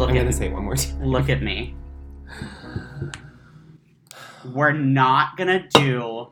[0.00, 1.02] Look I'm at gonna say one more time.
[1.04, 1.74] look at me.
[4.54, 6.28] We're not gonna do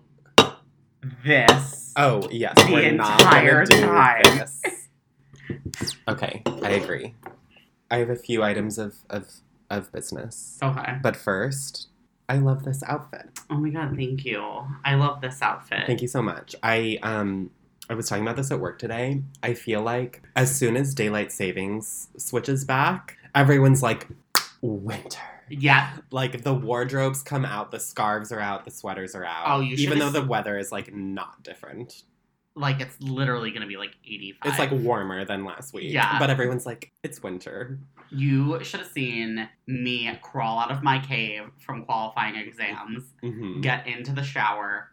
[1.23, 1.93] this.
[1.95, 4.23] Oh yes, The we're not entire gonna do time.
[4.39, 5.99] this.
[6.09, 7.15] Okay, I agree.
[7.91, 9.27] I have a few items of of
[9.69, 10.97] of business, Okay.
[11.03, 11.89] but first,
[12.27, 13.39] I love this outfit.
[13.51, 14.43] Oh my god, thank you.
[14.83, 15.85] I love this outfit.
[15.87, 16.55] Thank you so much.
[16.63, 17.51] I um
[17.91, 19.23] I was talking about this at work today.
[19.43, 24.07] I feel like as soon as daylight savings switches back, everyone's like
[24.61, 25.19] winter.
[25.51, 25.97] Yeah.
[26.11, 29.45] Like the wardrobes come out, the scarves are out, the sweaters are out.
[29.47, 32.03] Oh, you even though the weather is like not different.
[32.55, 34.51] Like it's literally gonna be like 85.
[34.51, 35.93] It's like warmer than last week.
[35.93, 36.19] Yeah.
[36.19, 37.79] But everyone's like, it's winter.
[38.11, 43.87] you should have seen me crawl out of my cave from qualifying exams, hmm get
[43.87, 44.91] into the shower,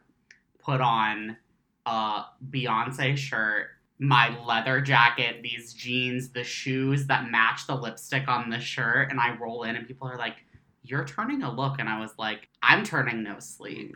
[0.60, 1.38] put on
[1.86, 3.68] a Beyonce shirt,
[3.99, 9.20] my leather jacket, these jeans, the shoes that match the lipstick on the shirt, and
[9.20, 10.35] I roll in and people are like,
[10.84, 13.96] You're turning a look and I was like, I'm turning no sleep.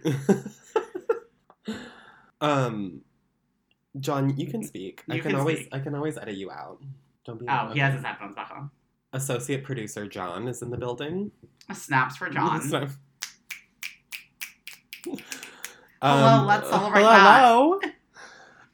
[2.42, 3.02] um,
[4.00, 5.04] John, you can speak.
[5.10, 5.70] I can, can always speak.
[5.74, 6.82] I can always edit you out.
[7.26, 7.46] Don't be.
[7.50, 8.70] Oh, he has his headphones back on.
[9.12, 11.32] Associate producer John is in the building.
[11.74, 12.62] Snaps for John.
[12.70, 12.88] So-
[16.02, 17.80] Hello, let's celebrate hello, hello.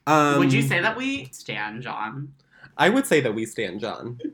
[0.08, 2.34] Um, Would you say that we stan John?
[2.78, 4.20] I would say that we stan John.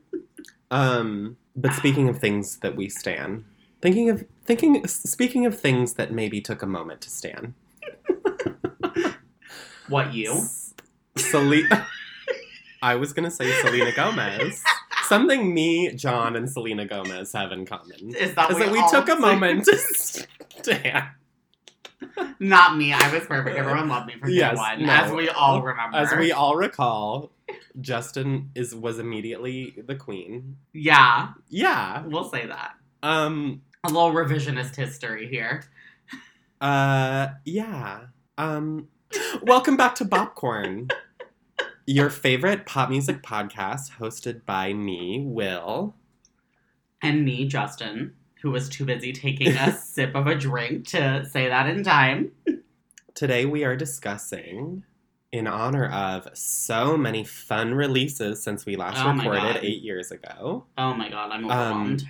[0.74, 3.44] Um, but speaking of things that we stan,
[3.82, 7.56] thinking of thinking, speaking of things that maybe took a moment to stan.
[9.90, 10.46] What you?
[11.18, 11.86] Selena.
[12.82, 14.64] I was gonna say Selena Gomez.
[15.04, 19.10] Something me, John, and Selena Gomez have in common Is that is that we took
[19.10, 21.10] a moment to stan.
[22.40, 22.94] Not me.
[22.94, 23.56] I was perfect.
[23.58, 24.92] Everyone loved me from day Yes, one, no.
[24.92, 25.98] as we all remember.
[25.98, 27.32] As we all recall,
[27.80, 30.58] Justin is was immediately the queen.
[30.74, 32.04] yeah, Yeah.
[32.06, 32.74] we'll say that.
[33.04, 33.62] Um.
[33.84, 35.64] A little revisionist history here.
[36.60, 37.28] Uh.
[37.46, 38.02] Yeah.
[38.38, 38.88] Um.
[39.42, 40.90] Welcome back to Bopcorn,
[41.86, 45.96] your favorite pop music podcast, hosted by me, Will.
[47.02, 51.48] And me, Justin, who was too busy taking a sip of a drink to say
[51.48, 52.32] that in time.
[53.14, 54.84] Today we are discussing,
[55.32, 60.66] in honor of so many fun releases since we last Oh recorded eight years ago,
[60.78, 62.04] Oh my god, I'm Um, overwhelmed.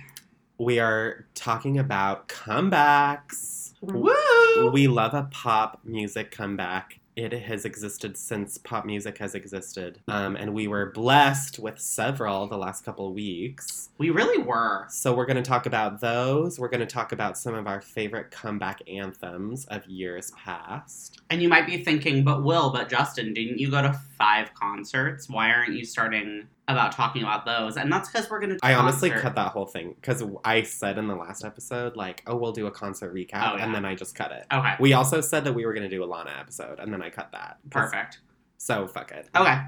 [0.58, 3.74] we are talking about comebacks.
[3.82, 4.70] Woo!
[4.72, 7.00] We love a pop music comeback.
[7.14, 10.00] It has existed since pop music has existed.
[10.08, 13.90] Um, and we were blessed with several the last couple of weeks.
[13.98, 14.86] We really were.
[14.88, 16.58] So we're going to talk about those.
[16.58, 21.20] We're going to talk about some of our favorite comeback anthems of years past.
[21.28, 25.28] And you might be thinking, but Will, but Justin, didn't you go to five concerts?
[25.28, 27.76] Why aren't you starting about talking about those?
[27.76, 28.58] And that's because we're going to.
[28.62, 32.36] I honestly cut that whole thing because I said in the last episode, like, oh,
[32.36, 33.64] we'll do a concert recap, Oh, yeah.
[33.64, 34.46] and then I just cut it.
[34.52, 37.02] Okay, We also said that we were going to do a Lana episode, and then
[37.02, 37.58] I cut that.
[37.70, 38.18] perfect.
[38.58, 39.28] So fuck it.
[39.36, 39.58] Okay,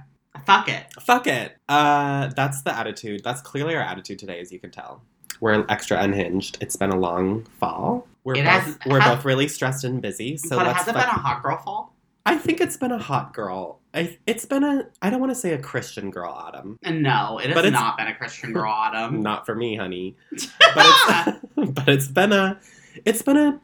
[0.47, 0.85] fuck it.
[1.01, 1.57] Fuck it.
[1.69, 3.23] Uh, that's the attitude.
[3.25, 5.03] That's clearly our attitude today, as you can tell.
[5.41, 6.59] We're extra unhinged.
[6.61, 8.07] It's been a long fall.
[8.23, 10.37] We're It both has- we're has- both really stressed and busy.
[10.37, 10.79] So but let's.
[10.81, 11.94] has it fuck- been a hot girl fall?
[12.27, 13.81] I think it's been a hot girl.
[13.93, 14.87] I, it's been a.
[15.03, 16.79] I don't want to say a Christian girl autumn.
[16.83, 19.21] No, it has But not been a Christian girl autumn.
[19.23, 20.17] Not for me, honey.
[20.75, 21.39] But it's
[21.73, 22.59] but it's been a.
[23.05, 23.61] It's been a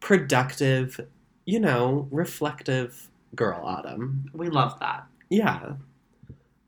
[0.00, 1.00] productive,
[1.44, 4.30] you know, reflective girl autumn.
[4.32, 5.04] we love that.
[5.28, 5.74] Yeah.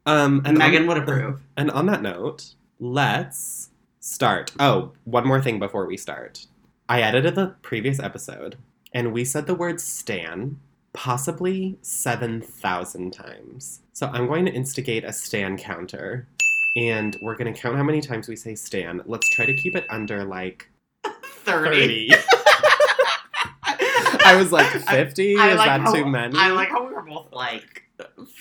[0.07, 1.41] Um, and Megan on- would approve.
[1.57, 4.53] And on that note, let's start.
[4.61, 6.47] Oh, one more thing before we start.
[6.89, 8.57] I edited the previous episode,
[8.93, 10.59] and we said the word Stan
[10.93, 13.81] possibly 7,000 times.
[13.93, 16.27] So I'm going to instigate a Stan counter,
[16.77, 19.03] and we're going to count how many times we say Stan.
[19.07, 20.69] Let's try to keep it under like
[21.45, 22.11] 30.
[22.11, 22.15] 30.
[24.23, 25.37] I was like, 50?
[25.39, 26.37] I Is like that how- too many?
[26.39, 27.85] I like how we were both like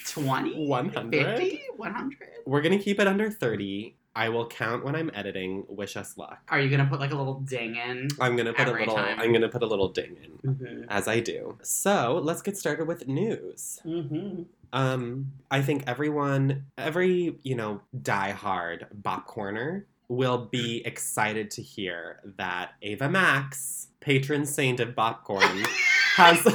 [0.10, 1.38] 20, 100?
[1.40, 2.18] 50, 100.
[2.46, 3.96] We're going to keep it under 30.
[4.16, 5.66] I will count when I'm editing.
[5.70, 6.40] Wish us luck.
[6.50, 8.08] Are you gonna put like a little ding in?
[8.20, 8.96] I'm gonna put a little.
[8.96, 9.20] time.
[9.20, 10.84] I'm gonna put a little ding in Mm-hmm.
[10.90, 11.58] as I do.
[11.64, 13.80] So let's get started with news.
[13.86, 14.44] Mm-hmm.
[14.72, 22.20] Um, I think everyone, every you know, diehard Bop Corner will be excited to hear
[22.38, 25.68] that Ava Max, patron saint of Bopcorn,
[26.16, 26.48] has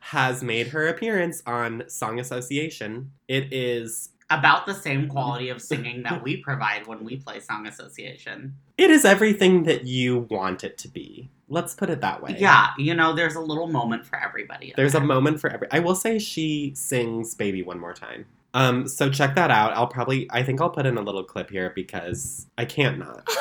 [0.00, 3.12] has made her appearance on Song Association.
[3.28, 7.66] It is About the same quality of singing that we provide when we play Song
[7.66, 8.54] Association.
[8.76, 11.30] it is everything that you want it to be.
[11.48, 12.36] Let's put it that way.
[12.38, 14.66] Yeah, you know, there's a little moment for everybody.
[14.68, 15.66] in There's a moment for every.
[15.70, 18.26] I will say she sings "Baby" one more time.
[18.52, 19.72] Um, so check that out.
[19.72, 23.26] I'll probably, I think I'll put in a little clip here because I can't not.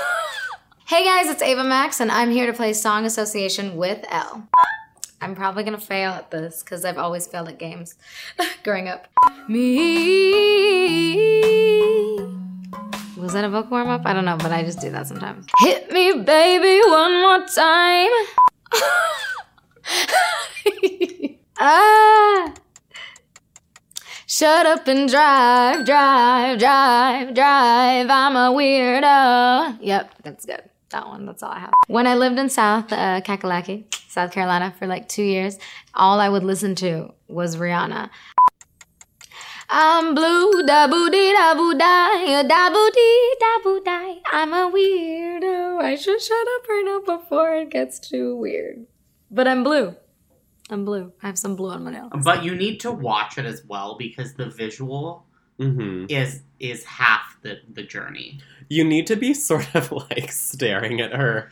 [0.89, 4.47] Hey guys, it's Ava Max, and I'm here to play Song Association with Elle.
[5.19, 7.95] I'm probably gonna fail at this because I've always failed at games
[8.63, 9.07] growing up.
[9.47, 10.31] Me.
[13.17, 14.03] Was that a vocal warm up?
[14.05, 15.47] I don't know, but I just do that sometimes.
[15.59, 18.11] Hit me, baby, one more time.
[21.59, 22.53] ah.
[24.27, 28.07] Shut up and drive, drive, drive, drive.
[28.09, 29.79] I'm a weirdo.
[29.81, 30.63] Yep, that's good.
[30.91, 31.71] That one, that's all I have.
[31.87, 35.57] When I lived in South uh, Kakalaki, South Carolina, for like two years,
[35.93, 38.09] all I would listen to was Rihanna.
[39.69, 44.15] I'm blue, da boo dee da boo die, da boo dee da boo die.
[44.31, 45.81] I'm a weirdo.
[45.81, 48.85] I should shut up right now before it gets too weird.
[49.29, 49.93] But I'm blue.
[50.69, 51.11] I'm blue.
[51.21, 52.11] I have some blue on my nails.
[52.23, 55.25] But you need to watch it as well because the visual
[55.59, 58.39] hmm is is half the the journey.
[58.69, 61.51] You need to be sort of like staring at her.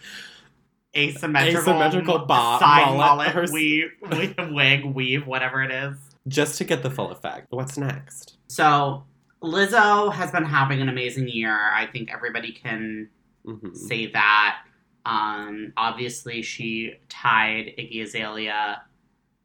[0.98, 5.98] Asymmetrical, Asymmetrical bob- side mullet, mullet, her- weave, weave, wig, weave, whatever it is.
[6.28, 7.48] just to get the full effect.
[7.50, 8.38] What's next?
[8.48, 9.04] So
[9.44, 11.54] Lizzo has been having an amazing year.
[11.74, 13.10] I think everybody can
[13.46, 14.62] hmm say that.
[15.06, 18.82] Um, obviously, she tied Iggy Azalea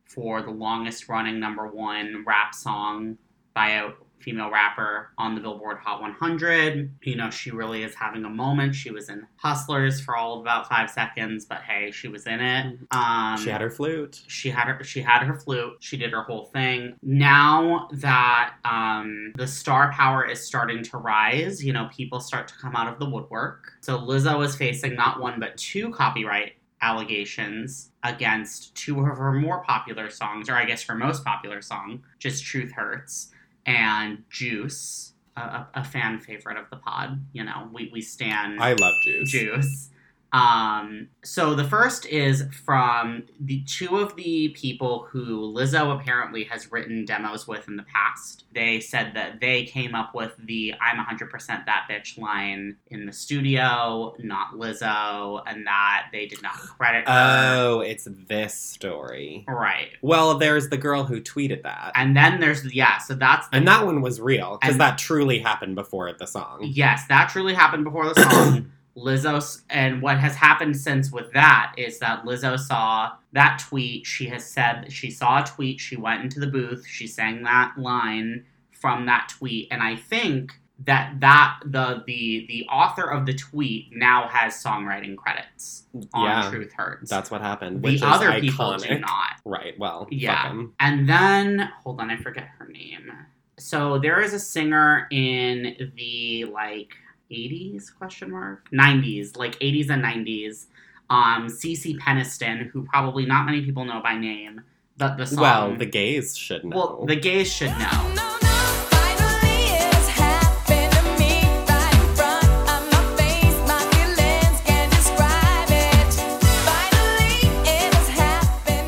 [0.06, 3.18] for the longest running number one rap song
[3.54, 3.90] by a
[4.20, 6.94] female rapper on the Billboard Hot 100.
[7.02, 8.74] You know, she really is having a moment.
[8.74, 12.40] She was in Hustlers for all of about five seconds, but hey, she was in
[12.40, 12.78] it.
[12.90, 14.20] Um, She had her flute.
[14.26, 19.32] she had her she had her flute she did her whole thing now that um
[19.36, 22.98] the star power is starting to rise you know people start to come out of
[22.98, 26.52] the woodwork so lizzo is facing not one but two copyright
[26.82, 32.02] allegations against two of her more popular songs or i guess her most popular song
[32.18, 33.30] just truth hurts
[33.70, 38.72] and juice a, a, fan favorite of the pod you know we, we stan I
[38.72, 39.30] love juice.
[39.30, 39.90] juice.
[40.32, 46.70] Um, so the first is from the two of the people who Lizzo apparently has
[46.70, 48.44] written demos with in the past.
[48.52, 53.12] They said that they came up with the "I'm 100% that bitch" line in the
[53.12, 57.56] studio, not Lizzo, and that they did not credit her.
[57.56, 59.44] Oh, it's this story.
[59.48, 59.90] right.
[60.02, 61.92] Well, there's the girl who tweeted that.
[61.94, 65.38] And then there's yeah, so that's the And that one was real because that truly
[65.38, 66.60] happened before the song.
[66.62, 68.72] Yes, that truly happened before the song.
[68.96, 74.06] Lizzo, and what has happened since with that is that Lizzo saw that tweet.
[74.06, 75.80] She has said that she saw a tweet.
[75.80, 76.86] She went into the booth.
[76.86, 80.52] She sang that line from that tweet, and I think
[80.86, 85.84] that that the the the author of the tweet now has songwriting credits
[86.14, 87.10] on Yeah, Truth Hurts.
[87.10, 87.82] that's what happened.
[87.82, 89.34] the other people do not.
[89.44, 89.78] Right.
[89.78, 90.08] Well.
[90.10, 90.62] Yeah.
[90.80, 93.12] And then hold on, I forget her name.
[93.58, 96.94] So there is a singer in the like
[97.30, 100.66] 80s question mark 90s, like 80s and 90s.
[101.08, 104.60] Um, Cece Peniston, who probably not many people know by name,
[104.96, 105.40] but the song.
[105.40, 106.76] Well, the gays should know.
[106.76, 108.26] well, the gays should know.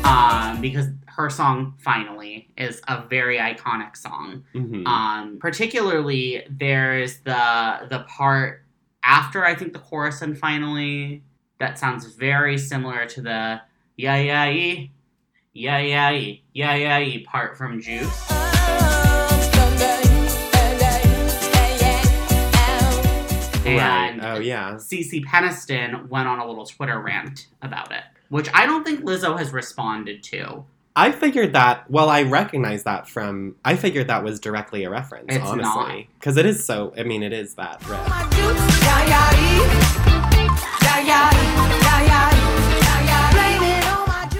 [0.05, 4.43] Um, because her song "Finally" is a very iconic song.
[4.55, 4.85] Mhm.
[4.87, 8.65] Um, particularly, there's the the part
[9.03, 11.23] after I think the chorus and finally
[11.59, 13.61] that sounds very similar to the
[13.97, 14.91] yeah yeah ee
[15.53, 18.29] yeah yeah ee yeah yeah part from Juice.
[23.65, 24.09] right.
[24.11, 24.73] And Oh yeah.
[24.75, 29.37] Cece Peniston went on a little Twitter rant about it, which I don't think Lizzo
[29.37, 30.65] has responded to.
[30.95, 31.89] I figured that.
[31.89, 33.55] Well, I recognize that from.
[33.65, 35.25] I figured that was directly a reference.
[35.29, 36.93] It's honestly, because it is so.
[36.95, 37.99] I mean, it is that riff.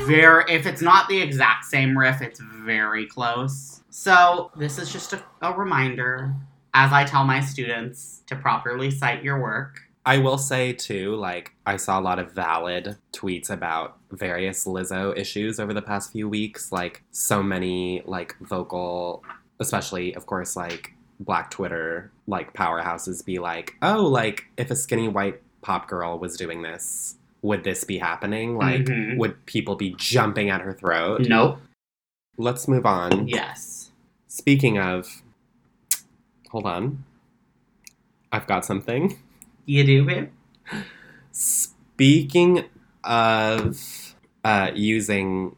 [0.06, 3.82] Very, if it's not the exact same riff, it's very close.
[3.90, 6.36] So this is just a, a reminder,
[6.74, 9.80] as I tell my students, to properly cite your work.
[10.06, 15.18] I will say too, like I saw a lot of valid tweets about various Lizzo
[15.18, 16.72] issues over the past few weeks.
[16.74, 19.24] Like so many like vocal,
[19.60, 25.08] especially of course like Black Twitter like powerhouses be like, oh, like if a skinny
[25.08, 28.58] white pop girl was doing this, would this be happening?
[28.58, 29.18] Like Mhm.
[29.18, 31.22] would people be jumping at her throat?
[31.30, 31.60] Nope.
[32.38, 33.28] Let's move on.
[33.30, 33.92] Yes.
[34.28, 35.22] Speaking of,
[36.50, 37.06] hold on,
[38.34, 39.18] I've got something.
[39.66, 40.30] You do, babe?
[41.32, 42.66] Speaking
[43.04, 45.56] of uh, using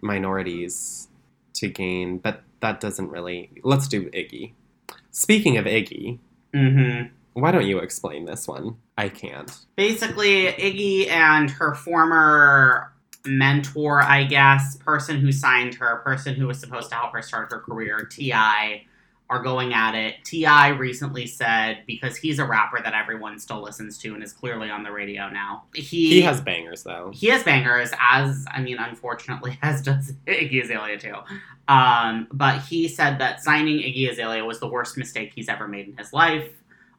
[0.00, 1.08] minorities
[1.54, 3.50] to gain, but that doesn't really.
[3.62, 4.52] Let's do Iggy.
[5.10, 6.18] Speaking of Iggy,
[6.54, 7.02] hmm
[7.34, 8.76] why don't you explain this one?
[8.98, 9.50] I can't.
[9.76, 12.92] Basically, Iggy and her former
[13.24, 17.50] mentor, I guess, person who signed her, person who was supposed to help her start
[17.50, 18.84] her career, T.I.,
[19.32, 20.16] are going at it.
[20.24, 20.68] T.I.
[20.68, 24.82] recently said, because he's a rapper that everyone still listens to and is clearly on
[24.82, 27.10] the radio now, he, He has bangers though.
[27.14, 31.14] he has bangers, as I mean, unfortunately, as does Iggy Azalea too.
[31.66, 35.88] Um, but he said that signing Iggy Azalea was the worst mistake he's ever made
[35.88, 36.50] in his life,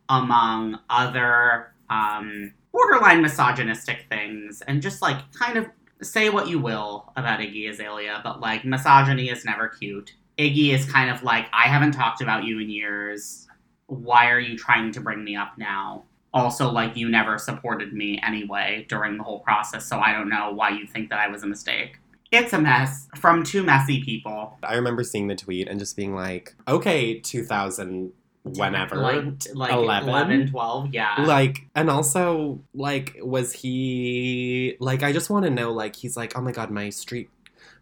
[0.10, 5.68] among other um, borderline misogynistic things, and just like kind of
[6.02, 10.16] say what you will about Iggy Azalea, but like misogyny is never cute.
[10.38, 13.48] Iggy is kind of like, I haven't talked about you in years.
[13.88, 16.04] Why are you trying to bring me up now?
[16.36, 20.52] also like you never supported me anyway during the whole process so i don't know
[20.52, 22.00] why you think that i was a mistake
[22.34, 26.16] it's a mess from two messy people I remember seeing the tweet and just being
[26.16, 28.12] like, okay, 2000,
[28.42, 28.96] whenever.
[28.96, 29.24] like
[29.54, 30.10] like 11?
[30.10, 35.72] 11 12 yeah Like, and also, like, was he, like, I just want to know,
[35.72, 37.30] like, he's like, oh my god, my street,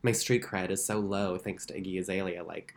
[0.04, 2.44] my street cred is so low thanks to Iggy Azalea.
[2.44, 2.74] Like,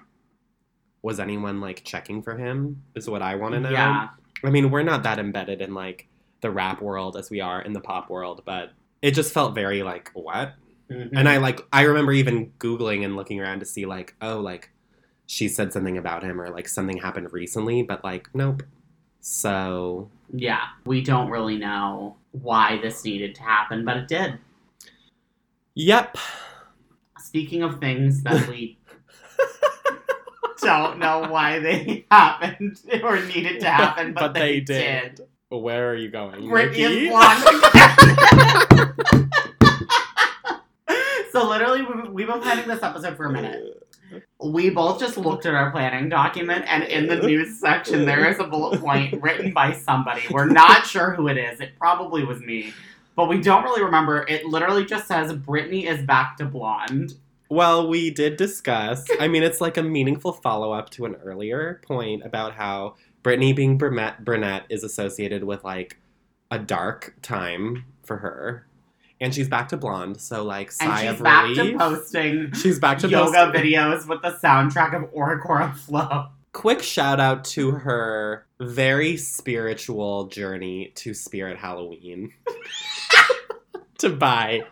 [1.02, 2.82] was anyone, like, checking for him?
[2.94, 3.70] Is what I want to know.
[3.70, 4.08] yeah
[4.42, 6.06] I mean, we're not that embedded in, like,
[6.42, 9.82] the rap world as we are in the pop world, but it just felt very,
[9.82, 10.54] like, what?
[10.90, 11.10] Mhm.
[11.14, 14.70] And I like I remember even googling and looking around to see like, oh, like
[15.26, 18.62] she said something about him or like something happened recently, but like nope.
[19.20, 24.38] So yeah we don't really know why this needed to happen but it did
[25.74, 26.18] Yep.
[27.34, 28.78] Speaking of things that we
[30.62, 34.62] don't know why they happened or needed to happen but, But they, they
[35.14, 35.20] did.
[35.48, 36.42] Where are you going?
[36.42, 37.08] Britney is Nikki?
[37.08, 37.42] blonde.
[41.32, 43.82] so literally, we've, we've been planning this episode for a minute.
[44.40, 48.38] We both just looked at our planning document, and in the news section, there is
[48.38, 50.22] a bullet point written by somebody.
[50.30, 51.58] We're not sure who it is.
[51.58, 52.72] It probably was me,
[53.16, 54.24] but we don't really remember.
[54.28, 57.14] It literally just says Britney is back to blonde.
[57.54, 59.06] Well, we did discuss.
[59.20, 63.54] I mean, it's like a meaningful follow up to an earlier point about how Britney
[63.54, 65.98] being brunette, brunette is associated with like
[66.50, 68.66] a dark time for her,
[69.20, 70.20] and she's back to blonde.
[70.20, 71.72] So like, And sigh she's of back relief.
[71.72, 76.26] to posting she's back to yoga post- videos with the soundtrack of Oricora Flow.
[76.52, 82.32] Quick shout out to her very spiritual journey to Spirit Halloween
[83.98, 84.62] to buy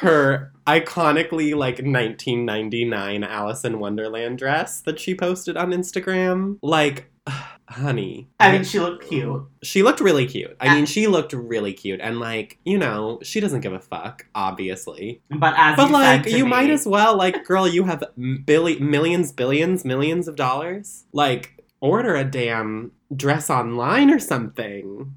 [0.00, 6.58] her iconically like 1999 Alice in Wonderland dress that she posted on Instagram.
[6.62, 7.10] Like,
[7.68, 8.28] honey.
[8.38, 9.46] I mean, she looked cute.
[9.62, 10.56] She looked really cute.
[10.60, 12.00] I mean, she looked really cute.
[12.00, 15.20] And, like, you know, she doesn't give a fuck, obviously.
[15.30, 18.04] But as But, you like, you me, might as well, like, girl, you have
[18.44, 21.04] billi- millions, billions, millions of dollars.
[21.12, 25.14] Like, order a damn dress online or something.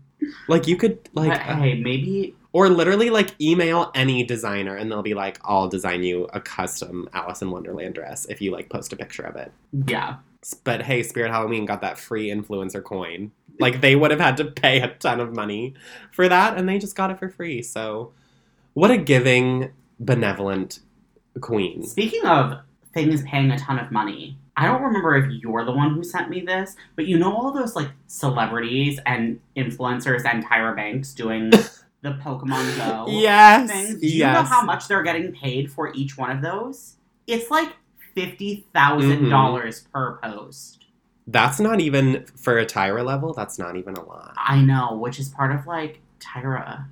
[0.48, 5.02] Like, you could, like, but, hey, maybe or literally, like, email any designer and they'll
[5.02, 8.94] be like, I'll design you a custom Alice in Wonderland dress if you, like, post
[8.94, 9.52] a picture of it.
[9.88, 10.18] yeah.
[10.64, 13.32] But hey, Spirit Halloween got that free influencer coin.
[13.60, 15.76] Like they would have had to pay a ton of money
[16.12, 17.62] for that, and they just got it for free.
[17.62, 18.12] So,
[18.74, 20.80] what a giving, benevolent
[21.42, 21.84] queen.
[21.84, 22.56] Speaking of
[22.92, 26.30] things paying a ton of money, I don't remember if you're the one who sent
[26.30, 31.52] me this, but you know all those like celebrities and influencers and Tyra Banks doing
[32.02, 34.00] the Pokemon Go Yes, things.
[34.00, 34.36] Do you yes.
[34.36, 36.96] know how much they're getting paid for each one of those?
[37.28, 37.70] It's like
[38.16, 39.92] fifty dollars mm-hmm.
[39.92, 40.86] per post.
[41.28, 43.34] That's not even for a Tyra level.
[43.34, 44.34] That's not even a lot.
[44.38, 46.86] I know, which is part of like Tyra.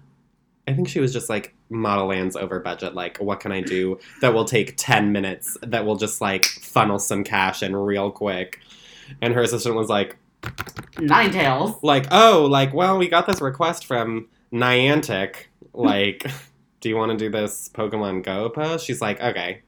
[0.68, 2.94] I think she was just like model lands over budget.
[2.94, 5.58] Like, what can I do that will take ten minutes?
[5.64, 8.60] That will just like funnel some cash in real quick.
[9.22, 10.18] And her assistant was like,
[11.00, 11.76] Nine Tails.
[11.82, 15.36] like, oh, like, well, we got this request from Niantic.
[15.72, 16.26] Like,
[16.82, 18.86] do you want to do this Pokemon Go post?
[18.86, 19.62] She's like, okay.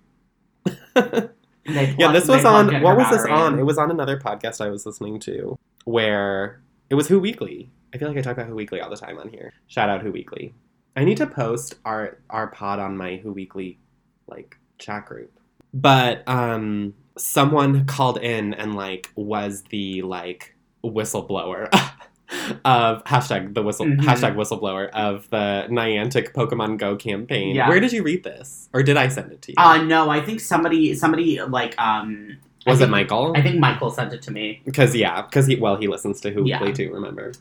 [1.66, 2.82] Yeah, this was on.
[2.82, 3.60] What was this on?
[3.60, 7.70] It was on another podcast I was listening to where it was Who Weekly.
[7.94, 9.54] I feel like I talk about Who Weekly all the time on here.
[9.68, 10.54] Shout out Who Weekly.
[10.96, 13.80] I need to post our our pod on my Who Weekly
[14.28, 15.40] like chat group.
[15.74, 21.70] But um someone called in and like was the like whistleblower
[22.66, 24.00] of hashtag the whistle Mhm.
[24.02, 27.56] hashtag whistleblower of the Niantic Pokemon Go campaign.
[27.56, 27.68] Yeah.
[27.70, 28.70] Where did you read this?
[28.74, 29.56] Or did I send it to you?
[29.58, 33.34] Uh, no, I think somebody, somebody like, um, was it Michael?
[33.36, 34.62] I think Michael sent it to me.
[34.66, 36.60] Because yeah, because he well he listens to Who Yeah.
[36.64, 36.94] Weekly too.
[36.94, 37.32] Remember?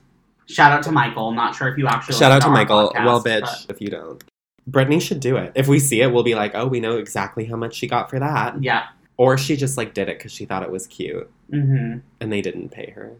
[0.47, 1.30] Shout out to Michael.
[1.32, 2.92] Not sure if you actually Shout out listen to Michael.
[2.94, 4.25] podcast, well, bitch, but- if you don't,
[4.68, 5.52] Britney should do it.
[5.54, 8.11] If we see it, we'll be like, oh, we know exactly how much she got
[8.11, 8.62] for that.
[8.62, 8.85] Yeah,
[9.16, 12.40] Or she just like did it because she thought it was cute hmm and they
[12.40, 13.12] didn't pay her.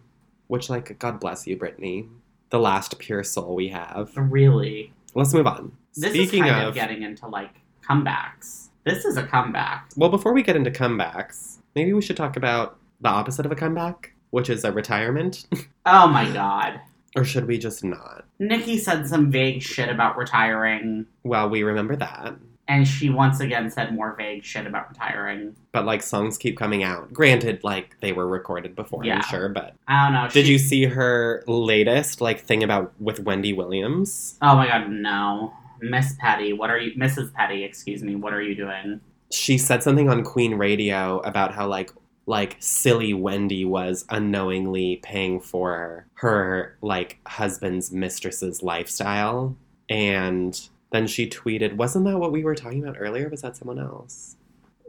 [0.51, 2.09] Which, like, God bless you, Britney.
[2.51, 4.11] The last pure soul we have.
[4.17, 4.93] Really.
[5.15, 5.71] Let's move on.
[5.95, 7.55] This Speaking is kind of, of getting into like
[7.89, 8.69] comebacks.
[8.85, 9.91] This is a comeback.
[9.97, 13.55] well, before we get into comebacks, maybe we should talk about the opposite of a
[13.55, 15.47] comeback, which is a retirement.
[15.87, 16.81] Oh my god.
[17.17, 18.25] or should we just not?
[18.39, 22.35] Nikki said some vague shit about retiring, Well, we remember that.
[22.71, 25.57] And she once again said more vague shit about retiring.
[25.73, 27.13] But like songs keep coming out.
[27.13, 29.17] Granted, like they were recorded before, Yeah.
[29.17, 30.29] I'm sure, but I don't know.
[30.29, 34.39] did she- you see her latest like thing about with Wendy Williams?
[34.41, 35.53] Oh my god, no.
[35.83, 37.33] Miss Petty, what are you Mrs.
[37.35, 39.01] Petty, excuse me, what are you doing?
[39.33, 41.91] She said something on Queen Radio about how like
[42.27, 49.57] like silly Wendy was unknowingly paying for her like husband's mistress's lifestyle
[49.89, 53.29] and then she tweeted, "Wasn't that what we were talking about earlier?
[53.29, 54.37] Was that someone else?"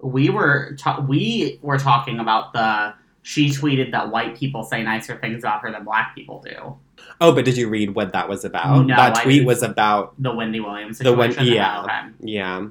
[0.01, 2.93] We were ta- we were talking about the
[3.23, 6.75] she tweeted that white people say nicer things about her than black people do.
[7.19, 8.87] Oh, but did you read what that was about?
[8.87, 12.09] No, that tweet was about The Wendy Williams The Wen- yeah.
[12.19, 12.67] Yeah.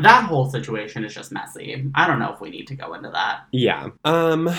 [0.00, 1.90] That whole situation is just messy.
[1.94, 3.44] I don't know if we need to go into that.
[3.52, 3.90] Yeah.
[4.04, 4.50] Um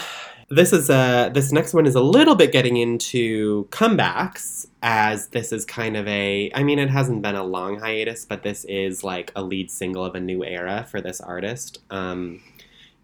[0.50, 5.52] this is a this next one is a little bit getting into comebacks as this
[5.52, 9.04] is kind of a I mean it hasn't been a long hiatus, but this is
[9.04, 11.80] like a lead single of a new era for this artist.
[11.90, 12.42] Um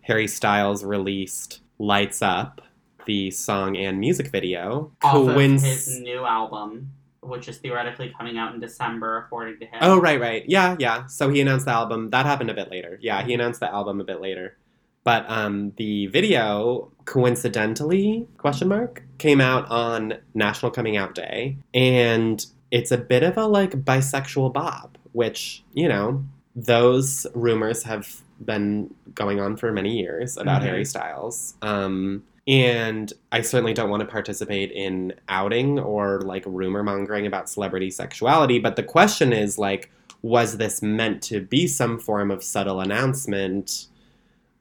[0.01, 2.61] Harry Styles released Lights Up,
[3.05, 4.91] the song and music video.
[5.03, 9.79] Off of his new album, which is theoretically coming out in December, according to him.
[9.81, 10.43] Oh right, right.
[10.47, 11.05] Yeah, yeah.
[11.07, 12.09] So he announced the album.
[12.09, 12.97] That happened a bit later.
[13.01, 14.57] Yeah, he announced the album a bit later.
[15.03, 22.45] But um, the video, coincidentally, question mark, came out on National Coming Out Day, and
[22.69, 26.23] it's a bit of a like bisexual bop, which you know
[26.55, 30.65] those rumors have been going on for many years about Mhm.
[30.65, 31.55] Harry Styles.
[31.61, 37.49] Um, and I certainly don't want to participate in outing or like rumor mongering about
[37.49, 38.59] celebrity sexuality.
[38.59, 43.87] But the question is like, was this meant to be some form of subtle announcement?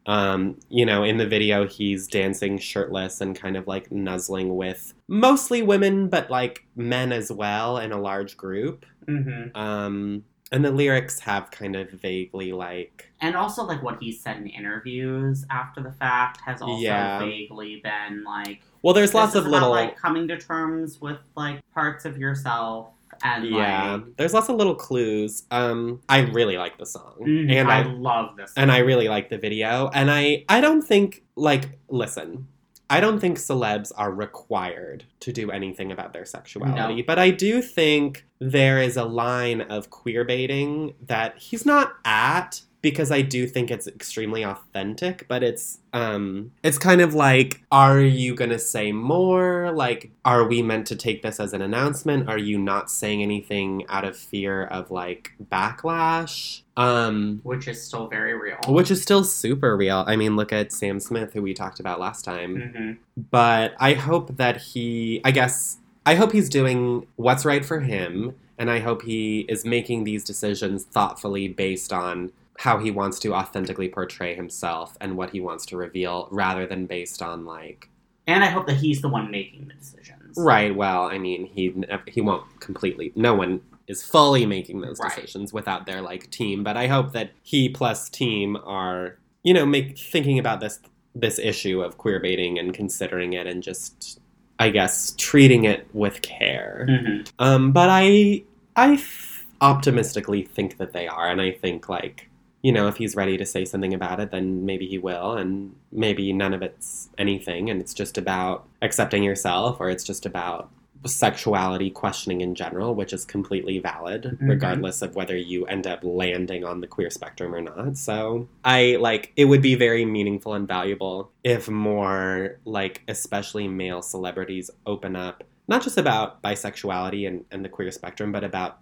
[0.06, 4.94] Um, you know, in the video, he's dancing shirtless and kind of like nuzzling with
[5.08, 8.86] mostly women, but like men as well in a large group.
[9.06, 14.10] hmm Um, and the lyrics have kind of vaguely like, And also, like what he
[14.12, 17.18] said in interviews after the fact has also Yeah.
[17.20, 18.60] vaguely been like.
[18.82, 19.70] well, there's lots of about, little.
[19.70, 22.88] like coming to terms with like parts of yourself
[23.22, 24.16] and yeah, like.
[24.16, 25.44] there's lots of little clues.
[25.50, 28.52] Um, I really like the song, Mhm, and I, I love this.
[28.56, 29.90] and I really like the video.
[29.92, 32.48] And I I don't think like listen,
[32.90, 37.02] I don't think celebs are required to do anything about their sexuality, No.
[37.06, 42.62] but I do think there is a line of queer baiting that he's not at
[42.82, 48.00] because I do think it's extremely authentic, but it's um it's kind of like are
[48.00, 49.70] you going to say more?
[49.72, 52.28] Like are we meant to take this as an announcement?
[52.28, 56.62] Are you not saying anything out of fear of like backlash?
[56.76, 58.56] Um which is still very real.
[58.68, 60.04] which is still super real.
[60.06, 62.56] I mean, look at Sam Smith, who we talked about last time.
[62.56, 62.96] Mhm.
[63.30, 68.34] But I hope that he, I guess, I hope he's doing what's right for him.
[68.58, 72.30] And I hope he is making these decisions thoughtfully based on
[72.64, 76.84] how he wants to authentically portray himself and what he wants to reveal rather than
[76.86, 77.88] based on, like,
[78.26, 80.36] And I hope that he's the one making the decisions.
[80.36, 81.74] right, well, I mean, he,
[82.06, 85.10] he won't completely, no one is fully making those Right.
[85.14, 89.66] decisions without their like team but i hope that he plus team are you know
[89.66, 90.78] make thinking about this
[91.16, 94.20] this issue of queer baiting and considering it and just
[94.60, 98.40] i guess treating it with care hmm um but i
[98.76, 102.29] i f- optimistically think that they are and i think like
[102.62, 105.74] you know if he's ready to say something about it then maybe he will and
[105.92, 110.70] maybe none of it's anything and it's just about accepting yourself or it's just about
[111.06, 114.50] sexuality questioning in general, which is completely valid, Mhm.
[114.50, 117.96] regardless of whether you end up landing on the queer spectrum or not.
[117.96, 124.02] So I like it would be very meaningful and valuable if more like especially male
[124.02, 128.78] celebrities open up not just about bisexuality and, and the queer spectrum, but about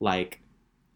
[0.00, 0.40] like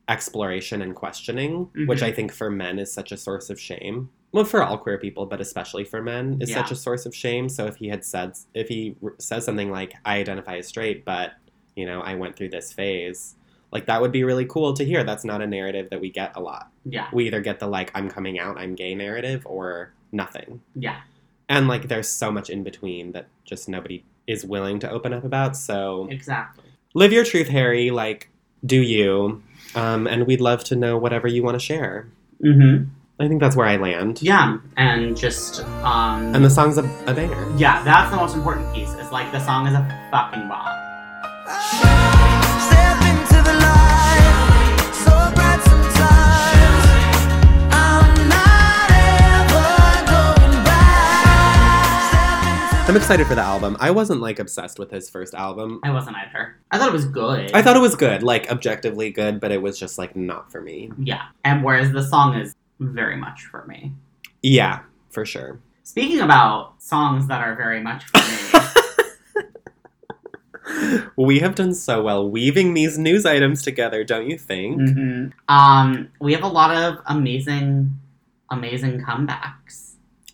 [0.08, 2.06] exploration and questioning, which Mhm.
[2.06, 4.08] I think for men is such a source of shame.
[4.32, 7.48] Well, for all queer people, but especially for men, is such a source of shame.
[7.48, 11.32] So if he had said, if he says something like, "I identify as straight, but
[11.74, 13.36] you know, I went through this phase,"
[13.72, 15.02] like that would be really cool to hear.
[15.04, 16.70] That's not a narrative that we get a lot.
[16.84, 17.08] Yeah.
[17.12, 20.60] We either get the like, "I'm coming out, I'm gay" narrative, or nothing.
[20.74, 21.00] Yeah.
[21.48, 25.24] And like, there's so much in between that just nobody is willing to open up
[25.24, 25.56] about.
[25.56, 26.64] So Exactly.
[26.94, 27.90] live your truth, Harry.
[27.90, 28.30] Like,
[28.64, 29.42] do you?
[29.76, 32.08] Um, and we'd love to know whatever you want to share.
[32.40, 32.84] hmm
[33.18, 34.20] I think that's where I land.
[34.20, 37.50] Yeah, and just um And the song's a, a banger.
[37.56, 38.92] yeah, that's the most important piece.
[38.94, 41.95] It's like the song is a fucking bop.
[52.88, 53.76] I'm excited for the album.
[53.80, 55.80] I wasn't like obsessed with his first album.
[55.82, 56.56] I wasn't either.
[56.70, 57.50] I thought it was good.
[57.52, 60.60] I thought it was good, like objectively good, but it was just like not for
[60.60, 60.92] me.
[60.98, 63.92] yeah, and whereas the song is very much for me.
[64.42, 65.58] Yeah, for sure.
[65.82, 68.62] Speaking about songs that are very much for me.
[71.16, 74.78] We have done so well weaving these news items together, don't you think?
[74.80, 75.32] Mhm.
[75.48, 77.98] Um, we have a lot of amazing,
[78.50, 79.85] amazing comebacks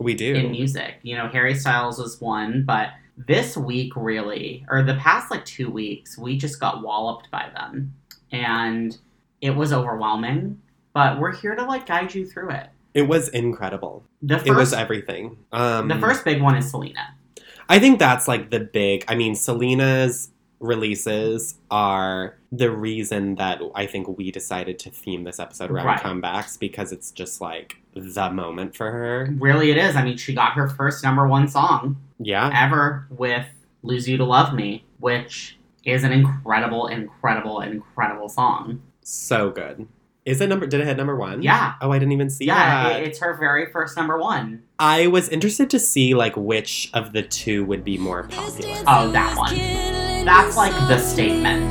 [0.02, 0.34] We do.
[0.34, 0.96] in music.
[1.02, 5.70] You know, Harry Styles was one, but this week, really, or the past like two
[5.70, 7.94] weeks, we just got walloped by them,
[8.30, 8.96] and
[9.40, 10.60] it was overwhelming.
[10.94, 12.68] But we're here to like guide you through it.
[12.94, 14.04] It was incredible.
[14.20, 15.38] The first, it was everything.
[15.52, 17.14] Um, the first big one is Selena.
[17.68, 19.04] I think that's like the big.
[19.08, 20.28] I mean, Selena's
[20.62, 26.00] releases are the reason that I think we decided to theme this episode around Right.
[26.00, 29.34] comebacks because it's just like the moment for her.
[29.38, 29.96] Really, it is.
[29.96, 32.50] I mean, she got her first number one song Yeah.
[32.54, 33.46] ever with
[33.82, 38.80] "Lose You to Love Me," which is an incredible, incredible, incredible song.
[39.02, 39.88] So good.
[40.24, 40.66] Is it number?
[40.66, 41.42] Did it hit number one?
[41.42, 41.72] Yeah.
[41.80, 43.00] Oh, I didn't even see Yeah, that.
[43.00, 44.62] it- it's her very first number one.
[44.78, 48.76] I was interested to see like which of the two would be more popular.
[48.86, 49.56] Oh, that one.
[50.24, 51.62] That's like the statement.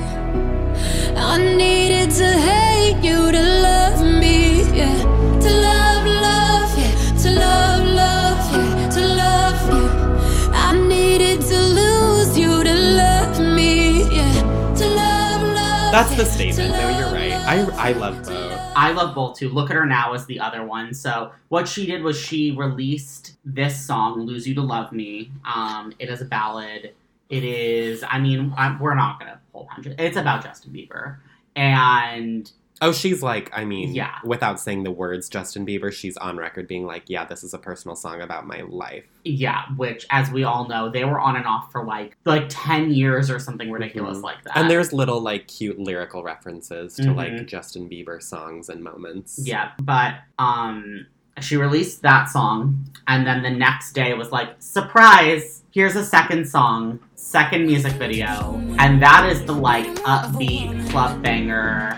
[1.18, 4.98] I needed to hate you to love me, yeah.
[5.40, 7.18] To love, love, yeah.
[7.24, 8.90] To love, love, yeah.
[8.90, 10.54] To love you.
[10.54, 14.74] I needed to lose you to love me, yeah.
[14.76, 15.92] To love, love.
[15.92, 16.74] That's the statement.
[16.74, 17.34] To No, you're right.
[17.34, 18.58] I I love both.
[18.76, 19.50] I love both too.
[19.50, 20.94] Look at her now as the other one.
[20.94, 25.94] So what she did was she released this song, "Lose You to Love Me." Um,
[26.00, 26.94] it is a ballad.
[27.32, 28.04] It is.
[28.08, 30.00] I mean, i we're not gonna pull punch it.
[30.00, 31.18] It's about Justin Bieber,
[31.56, 32.52] and
[32.84, 34.16] Oh, she's like, I mean, Yeah.
[34.24, 37.60] without saying the words Justin Bieber, she's on record being like, yeah, this is a
[37.60, 39.04] personal song about my life.
[39.24, 42.92] yeah, which, as we all know, they were on and off for like like ten
[42.92, 44.24] years or something ridiculous Mhm.
[44.24, 44.58] like that.
[44.58, 47.16] And there's little like cute lyrical references to Mhm.
[47.16, 49.40] like Justin Bieber songs and moments.
[49.46, 51.06] Yeah, but um
[51.40, 56.46] she released that song and then the next day was like, surprise, here's a second
[56.48, 57.00] song,
[57.32, 58.62] second music video.
[58.78, 61.98] And that is the like upbeat club banger.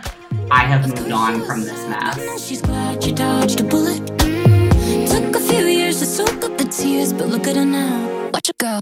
[0.52, 2.46] I have moved on from this mess.
[2.48, 4.04] She's glad you dodged a bullet.
[4.20, 5.10] Mm.
[5.10, 8.30] Took a few years to soak up the tears, but look at her now.
[8.32, 8.80] Watch her go.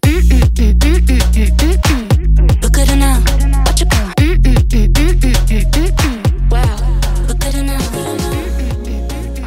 [2.62, 3.24] Look at her now.
[3.66, 4.12] Watch her go.
[6.52, 6.76] Wow.
[7.30, 7.80] Look at her now.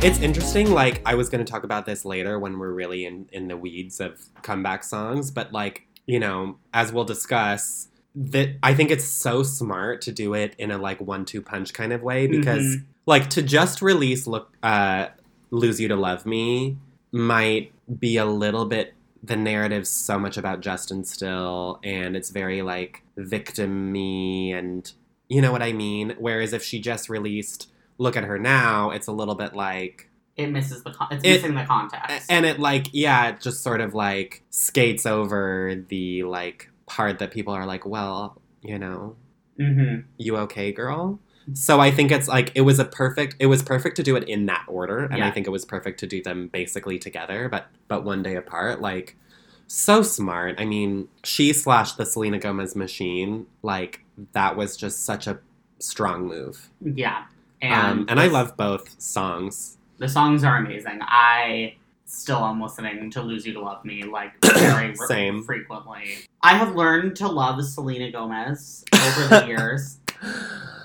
[0.01, 3.29] It's interesting, like, I was going to talk about this later when we're really in,
[3.31, 8.75] in the weeds of comeback songs, but, like, you know, as we'll discuss, that I
[8.75, 12.03] think it's so smart to do it in a, like, one two punch kind of
[12.03, 15.09] way because, like, to just release look, uh,
[15.51, 16.77] Lose You to Love Me
[17.13, 18.95] might be a little bit.
[19.23, 24.93] The narrative's so much about Justin still, and it's very, like, victim-y and
[25.29, 26.15] you know what I mean?
[26.19, 30.49] Whereas if she just released Look at Her Now, it's a little bit like It
[30.51, 32.31] misses the con- it's It- missing the context.
[32.31, 37.31] and it like yeah, it just sort of like skates over the like part that
[37.31, 39.17] people are like, well, you know,
[39.57, 41.21] hmm you okay, girl?
[41.53, 44.25] So I think it's like it was a perfect it was perfect to do it
[44.29, 47.67] in that order and I think it was perfect to do them basically together but
[47.87, 49.17] but one day apart like
[49.67, 50.57] so smart.
[50.59, 55.39] I mean, she slash the Selena Gomez machine like that was just such a
[55.79, 56.71] strong move.
[56.83, 57.25] Yeah.
[57.63, 59.77] And, And, um, and I love both songs.
[59.99, 60.99] The songs are amazing.
[61.03, 61.75] I
[62.07, 65.43] still am listening to "Lose You to Love Me" like very Same.
[65.43, 66.27] frequently.
[66.43, 69.99] I have learned to love Selena Gomez over the years.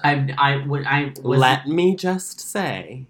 [0.04, 3.08] I I would I was Let me just say,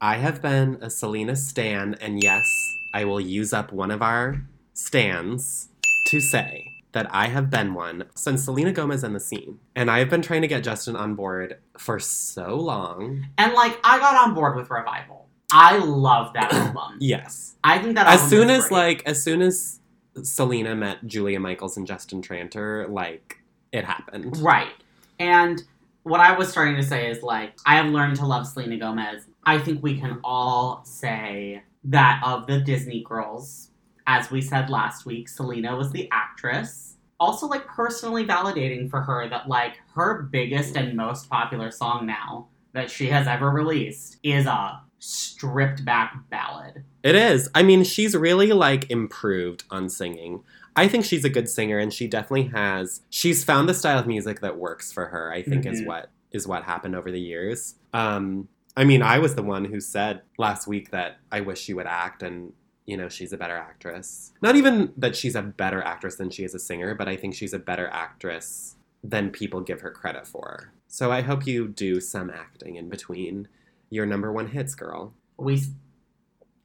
[0.00, 2.44] I have been a Selena stan, and yes,
[2.92, 5.68] I will use up one of our stans
[6.08, 9.58] to say that I have been one since Selena Gomez and the scene.
[9.74, 13.26] And I have been trying to get Justin on board for so long.
[13.38, 15.23] and like I got on board with Revival.
[15.52, 16.98] I love that album.
[17.00, 17.54] Yes.
[17.62, 18.72] I think that As soon as great.
[18.72, 19.80] like as soon as
[20.22, 23.38] Selena met Julia Michaels and Justin Tranter, like
[23.72, 24.36] it happened.
[24.38, 24.72] Right.
[25.18, 25.62] And
[26.04, 29.24] what I was starting to say is like, I have learned to love Selena Gomez.
[29.44, 33.70] I think we can all say that of the Disney girls,
[34.06, 36.96] as we said last week, Selena was the actress.
[37.20, 42.48] Also, like, personally validating for her that, like, her biggest and most popular song now
[42.72, 46.82] that she has ever released is a stripped back ballad.
[47.02, 47.50] It is.
[47.54, 50.42] I mean, she's really like improved on singing.
[50.76, 54.06] I think she's a good singer and she definitely has she's found the style of
[54.06, 55.86] music that works for her, I think is Mhm.
[55.86, 57.74] what is what happened over the years.
[57.92, 61.74] Um I mean, I was the one who said last week that I wish she
[61.74, 62.52] would act and
[62.86, 64.32] you know, she's a better actress.
[64.42, 67.34] Not even that she's a better actress than she is a singer, but I think
[67.34, 70.72] she's a better actress than people give her credit for.
[70.88, 73.48] So I hope you do some acting in between
[73.90, 75.12] your number one hits, girl.
[75.36, 75.62] We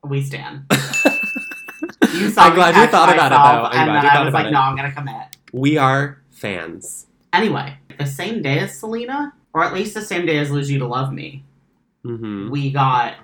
[0.04, 0.66] we stan.
[2.14, 3.78] You saw I'm glad you thought about it, though.
[3.80, 4.52] I'm and glad then you I thought was about like, it.
[4.52, 5.38] no, I'm gonna commit.
[5.54, 7.06] We are fans.
[7.34, 10.80] Anyway, the same day as Selena, or at least the same day as Lose You
[10.80, 11.44] to Love Me,
[12.04, 13.16] hmm we got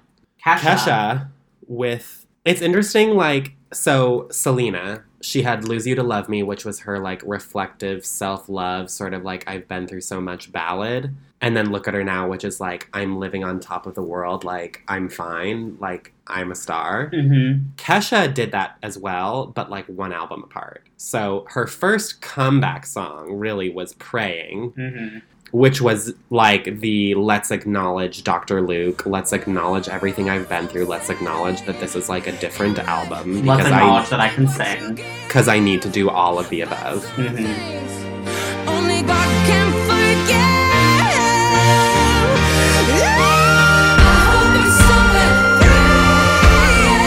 [0.46, 0.60] Kesha.
[0.60, 1.28] Kesha
[1.68, 3.16] with it's interesting.
[3.16, 8.06] Like so, Selena, she had "Lose You to Love Me," which was her like reflective
[8.06, 11.16] self love, sort of like I've been through so much ballad.
[11.42, 14.02] And then look at her now, which is like I'm living on top of the
[14.02, 17.12] world, like I'm fine, like I'm a star.
[17.12, 17.72] Mm-hmm.
[17.76, 20.88] Kesha did that as well, but like one album apart.
[20.98, 25.18] So her first comeback song really was Praying, Mm-hmm.
[25.56, 28.62] Which was like the let's acknowledge Dr.
[28.62, 32.78] Luke, let's acknowledge everything I've been through, let's acknowledge that this is like a different
[32.80, 34.96] album Let's because acknowledge I that I can sing.
[35.28, 37.06] because I need to do all of the above.
[37.16, 38.68] Mm-hmm.
[38.68, 40.44] Only God can forget.
[44.08, 47.00] I hope it's somewhere praying,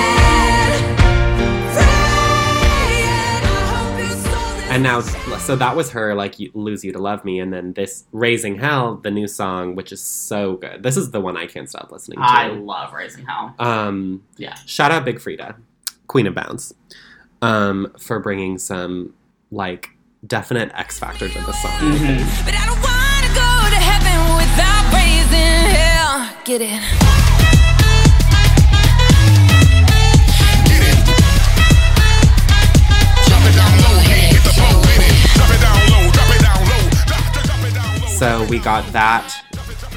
[1.75, 3.43] praying.
[3.45, 5.01] I hope it's somewhere- And now
[5.39, 8.97] so that was her like Lose You to Love Me and then this Raising Hell,
[8.97, 10.83] the new song which is so good.
[10.83, 12.25] This is the one I can't stop listening to.
[12.25, 13.55] I love Raising Hell.
[13.59, 14.55] Um, Yeah.
[14.67, 15.55] Shout out Big Freedia,
[16.07, 16.75] Queen of Bounce,
[17.43, 19.15] um, for bringing some
[19.51, 19.91] like
[20.27, 21.71] definite X factor to the song.
[21.73, 22.45] Mm-hmm.
[22.45, 26.31] But I don't wanna go to heaven without raising hell.
[26.45, 27.38] Get it?
[38.19, 39.33] So we got that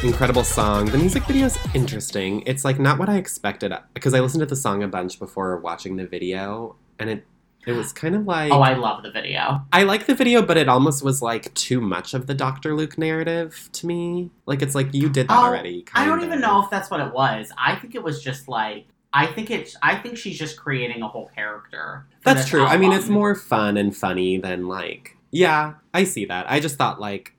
[0.03, 0.85] incredible song.
[0.85, 2.43] The music video is interesting.
[2.45, 5.57] It's like not what I expected because I listened to the song a bunch before
[5.57, 7.25] watching the video, and it
[7.65, 9.63] it was kind of like Oh, I love the video.
[9.73, 12.95] I like the video, but it almost was like too much of the Doctor Luke
[12.95, 14.29] narrative to me.
[14.45, 15.83] Like it's like you did that Oh, already.
[15.95, 17.51] I don't kind even know if that's what it was.
[17.57, 21.07] I think it was just like I think it's I think she's just creating a
[21.07, 22.05] whole character.
[22.23, 22.65] That's true.
[22.65, 25.17] I mean, it's more fun and funny than like.
[25.31, 26.45] Yeah, I see that.
[26.51, 27.33] I just thought like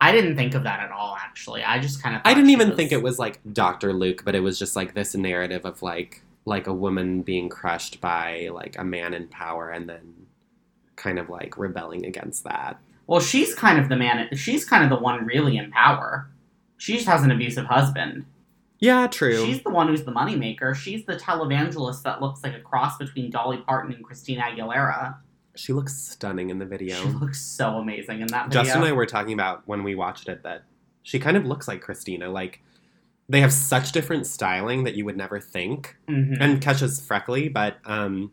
[0.00, 1.16] I didn't think of that at all.
[1.18, 2.22] Actually, I just kind of.
[2.24, 5.14] I didn't even think it was like Doctor Luke, but it was just like this
[5.14, 9.88] narrative of like like a woman being crushed by like a man in power and
[9.88, 10.26] then
[10.96, 12.80] kind of like rebelling against that.
[13.06, 14.28] Well, she's kind of the man.
[14.34, 16.30] She's kind of the one really in power.
[16.76, 18.24] She just has an abusive husband.
[18.80, 19.44] Yeah, true.
[19.44, 20.74] She's the one who's the moneymaker.
[20.74, 25.16] She's the televangelist that looks like a cross between Dolly Parton and Christina Aguilera.
[25.58, 26.96] She looks stunning in the video.
[27.02, 28.62] She looks so amazing in that video.
[28.62, 30.62] Justin and I were talking about when we watched it that
[31.02, 32.28] she kind of looks like Christina.
[32.30, 32.60] Like
[33.28, 35.96] they have such different styling that you would never think.
[36.08, 36.36] Mhm.
[36.40, 38.30] And Kesha's freckly, but um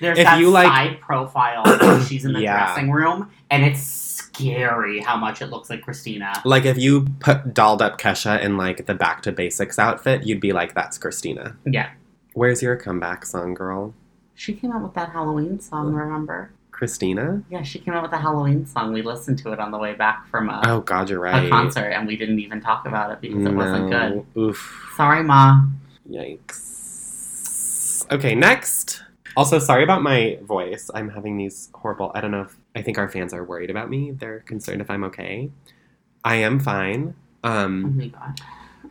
[0.00, 2.66] There's if that you, like- side profile where she's in the Yeah.
[2.66, 6.32] dressing room, and it's scary how much it looks like Christina.
[6.44, 10.40] like if you put dolled up Kesha in like the back to basics outfit, you'd
[10.40, 11.56] be like, that's Christina.
[11.64, 11.88] Yeah.
[12.34, 13.94] Where's your comeback song, girl?
[14.36, 16.50] She came out with that Halloween song, remember?
[16.70, 17.42] Christina?
[17.50, 18.92] Yeah, she came out with a Halloween song.
[18.92, 21.46] We listened to it on the way back from a, Oh god, you're right.
[21.46, 24.26] a concert, and we didn't even talk about it because it wasn't good.
[24.38, 24.92] Oof.
[24.94, 25.62] Sorry, Ma.
[26.10, 28.06] Yikes.
[28.12, 29.02] Okay, next.
[29.36, 30.90] Also, sorry about my voice.
[30.94, 32.12] I'm having these horrible.
[32.14, 34.10] I don't know if I think our fans are worried about me.
[34.12, 35.50] They're concerned if I'm okay.
[36.24, 37.14] I am fine.
[37.44, 38.38] Oh Um, my god.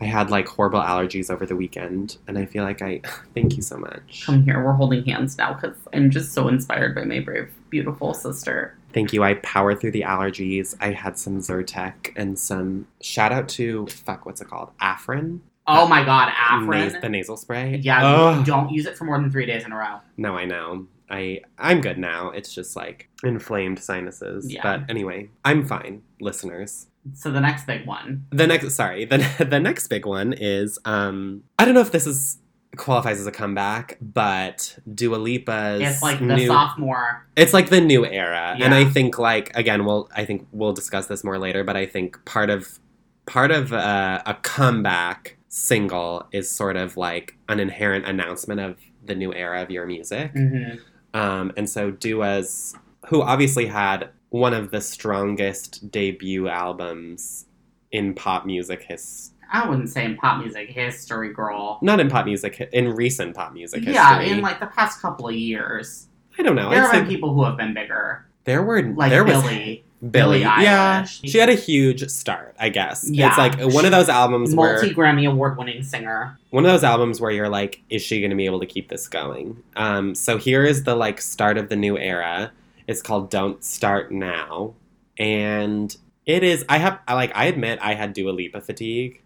[0.01, 3.01] I had like horrible allergies over the weekend, and I feel like I.
[3.33, 4.23] Thank you so much.
[4.25, 8.13] Come here, we're holding hands now because I'm just so inspired by my brave, beautiful
[8.13, 8.77] sister.
[8.93, 9.23] Thank you.
[9.23, 10.75] I powered through the allergies.
[10.79, 12.87] I had some Zyrtec and some.
[13.01, 14.25] Shout out to fuck.
[14.25, 14.71] What's it called?
[14.81, 15.39] Afrin.
[15.67, 16.27] Oh my god,
[16.67, 17.01] Nas- Afrin.
[17.01, 17.79] the nasal spray.
[17.83, 18.45] yeah, Ugh.
[18.45, 19.99] don't use it for more than three days in a row.
[20.15, 20.85] No, I know.
[21.09, 22.29] I I'm good now.
[22.29, 24.51] It's just like inflamed sinuses.
[24.51, 24.61] Yeah.
[24.63, 26.87] But anyway, I'm fine, listeners.
[27.13, 28.25] So the next big one.
[28.31, 29.17] The next sorry, the
[29.49, 32.39] the next big one is um I don't know if this is
[32.75, 37.25] qualifies as a comeback, but Dua Lipa's It's like the new sophomore.
[37.35, 38.57] it's like the new era.
[38.59, 41.85] And I think like again, we'll I think we'll discuss this more later, but I
[41.85, 42.79] think part of
[43.25, 49.15] part of uh, a comeback single is sort of like an inherent announcement of the
[49.15, 50.33] new era of your music.
[50.33, 50.77] Mm-hmm.
[51.17, 52.75] Um, and so Dua's,
[53.07, 57.45] who obviously had one of the strongest debut albums
[57.91, 59.31] in pop music history.
[59.51, 61.79] I wouldn't say in pop music history, girl.
[61.81, 63.93] Not in pop music, in recent pop music history.
[63.95, 66.69] Yeah, in like the past couple of years, I don't know.
[66.69, 69.53] there I'd have been people who have been bigger, there were like there was Billie.
[69.55, 69.81] Billie.
[70.11, 71.21] Billie Yeah, Eilish.
[71.31, 72.55] she had a huge start.
[72.59, 73.09] I guess.
[73.09, 73.29] Yeah.
[73.29, 76.37] it's like one of those albums multi Grammy award winning singer.
[76.49, 78.89] one of those albums where you're like, is she going to be able to keep
[78.89, 79.63] this going?
[79.77, 82.51] Um, so here is the like start of the new era.
[82.87, 84.73] It's called "Don't Start Now,"
[85.17, 85.95] and
[86.25, 86.65] it is.
[86.69, 89.21] I have I like I admit I had Dua Lipa fatigue.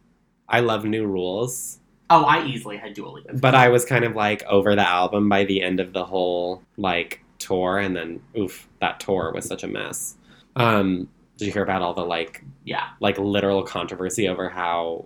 [0.48, 3.34] I love new rules, Oh, I easily had Dua Lipa.
[3.36, 6.63] but I was kind of like over the album by the end of the whole
[6.78, 10.15] like tour, and then oof, that tour was such a mess.
[10.56, 15.06] Um, did you hear about all the like yeah, like literal controversy over how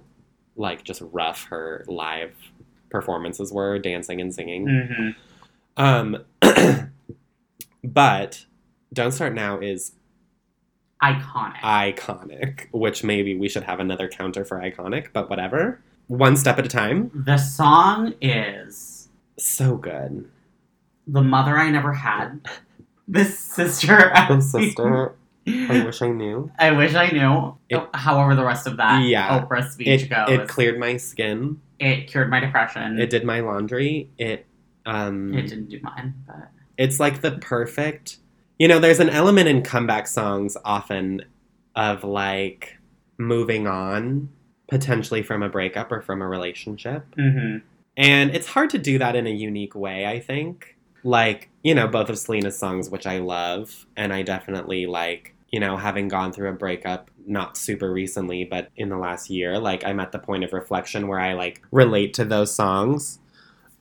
[0.56, 2.34] like just rough her live
[2.90, 5.10] performances were dancing and singing hmm
[5.78, 6.16] um
[7.84, 8.46] but
[8.94, 9.94] don't start now is
[11.02, 11.58] iconic.
[11.62, 16.66] iconic which maybe we should have another counter for iconic but whatever one step at
[16.66, 20.30] a time the song is so good
[21.08, 22.42] "The Mother I Never Had."
[23.06, 24.12] The sister.
[24.16, 25.14] I- oh sister
[25.48, 27.58] i wish i knew I wish I knew.
[27.68, 29.42] It- However, the rest of that Yeah.
[29.42, 30.30] Oprah speech it, goes.
[30.30, 32.98] it cleared my skin It cured my depression.
[32.98, 34.46] it did my laundry it
[34.86, 38.18] um It didn't do mine, but it's like the perfect
[38.60, 41.24] you know there's an element in comeback songs often
[41.76, 42.78] of like
[43.18, 44.30] moving on
[44.70, 47.06] potentially from a breakup or from a relationship.
[47.16, 47.58] Hmm
[47.98, 50.78] and it's hard to do that in a unique way i think.
[51.06, 55.60] Like you know both of selena's songs which i love and i definitely like you
[55.60, 59.84] know having gone through a breakup not super recently but in the last year like
[59.84, 63.20] i'm at the point of reflection where i like relate to those songs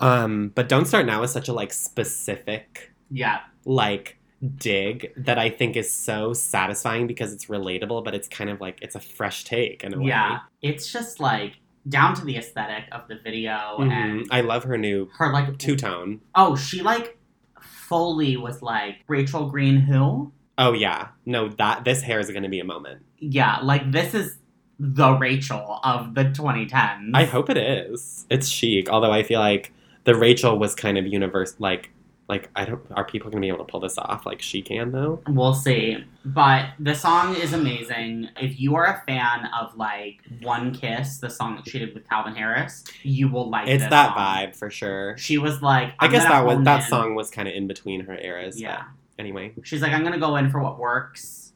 [0.02, 4.18] um but don't start now is such a like specific yeah, like
[4.56, 8.78] dig that I think is so satisfying because it's relatable, but it's kind of like
[8.82, 10.06] it's a fresh take in a way.
[10.08, 10.38] yeah.
[10.62, 13.92] It's just like down to the aesthetic of the video Mhm.
[13.92, 16.20] and I love her new her like two tone.
[16.34, 17.18] Oh, she like
[17.60, 20.32] fully was like Rachel Green who?
[20.58, 23.02] Oh yeah, no that this hair is going to be a moment.
[23.18, 24.38] Yeah, like this is
[24.78, 27.10] the Rachel of the 2010s.
[27.14, 28.26] I hope it is.
[28.30, 29.72] It's chic, although I feel like
[30.04, 31.90] the Rachel was kind of universe like
[32.28, 34.62] like I don't are people going to be able to pull this off like she
[34.62, 35.20] can though?
[35.28, 36.04] We'll see.
[36.24, 38.28] But the song is amazing.
[38.40, 42.08] If you are a fan of like One Kiss, the song that she did with
[42.08, 44.16] Calvin Harris, you will like It's this that song.
[44.16, 45.16] vibe for sure.
[45.18, 46.88] She was like, I I'm guess that was that in.
[46.88, 48.58] song was kind of in between her eras.
[48.60, 48.84] Yeah.
[49.16, 51.52] But anyway, She's like, I'm gonna go in for what works,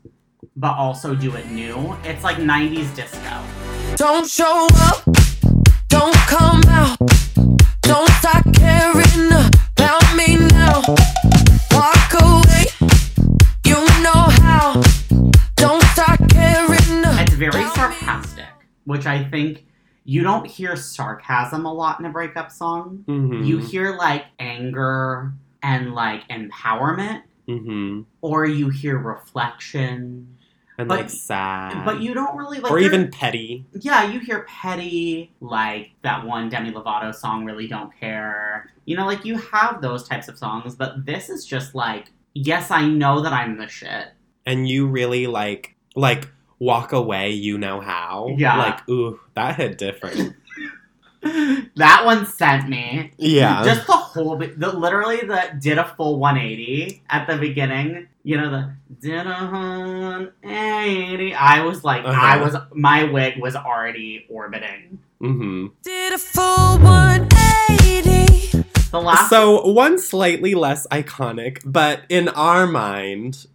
[0.56, 1.96] but also do it new.
[2.04, 3.42] It's like 90s disco.
[3.96, 5.04] Don't show up,
[5.88, 6.98] don't come out,
[18.84, 19.66] which I think
[20.04, 23.04] you don't hear sarcasm a lot in a breakup song.
[23.06, 23.44] Mhm.
[23.46, 28.04] You hear like anger and like empowerment, Mhm.
[28.20, 30.36] or you hear reflection.
[30.78, 33.64] And But- like sad, But you don't really like or even petty.
[33.80, 38.70] yeah, you hear petty, like that one Demi Lovato song, Really Don't Care.
[38.84, 42.70] You know, like you have those types of songs, but this is just like, yes,
[42.70, 44.08] I know that I'm the shit.
[44.44, 46.28] and you really like like
[46.60, 48.56] walk away you know how Yeah.
[48.58, 50.36] like ooh that hit different
[51.76, 53.10] that one sent me.
[53.18, 58.08] yeah Just the whole, bit- the literally the did a full 180 at the beginning.
[58.26, 61.34] You know the did a 180.
[61.34, 62.20] I was like, Uh-huh.
[62.20, 64.98] I was my wig was already orbiting.
[65.20, 68.64] hmm Did a full 180.
[68.90, 73.46] The last so one slightly less iconic but in our mind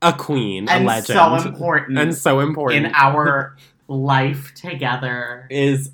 [0.00, 3.58] a queen a and legend so important and so important in our
[3.88, 5.46] life together.
[5.50, 5.90] is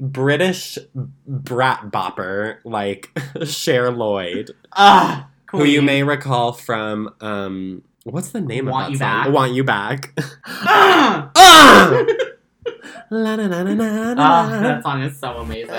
[0.00, 0.78] british
[1.26, 3.10] brat bopper like
[3.44, 8.98] Cher Lloyd Ugh, who you may recall from um what's the name Want of You
[8.98, 9.34] that song Back?
[9.34, 11.30] want you back Ugh!
[11.36, 12.06] Ah!
[13.10, 15.74] La, na, na, na, na, na, Ugh, that song is so amazing.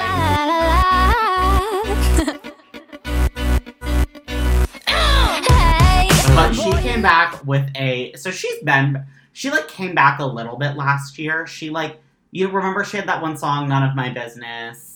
[6.35, 8.13] But she came back with a.
[8.15, 9.05] So she's been.
[9.33, 11.45] She like came back a little bit last year.
[11.47, 11.99] She like
[12.31, 14.92] you remember she had that one song, "None of My Business,"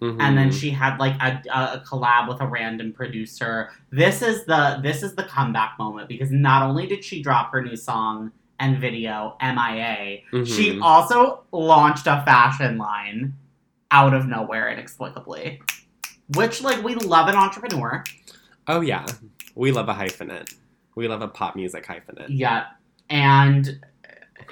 [0.00, 0.34] and Mhm.
[0.36, 3.70] then she had like a, a, collab with a random producer.
[3.90, 7.62] This is the this is the comeback moment because not only did she drop her
[7.62, 10.82] new song and video "MIA," she Mhm.
[10.82, 13.34] also launched a fashion line
[13.90, 15.60] out of nowhere inexplicably.
[16.36, 18.04] Which like we love an entrepreneur.
[18.68, 19.04] Oh yeah,
[19.54, 20.54] we love a hyphenate.
[20.94, 22.26] We love a pop music hyphenate.
[22.28, 22.66] Yeah,
[23.10, 23.80] and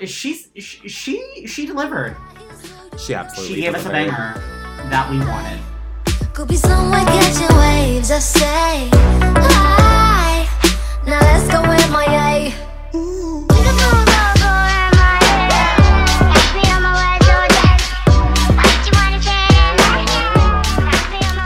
[0.04, 2.16] she's she she, she delivered.
[2.98, 4.10] She absolutely she gave us a delivered.
[4.10, 4.42] banger
[4.90, 5.60] that we wanted.
[6.34, 8.10] Could be someone catching waves.
[8.10, 10.48] I say, hi.
[11.06, 12.54] Now let's go in my way.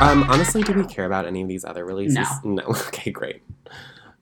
[0.00, 2.26] Um, honestly, do we care about any of these other releases?
[2.42, 2.54] No.
[2.54, 2.62] no.
[2.88, 3.40] Okay, great.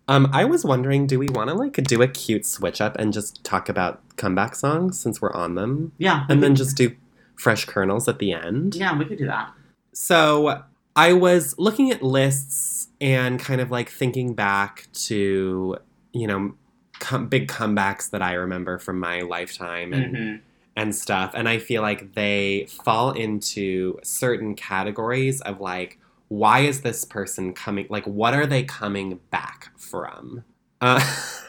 [0.09, 3.13] Um, I was wondering, do we want to like do a cute switch up and
[3.15, 6.27] just talk about comeback songs since we're on them, Yeah.
[6.29, 6.95] and then just do
[7.41, 8.75] fresh kernels at the end?
[8.75, 9.53] Yeah, we could do that.
[9.93, 10.63] So
[10.97, 15.77] I was looking at lists and kind of like thinking back to
[16.13, 16.55] you know
[16.99, 20.37] com- big comebacks that I remember from my lifetime and hmm
[20.77, 21.33] and stuff.
[21.35, 27.53] And I feel like they fall into certain categories of like, why is this person
[27.53, 27.87] coming?
[27.91, 30.45] Like, what are they coming back from?
[30.81, 31.01] Uh,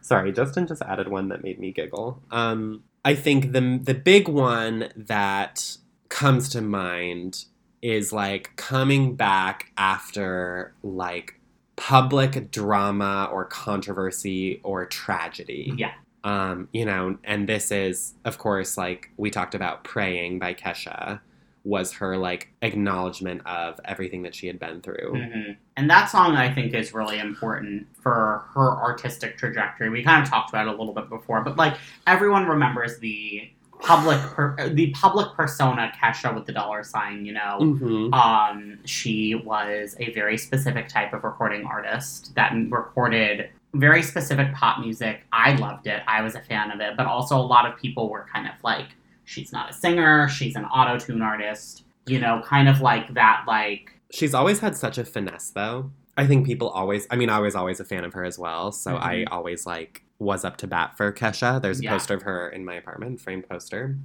[0.00, 2.22] sorry, Justin just added one that made me giggle.
[2.30, 5.76] Um, I think the the big one that
[6.08, 7.44] comes to mind
[7.82, 11.40] is like coming back after like
[11.76, 15.92] public drama or controversy or tragedy Yeah.
[16.24, 21.20] um, you know, and this is, of course, like we talked about praying by Kesha
[21.64, 25.12] was her like acknowledgement of everything that she had been through.
[25.14, 29.90] hmm And that song, I think, is really important for her artistic trajectory.
[29.90, 33.50] We kind of talked about it a little bit before, but like everyone remembers the
[33.80, 37.24] public, per- the public persona Kesha with the dollar sign.
[37.26, 43.50] You know, hmm um, she was a very specific type of recording artist that recorded
[43.74, 45.20] very specific pop music.
[45.32, 46.02] I loved it.
[46.08, 48.54] I was a fan of it, but also a lot of people were kind of
[48.64, 48.88] like,
[49.30, 50.28] she's not a singer.
[50.28, 51.84] She's an auto tune artist.
[52.06, 53.92] You know, kind of like that, like.
[54.10, 55.92] She's always had such a finesse, though.
[56.16, 58.72] I think people always, I mean, I was always a fan of her as well.
[58.72, 59.28] So I Mhm.
[59.30, 61.62] always like was up to bat for Kesha.
[61.62, 61.92] There's a Yeah.
[61.92, 63.96] poster of her in my apartment, framed poster.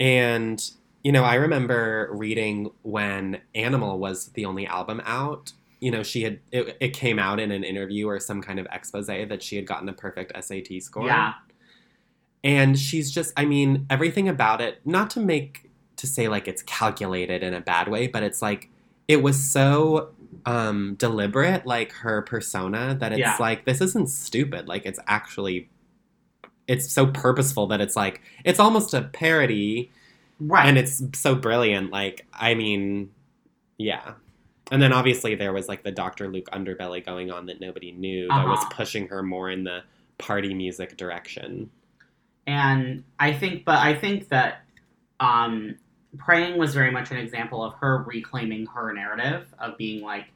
[0.00, 0.62] And,
[1.04, 5.52] you know, I remember reading when Animal was the only album out.
[5.80, 8.66] You know, she had, it, it came out in an interview or some kind of
[8.72, 11.06] expose that she had gotten a perfect SAT score.
[11.06, 11.34] Yeah.
[12.44, 16.62] And she's just, I mean, everything about it, not to make, to say like it's
[16.62, 18.68] calculated in a bad way, but it's like,
[19.08, 20.10] it was so
[20.46, 23.36] um deliberate, like her persona, that it's Yeah.
[23.38, 24.66] like, this isn't stupid.
[24.66, 25.68] Like, it's actually,
[26.66, 29.90] it's so purposeful that it's like, it's almost a parody
[30.40, 30.66] Right.
[30.66, 31.90] and it's so brilliant.
[31.92, 33.10] Like, I mean,
[33.78, 34.14] yeah.
[34.72, 36.28] And then obviously there was like the Dr.
[36.28, 38.70] Luke underbelly going on that nobody knew that was Uh-huh.
[38.72, 39.82] pushing her more in the
[40.18, 41.70] party music direction.
[42.46, 44.62] And I think, but I think that
[45.20, 45.76] um,
[46.18, 50.26] praying was very much an example of her reclaiming her narrative of being like,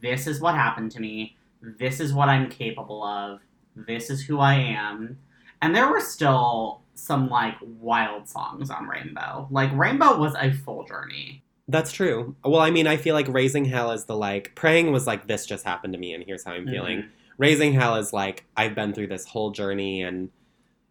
[0.00, 3.40] this is what happened to me, this is what I'm capable of,
[3.74, 5.18] this is who I am.
[5.62, 9.48] And there were still some like wild songs on Rainbow.
[9.50, 11.42] Like Rainbow was a full journey.
[11.68, 12.36] That's true.
[12.44, 15.46] Well, I mean, I feel like Raising Hell is the like, praying was like, this
[15.46, 16.98] just happened to me and here's how I'm feeling.
[16.98, 17.08] Mhm.
[17.38, 20.30] Raising Hell is like, I've been through this whole journey and,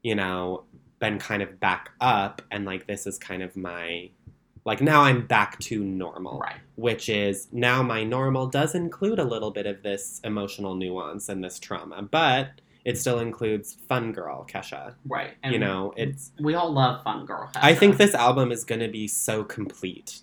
[0.06, 0.64] you know,
[1.00, 4.08] been kind of back up and like, this is kind of my,
[4.64, 6.38] like, now I'm back to normal.
[6.38, 6.62] Right.
[6.76, 11.44] which is now my normal does include a little bit of this emotional nuance and
[11.44, 12.50] this trauma, but
[12.84, 14.94] it still includes fun girl Kesha.
[15.08, 15.32] Right.
[15.42, 17.50] And you know, it's we all love Fun Girl.
[17.56, 20.22] I think this album is going to be so complete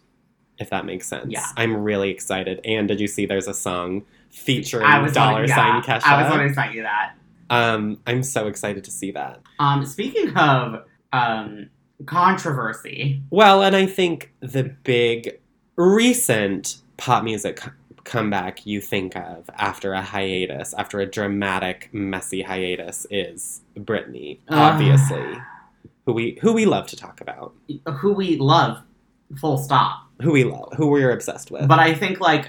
[0.59, 1.27] if that makes sense.
[1.29, 1.47] Yeah.
[1.57, 2.61] I'm really excited.
[2.65, 6.05] And did you see there's a song featuring dollar gonna- yeah, sign Kesha?
[6.07, 7.15] I was going to cite you that.
[7.53, 9.41] Um I'm so excited to see that.
[9.61, 10.83] Um, speaking of
[11.13, 11.69] um,
[12.07, 15.39] controversy, Well, and I think the big
[15.77, 17.71] recent pop music c-
[18.05, 25.37] comeback you think of after a hiatus, after a dramatic, messy hiatus, is Britney, obviously,
[26.07, 27.55] who we who we love to talk about,
[28.01, 28.83] who we love,
[29.39, 30.09] full stop.
[30.23, 31.69] who we love, who we're obsessed with.
[31.69, 32.47] But I think like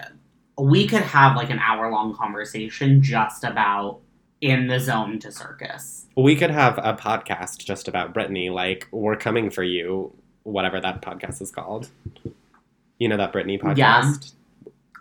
[0.57, 3.99] we could have like an hour long conversation just about
[4.43, 6.05] in the zone to circus.
[6.17, 10.13] we could have a podcast just about Britney, like "We're Coming for You,"
[10.43, 11.89] whatever that podcast is called.
[12.99, 14.01] You know that Britney Yeah.
[14.03, 14.33] podcast.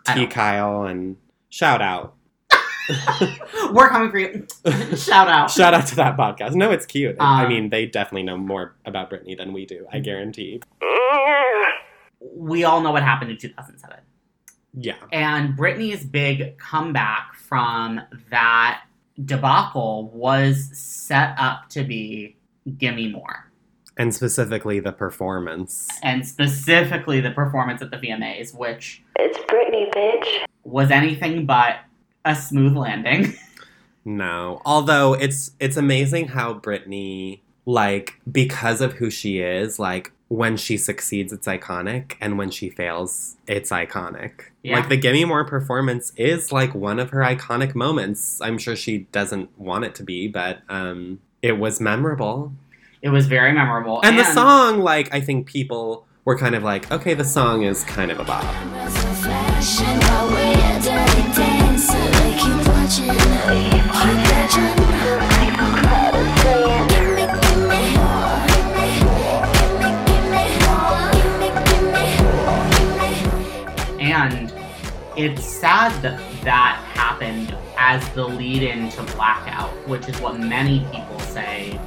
[0.07, 0.27] I T.
[0.29, 1.17] Kyle and
[1.51, 2.15] shout out.
[3.73, 4.47] We're coming for you.
[4.97, 5.51] Shout out.
[5.51, 6.55] Shout out to that podcast.
[6.55, 7.17] No, it's cute.
[7.21, 9.87] I Um, mean, they definitely know more about Britney than we do.
[9.93, 10.61] I guarantee.
[12.35, 13.99] We all know what happened in 2007.
[14.75, 14.95] Yeah.
[15.13, 18.83] And Britney's big comeback from that
[19.25, 22.37] debacle was set up to be
[22.79, 23.51] Gimme More.
[23.99, 25.89] And specifically the performance.
[26.03, 30.45] And specifically the performance at the VMAs, which It's Britney, bitch.
[30.65, 31.77] was anything but
[32.25, 33.35] a smooth landing.
[34.05, 34.61] No.
[34.65, 40.79] Although it's it's amazing how Britney like because of who she is, like when she
[40.79, 44.45] succeeds, it's iconic, and when she fails, it's iconic.
[44.63, 44.77] Yeah.
[44.77, 48.41] Like the Gimme More performance is like one of her iconic moments.
[48.41, 52.51] I'm sure she doesn't want it to be, but um, it was memorable.
[53.03, 54.01] It was very memorable.
[54.03, 57.85] And the song, like, I think people were kind of like, okay, the song is
[57.85, 58.43] kind of a bop.
[75.17, 80.81] It's sad that that happened as the lead in to Blackout, which is what many
[80.93, 81.79] people say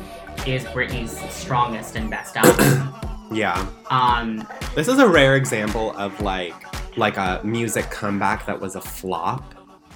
[0.45, 2.93] is Britney's strongest and best album.
[3.31, 3.67] Yeah.
[3.89, 6.53] um, This is a rare example of like
[6.95, 9.55] like a music comeback that was a flop,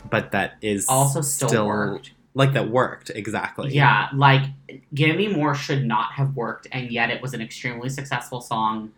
[0.09, 2.11] but that is also still, worked.
[2.33, 3.71] like that worked exactly.
[3.71, 4.41] Yeah, like
[4.95, 8.91] Gimme More should not have worked, and yet it was an extremely successful song.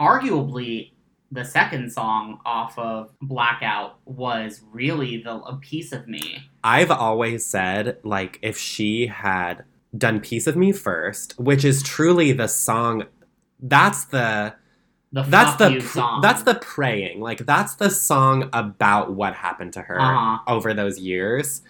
[0.00, 0.90] Arguably,
[1.34, 6.42] the second song off of Blackout was really the a piece of me.
[6.62, 9.64] I've always said like if she had
[9.96, 13.04] done Piece of Me first, which is truly the song
[13.60, 14.54] that's the
[15.12, 16.20] The that's the you pr- song.
[16.20, 17.20] that's the praying.
[17.20, 20.38] Like that's the song about what happened to her Uh-huh.
[20.48, 21.62] over those years.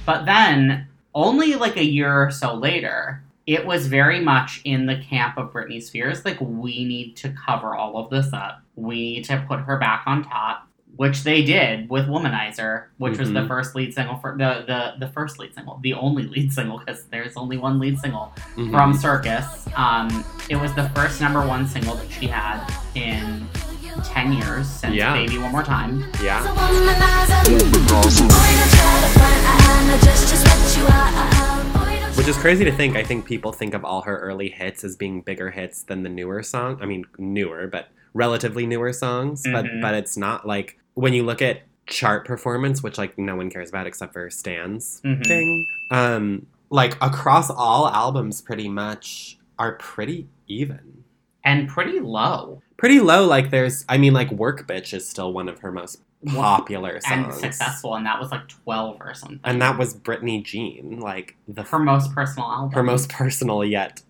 [0.07, 4.97] But then, only like a year or so later, it was very much in the
[4.97, 6.25] camp of Britney Spears.
[6.25, 8.63] Like, we need to cover all of this up.
[8.77, 10.67] We need to put her back on top,
[10.97, 13.49] which they did with Womanizer, which was the Mhm.
[13.49, 17.05] first lead single for the the the first lead single, the only lead single because
[17.07, 18.71] there's only one lead single mhm.
[18.71, 19.69] from Circus.
[19.77, 22.61] Um, it was the first number one single that she had
[22.95, 23.47] in
[24.05, 25.15] ten years since Yeah.
[25.15, 26.05] Baby One More Time.
[26.23, 26.43] yeah.
[32.17, 32.97] Which is crazy to think.
[32.97, 36.09] I think people think of all her early hits as being bigger hits than the
[36.09, 36.79] newer song.
[36.83, 39.45] I mean, newer, but relatively newer songs.
[39.45, 39.81] But Mhm.
[39.81, 43.69] but it's not like when you look at chart performance, which like no one cares
[43.69, 45.01] about except for Stans.
[45.05, 45.23] Mhm.
[45.23, 45.67] Ding.
[45.93, 51.05] Um, like across all albums, pretty much are pretty even.
[51.45, 52.63] And pretty low.
[52.79, 53.27] Pretty low.
[53.27, 57.33] Like there's, I mean, like Work Bitch is still one of her most popular and
[57.35, 59.41] successful, and that was like twelve or something.
[59.45, 62.73] And that was Britney Jean, like the her most personal album.
[62.73, 64.03] her most personal yet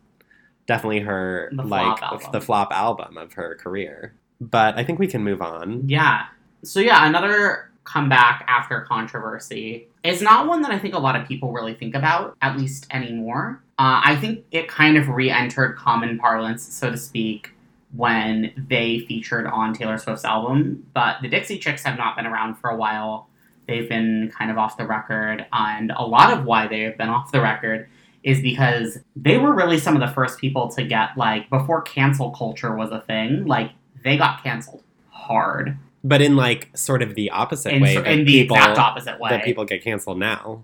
[0.66, 5.06] definitely her The like flop the flop album of her career but i think we
[5.06, 6.26] can move on yeah.
[6.62, 11.26] So yeah, another comeback after controversy is not one that I think a lot of
[11.26, 13.62] people really think about, at least anymore.
[13.78, 17.52] Uh, I think it kind of re-entered common parlance, so to speak,
[17.94, 20.86] when they featured on Taylor Swift's album.
[20.94, 23.28] But the Dixie Chicks have not been around for a while.
[23.66, 27.08] They've been kind of off the record, and a lot of why they have been
[27.08, 27.88] off the record
[28.22, 32.30] is because they were really some of the first people to get like before cancel
[32.30, 33.44] culture was a thing.
[33.46, 33.72] Like
[34.04, 38.24] they got canceled hard but in like sort of the opposite in, way in the
[38.24, 39.30] people exact opposite way.
[39.30, 40.62] that people get canceled now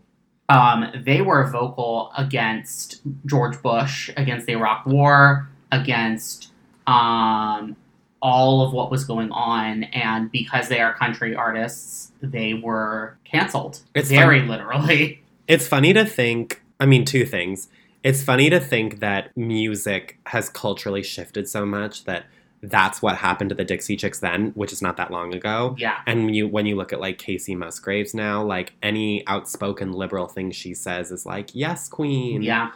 [0.49, 6.53] um, they were vocal against George Bush, against the Iraq War, against
[6.87, 7.77] um,
[8.23, 13.81] all of what was going on, and because they are country artists, they were canceled.
[13.95, 15.21] It's very literally.
[15.47, 17.69] it's funny to think i mean two things
[18.03, 22.25] it's funny to think that music has culturally shifted so much that
[22.63, 25.99] that's what happened to the dixie chicks then which is not that long ago Yeah,
[26.07, 30.29] And when you when you look at like Kacey Musgraves now, like any outspoken liberal
[30.29, 32.71] thing she says is like, "Yes, queen." yeah,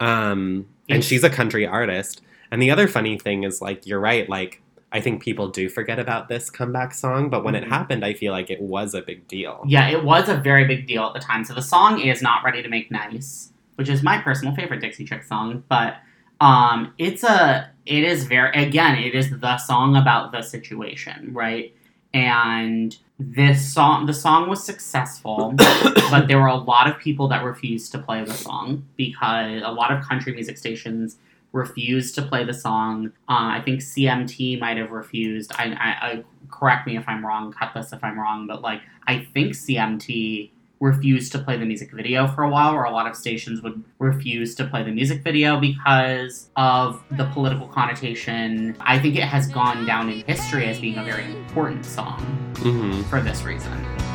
[0.00, 2.22] Um and she's a country artist.
[2.54, 5.98] And the other funny thing is like you're right, like I think people do forget
[5.98, 7.62] about this comeback song, but when Mhm.
[7.62, 9.64] it happened, I feel like it was a big deal.
[9.66, 9.88] yeah.
[9.88, 11.42] It was a very big deal at the time.
[11.44, 15.04] So the song is "Not Ready to Make Nice," which is my personal favorite Dixie
[15.04, 15.96] Chick song, but
[16.40, 21.74] um, it's a it is very again it is the song about the situation, right?
[22.12, 25.54] And this song the song was successful,
[26.12, 29.72] but there were a lot of people that refused to play the song because a
[29.72, 31.16] lot of country music stations
[31.54, 33.06] refused to play the song.
[33.28, 35.52] Uh, I think CMT might have refused.
[35.54, 38.82] I, I, I correct me if I'm wrong, cut this if I'm wrong, but like
[39.06, 40.50] I think CMT
[40.80, 43.82] refused to play the music video for a while, or a lot of stations would
[44.00, 48.76] refuse to play the music video because of the political connotation.
[48.80, 52.20] I think it has gone down in history as being a very important song
[52.58, 54.13] hmm for this reason.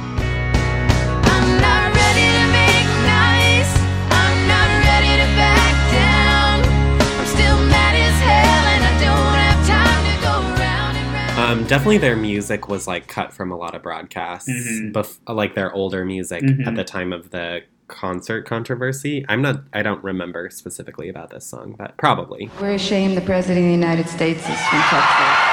[11.49, 14.91] Um, definitely their music was like cut from a lot of broadcasts, Mhm.
[14.93, 16.67] bef- like their older music Mhm.
[16.67, 19.25] at the time of the concert controversy.
[19.27, 22.51] I'm not, I don't remember specifically about this song, but probably.
[22.61, 25.45] We're ashamed the President of the United States is from Texas.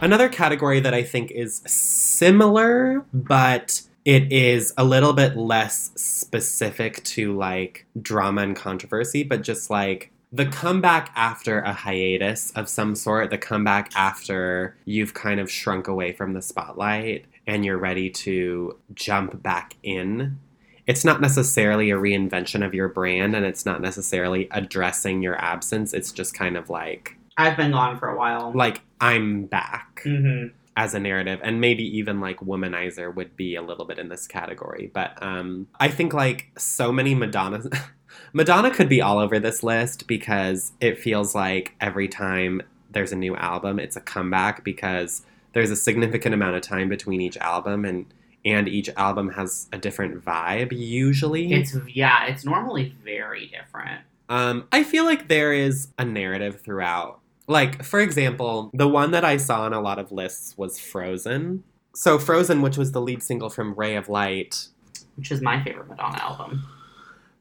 [0.00, 7.04] Another category that I think is similar, but it is a little bit less specific
[7.04, 12.94] to like drama and controversy, but just like the comeback after a hiatus of some
[12.94, 18.10] sort, the comeback after you've kind of shrunk away from the spotlight and you're ready
[18.10, 20.38] to jump back in.
[20.86, 25.92] It's not necessarily a reinvention of your brand and it's not necessarily addressing your absence.
[25.94, 28.52] It's just kind of like, I've been gone for a while.
[28.54, 30.48] like, I'm back hmm
[30.78, 34.28] as a narrative and maybe even like womanizer would be a little bit in this
[34.28, 37.60] category but um i think like so many madonna
[38.32, 43.16] madonna could be all over this list because it feels like every time there's a
[43.16, 47.84] new album it's a comeback because there's a significant amount of time between each album
[47.84, 48.06] and
[48.44, 54.02] and each album has a different vibe usually It's yeah, it's normally very different.
[54.28, 57.18] um, I feel like there is a narrative throughout.
[57.48, 61.64] Like, for example, the one that I saw on a lot of lists was Frozen.
[61.94, 64.68] So, Frozen, which was the lead single from Ray of Light,
[65.16, 66.62] Which is my favorite Madonna album.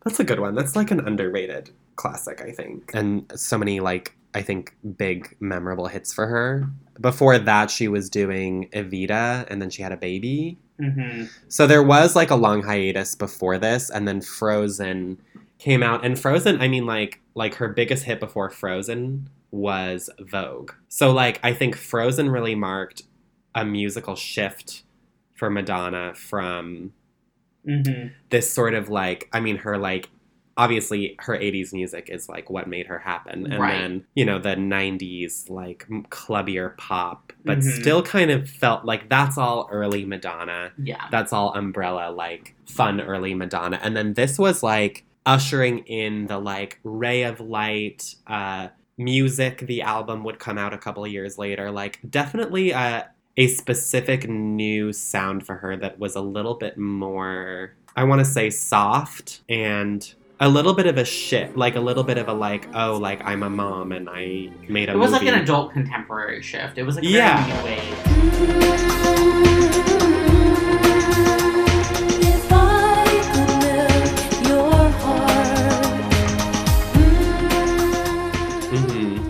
[0.08, 0.56] That's a good one.
[0.56, 2.92] That's like an underrated classic, I think.
[2.94, 6.70] And so many, like, I think big, memorable hits for her.
[7.00, 10.58] Before that, she was doing Evita, and then she had a baby.
[10.80, 15.20] hmm So there was like a long hiatus before this, and then Frozen
[15.60, 16.06] came out.
[16.06, 20.72] And Frozen, I mean, like like her biggest hit before Frozen was Vogue.
[20.88, 23.04] So like I think Frozen really marked
[23.56, 24.84] a musical shift
[25.36, 26.94] for Madonna from
[27.68, 30.10] hmm this sort of like I mean her like
[30.58, 33.78] obviously her 80s music is like what made her happen and Right.
[33.78, 37.64] then you know the 90s like clubbier pop but Mhm.
[37.80, 41.04] still kind of felt like that's all early Madonna Yeah.
[41.12, 46.40] that's all umbrella like fun early madonna and then this was like ushering in the
[46.40, 51.38] like ray of light uh music the album would come out a couple of years
[51.38, 53.04] later like definitely uh,
[53.38, 58.26] a specific new sound for her that was a little bit more i want to
[58.26, 62.34] say soft and a little bit of a shift like a little bit of a
[62.34, 65.36] like oh like i'm a mom and i made a It was like movie.
[65.36, 66.78] an adult contemporary shift.
[66.78, 67.44] It was like a Yeah.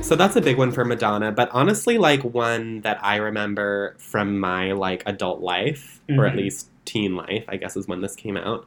[0.08, 4.40] So that's a big one for Madonna, but honestly, like one that I remember from
[4.40, 6.38] my like adult life, or at Mhm.
[6.38, 8.66] least teen life, I guess is when this came out,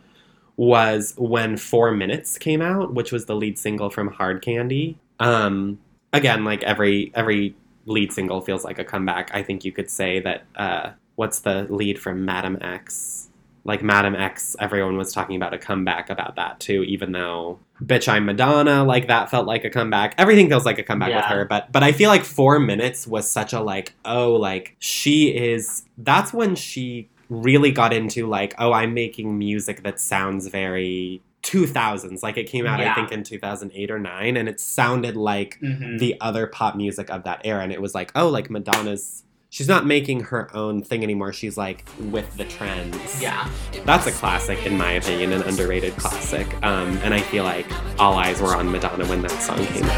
[0.59, 4.99] was when Four Minutes came out, which was the lead single from Hard Candy.
[5.19, 5.79] Um,
[6.13, 7.55] again, like every every
[7.87, 9.31] lead single feels like a comeback.
[9.33, 10.45] I think you could say that.
[10.57, 13.31] Uh, what's the lead from Madame X?
[13.65, 18.09] Like Madame X, everyone was talking about a comeback about that too, even though Bitch
[18.09, 20.15] I'm Madonna, like that felt like a comeback.
[20.19, 23.31] Everything feels like a comeback with her, but but I feel like four minutes was
[23.31, 28.73] such a like, oh, like she is that's when she really got into like, oh,
[28.73, 32.23] I'm making music that sounds very 2000s.
[32.23, 35.99] Like it came out, I think, in 2008 or 9, and it sounded like Mhm.
[35.99, 37.63] the other pop music of that era.
[37.63, 39.25] And it was like, oh, like Madonna's.
[39.53, 41.33] She's not making her own thing anymore.
[41.33, 43.21] She's like with the trends.
[43.21, 43.51] Yeah.
[43.85, 46.47] That's a classic, in my opinion, an underrated classic.
[46.63, 47.67] Um, and I feel like
[47.99, 49.91] all eyes were on Madonna when that song came out.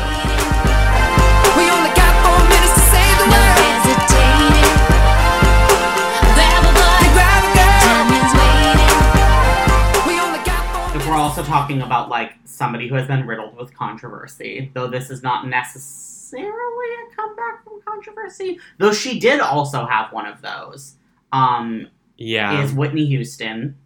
[1.59, 3.61] We only got four minutes to save the No world.
[3.61, 4.72] hesitating.
[6.32, 7.05] Grab a bud.
[7.12, 7.76] Grab a girl.
[7.84, 8.96] Time is waiting.
[10.09, 13.55] We only got four If we're also talking about like somebody who has been riddled
[13.59, 17.62] with controversy, though this is not necessarily a comeback from
[18.03, 20.96] controversy, though she did also have one of those.
[21.32, 22.62] Um, Yeah.
[22.62, 23.76] is Whitney Houston.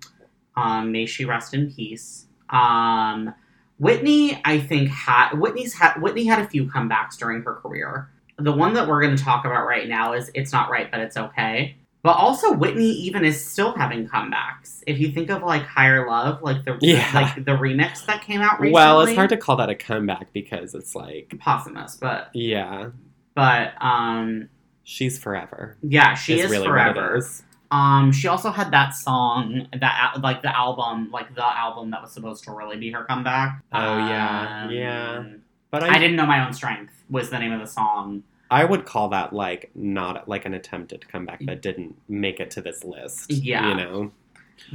[0.56, 2.26] Um, may she rest in peace.
[2.50, 3.34] Um,
[3.78, 8.08] Whitney, I think had Whitney's had Whitney had a few comebacks during her career.
[8.38, 11.00] The one that we're going to talk about right now is "It's Not Right, but
[11.00, 14.82] It's Okay." But also, Whitney even is still having comebacks.
[14.86, 17.10] If you think of like "Higher Love," like the Yeah.
[17.14, 18.72] like the remix that came out recently.
[18.72, 22.90] well, it's hard to call that a comeback because it's like, posthumous, but yeah.
[23.36, 24.48] But um,
[24.82, 25.76] She's forever.
[25.82, 27.16] Yeah, she is is really forever.
[27.16, 27.44] is.
[27.70, 32.12] Um, she also had that song, that like the album, like the album that was
[32.12, 33.62] supposed to really be her comeback.
[33.72, 34.64] Oh, yeah.
[34.64, 35.24] Um, Yeah.
[35.70, 38.22] But I, I, didn't know my own strength was the name of the song.
[38.50, 42.62] I would call that like not like an attempted comeback that didn't make it to
[42.62, 43.32] this list.
[43.32, 43.68] Yeah.
[43.68, 44.12] You know?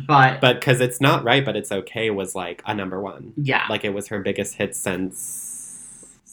[0.05, 3.33] But, But because it's not right, but it's okay was like a number one.
[3.37, 5.50] yeah, Like it was her biggest hit since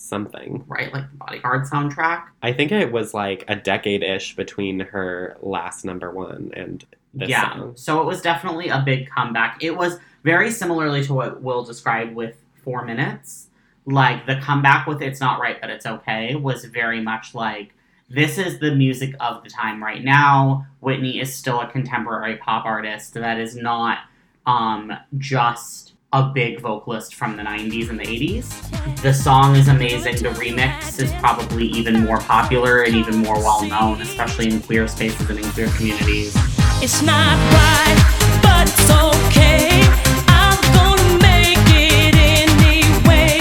[0.08, 0.64] something.
[0.66, 2.24] right, like the Bodyguard soundtrack.
[2.42, 6.84] I think it was like a decade ish between her last number one and
[7.14, 7.72] this yeah, song.
[7.76, 9.62] so it was definitely a big comeback.
[9.62, 13.48] It was very similarly to what Will described with Four Minutes.
[13.86, 17.74] Like the comeback with "It's Not Right But It's Okay" was very much like
[18.10, 20.66] this is the music of the time right now.
[20.80, 23.98] Whitney is still a contemporary pop artist that is not
[24.46, 29.02] um, just a big vocalist from the 90s and the 80s.
[29.02, 30.16] The song is amazing.
[30.16, 34.88] The remix is probably even more popular and even more well known, especially in queer
[34.88, 36.34] spaces and in queer communities.
[36.80, 39.82] It's not right, but it's okay.
[40.28, 43.40] I'm gonna make it anyway.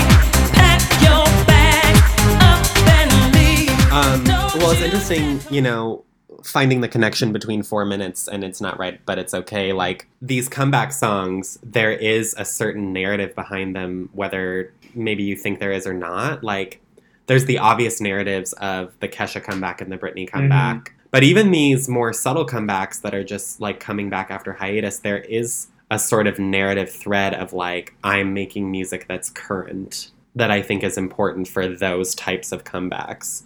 [0.52, 1.96] Pack your bag
[2.42, 2.60] up
[3.00, 3.70] and leave.
[3.94, 4.24] Um,
[4.60, 6.04] well, it's interesting, you know,
[6.44, 9.74] finding the connection between four minutes and it's not right, but it's okay.
[9.74, 15.60] Like these comeback songs, there is a certain narrative behind them, whether maybe you think
[15.60, 16.44] there is or not.
[16.44, 16.82] Like
[17.28, 20.38] there's the obvious narratives of the Kesha comeback and the Britney mm-hmm.
[20.38, 20.94] comeback.
[21.12, 25.20] But even these more subtle comebacks that are just like coming back after hiatus, there
[25.20, 30.62] is a sort of narrative thread of like, I'm making music that's current that I
[30.62, 33.44] think is important for those types of comebacks.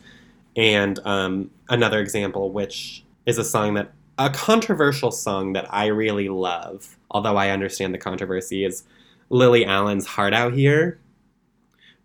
[0.56, 6.30] And um, another example, which is a song that, a controversial song that I really
[6.30, 8.84] love, although I understand the controversy, is
[9.30, 11.00] Lily Allen's Hard Out Here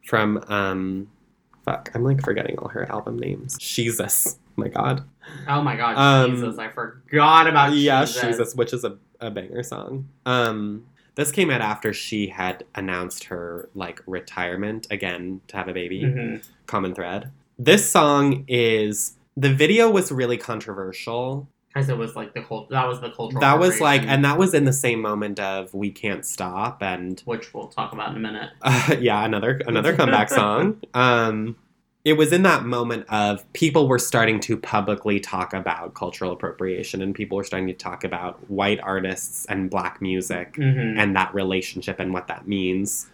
[0.07, 1.09] from, um,
[1.65, 3.59] fuck, I'm like forgetting all her album names.
[3.59, 4.39] Jesus.
[4.55, 5.05] my God.
[5.49, 8.23] Oh my god, Um, Jesus, I forgot about yeah, Jesus.
[8.23, 10.09] Jesus, which is a, a banger song.
[10.25, 10.87] Um,
[11.17, 16.03] this came out after she had announced her like retirement again to have a baby.
[16.03, 16.47] Mhm.
[16.67, 17.33] Common thread.
[17.59, 21.49] This song is the video was really controversial.
[21.69, 23.41] Because it was like the cult- that was the cultural.
[23.41, 27.21] That was like, and that was in the same moment of "We Can't Stop" and
[27.27, 28.51] which we'll talk about in a minute.
[28.63, 30.81] uh, yeah, another another comeback song.
[30.95, 31.57] Um,
[32.05, 37.03] it was in that moment of people were starting to publicly talk about cultural appropriation,
[37.03, 40.97] and people were starting to talk about white artists and black music Mhm.
[40.99, 43.07] and that relationship and what that means.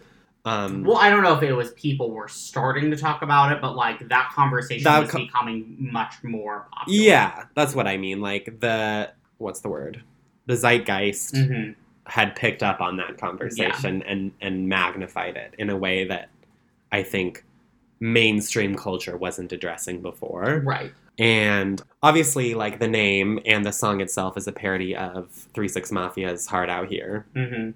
[0.45, 3.61] Um, Well, I don't know if it was people were starting to talk about it,
[3.61, 6.99] but like that conversation That was co- becoming much more popular.
[6.99, 8.19] yeah, that's what I mean.
[8.21, 10.03] Like the what's the word?
[10.45, 11.71] The zeitgeist hmm
[12.05, 16.27] had picked up on that conversation and and magnified it in a way that
[16.91, 17.45] I think
[18.01, 20.61] mainstream culture wasn't addressing before.
[20.65, 20.91] Right.
[21.17, 25.91] And obviously, like the name and the song itself is a parody of Three Six
[25.91, 27.69] Mafia's "Hard Out Here." hmm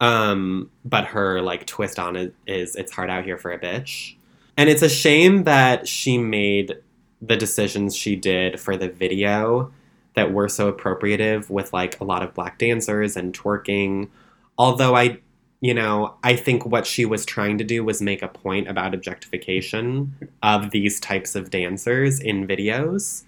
[0.00, 4.14] Um, but her like twist on it is "It's hard out here for a bitch,"
[4.56, 6.76] and it's a shame that she made
[7.20, 9.72] the decisions she did for the video
[10.14, 14.08] that were so appropriative with like a lot of black dancers and twerking.
[14.56, 15.18] Although I,
[15.60, 18.94] you know, I think what she was trying to do was make a point about
[18.94, 23.24] objectification of these types of dancers in videos.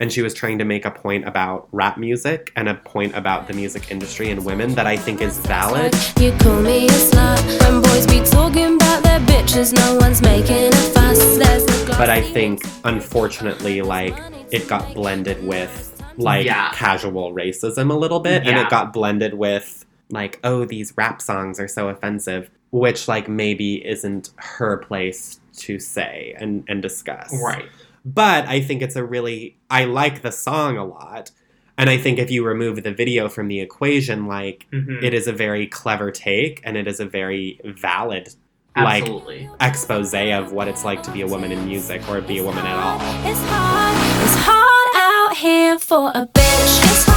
[0.00, 3.46] And she was trying to make a point about rap music and a point about
[3.46, 5.94] the music industry and women that I think is valid.
[6.18, 9.72] You call me a slut when boys be talking about their bitches.
[9.72, 11.36] No one's making a fuss.
[11.38, 14.16] There's a But I think, unfortunately, like
[14.50, 16.70] it got blended with like Yeah.
[16.74, 21.58] casual racism a little bit, and it got blended with like, oh, these rap songs
[21.60, 27.32] are so offensive, which like maybe isn't her place to say and and discuss.
[27.42, 27.66] Right.
[28.04, 31.30] But I think it's a really I like the song a lot.
[31.76, 35.26] And I think if you remove the video from the equation, like hmm it is
[35.26, 38.28] a very clever take and it is a very valid
[38.76, 39.48] like Absolutely.
[39.60, 42.66] expose of what it's like to be a woman in music or be a woman
[42.66, 42.98] at all.
[43.28, 47.13] It's hard, it's hard out here for a bitch.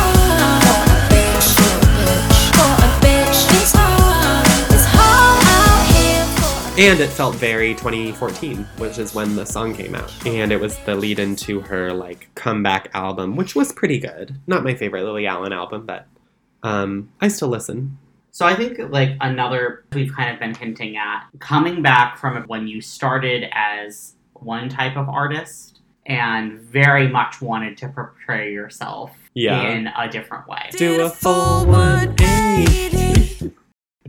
[6.78, 10.14] And it felt very 2014, which is when the song came out.
[10.28, 14.36] And it was the lead into her like comeback album, which was pretty good.
[14.46, 16.06] Not my favorite Lily Allen album, but
[16.62, 17.98] um, I still listen.
[18.30, 22.68] So I think like another we've kind of been hinting at coming back from when
[22.68, 29.62] you started as one type of artist and very much wanted to portray yourself Yeah.
[29.72, 30.70] in a different way.
[30.74, 32.97] Do a full 180.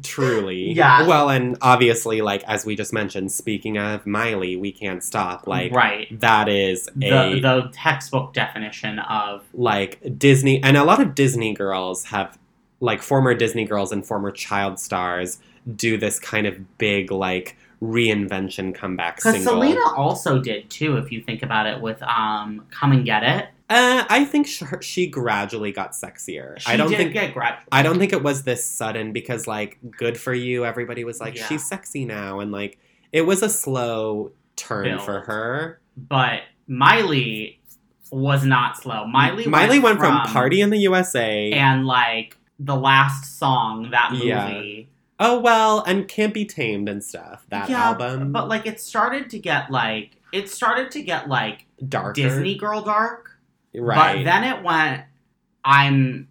[0.03, 0.73] Truly.
[0.73, 1.07] Yeah.
[1.07, 5.47] Well, and obviously, like, as we just mentioned, speaking of Miley, we can't stop.
[5.47, 6.09] Like, right.
[6.21, 7.41] that is The a.
[7.41, 12.39] the textbook definition of like Disney and a lot of Disney girls have
[12.81, 15.39] like former Disney girls and former child stars
[15.75, 19.55] do this kind of big like reinvention comeback because single.
[19.55, 20.97] Selena also did too.
[20.97, 24.65] If you think about it, with um, "Come and Get It," uh, I think she,
[24.81, 26.59] she gradually got sexier.
[26.59, 27.59] she I don't think get grad.
[27.71, 31.37] I don't think it was this sudden because like good for you everybody was like
[31.37, 31.47] Yeah.
[31.47, 32.79] she's sexy now and like
[33.13, 35.03] it was a slow turn Build.
[35.03, 35.81] for her.
[35.97, 37.59] but Miley
[38.11, 39.07] was not slow.
[39.07, 44.27] Miley Miley went from, Party in the USA and like the last song that movie.
[44.27, 44.85] Yeah.
[45.21, 47.45] Oh well, and Can't Be Tamed and stuff.
[47.51, 51.67] That Yeah, album, But like it started to get like it started to get like
[51.89, 53.28] darker, Disney girl dark.
[53.75, 54.17] Right?
[54.17, 55.03] But then it went
[55.65, 56.29] I'm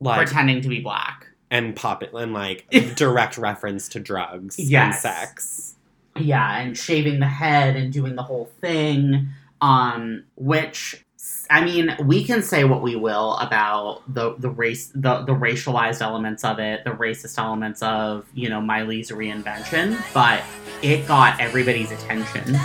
[0.00, 1.26] like pretending to be black.
[1.50, 5.76] and pop it and like direct reference to drugs and sex.
[6.18, 9.28] Yeah, and shaving the head and doing the whole thing.
[9.60, 11.04] Um, which
[11.48, 16.00] I mean, we can say what we will about the the race the the racialized
[16.00, 20.42] elements of it, the racist elements of, you know, Miley's reinvention, but
[20.82, 22.58] it got everybody's attention.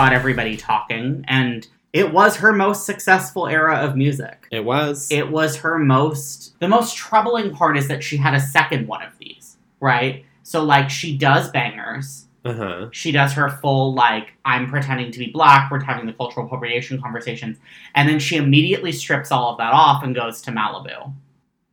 [0.00, 4.46] Got everybody talking and it was her most successful era of music.
[4.52, 5.08] It was.
[5.10, 9.02] it was her most the most troubling part is that she had a second one
[9.02, 12.88] of these right so like she does bangers uh huh.
[12.92, 17.00] she does her full like i'm pretending to be black we're having the cultural appropriation
[17.00, 17.58] conversations
[17.94, 21.12] and then she immediately strips all of that off and goes to malibu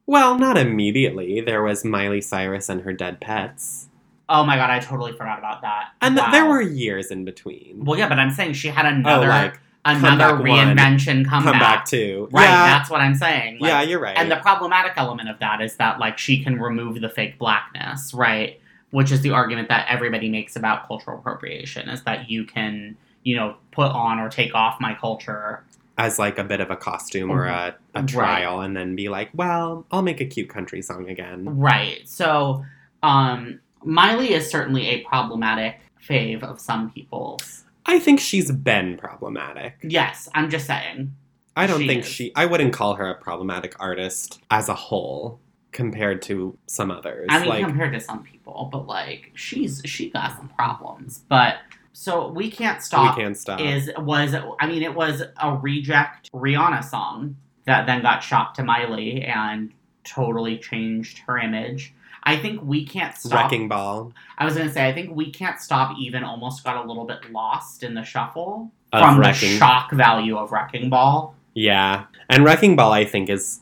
[0.05, 1.41] Well, not immediately.
[1.41, 3.86] There was Miley Cyrus and her dead pets,
[4.29, 7.83] oh my god i totally forgot about that and th- there were years in between.
[7.85, 11.51] well yeah but i'm saying she had oh, another like another comeback one, reinvention comeback,
[11.53, 12.27] come back too.
[12.31, 14.17] right Yeah, that's what i'm saying Like, yeah, you're right.
[14.17, 18.13] And the problematic element of that is that like she can remove the fake blackness,
[18.13, 18.59] right?
[18.91, 23.35] Which is the argument that everybody makes about cultural appropriation is that you can, you
[23.37, 25.63] know, put on or take off my culture.
[25.97, 28.07] As like a bit of a costume or a, a Right.
[28.09, 31.57] trial, and then be like, well, I'll make a cute country song again.
[31.57, 32.07] Right.
[32.09, 32.65] So
[33.03, 37.63] um Miley is certainly a problematic fave of some people's.
[37.85, 39.77] I think she's been problematic.
[39.81, 41.15] Yes, I'm just saying.
[41.55, 42.07] I don't She think is.
[42.07, 42.31] she.
[42.35, 45.39] I wouldn't call her a problematic artist as a whole
[45.71, 47.27] compared to some others.
[47.29, 51.23] I mean like, compared to some people, but like she's she got some problems.
[51.29, 51.57] But
[51.93, 53.59] so we can't stop we can't stop.
[53.59, 58.63] is was I mean it was a reject Rihanna song that then got shopped to
[58.63, 59.71] Miley and
[60.03, 61.93] totally changed her image.
[62.27, 63.43] I think we can't stop.
[63.45, 65.97] Wrecking Ball I was gonna say I think we can't stop.
[65.97, 69.51] Even almost got a little bit lost in the shuffle of from Wrecking.
[69.51, 71.33] the shock value of Wrecking Ball.
[71.53, 73.61] Yeah, and Wrecking Ball, I think, is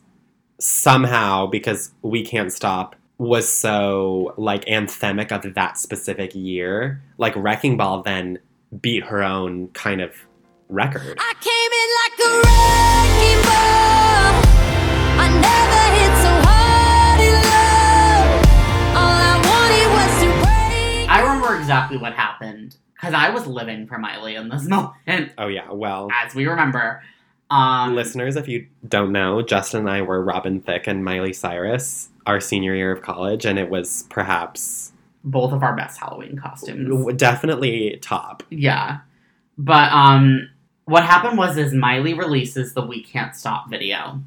[0.59, 7.01] somehow because we can't stop was so like anthemic of that specific year.
[7.19, 8.39] Like Wrecking Ball then
[8.81, 10.11] beat her own kind of
[10.69, 11.17] record.
[11.19, 12.04] I came in like
[21.85, 26.09] exactly what happened because I was living for Miley in this moment, Oh yeah, well.
[26.11, 27.03] as we remember.
[27.51, 32.09] Um, Listeners, if you don't know, Justin and I were Robin Thicke and Miley Cyrus
[32.25, 34.91] our senior year of college, and it was perhaps
[35.23, 37.13] both of our best Halloween costumes.
[37.17, 38.41] definitely top.
[38.49, 38.99] Yeah.
[39.57, 40.49] But um
[40.85, 44.21] what happened was is Miley releases the We Can't Stop video.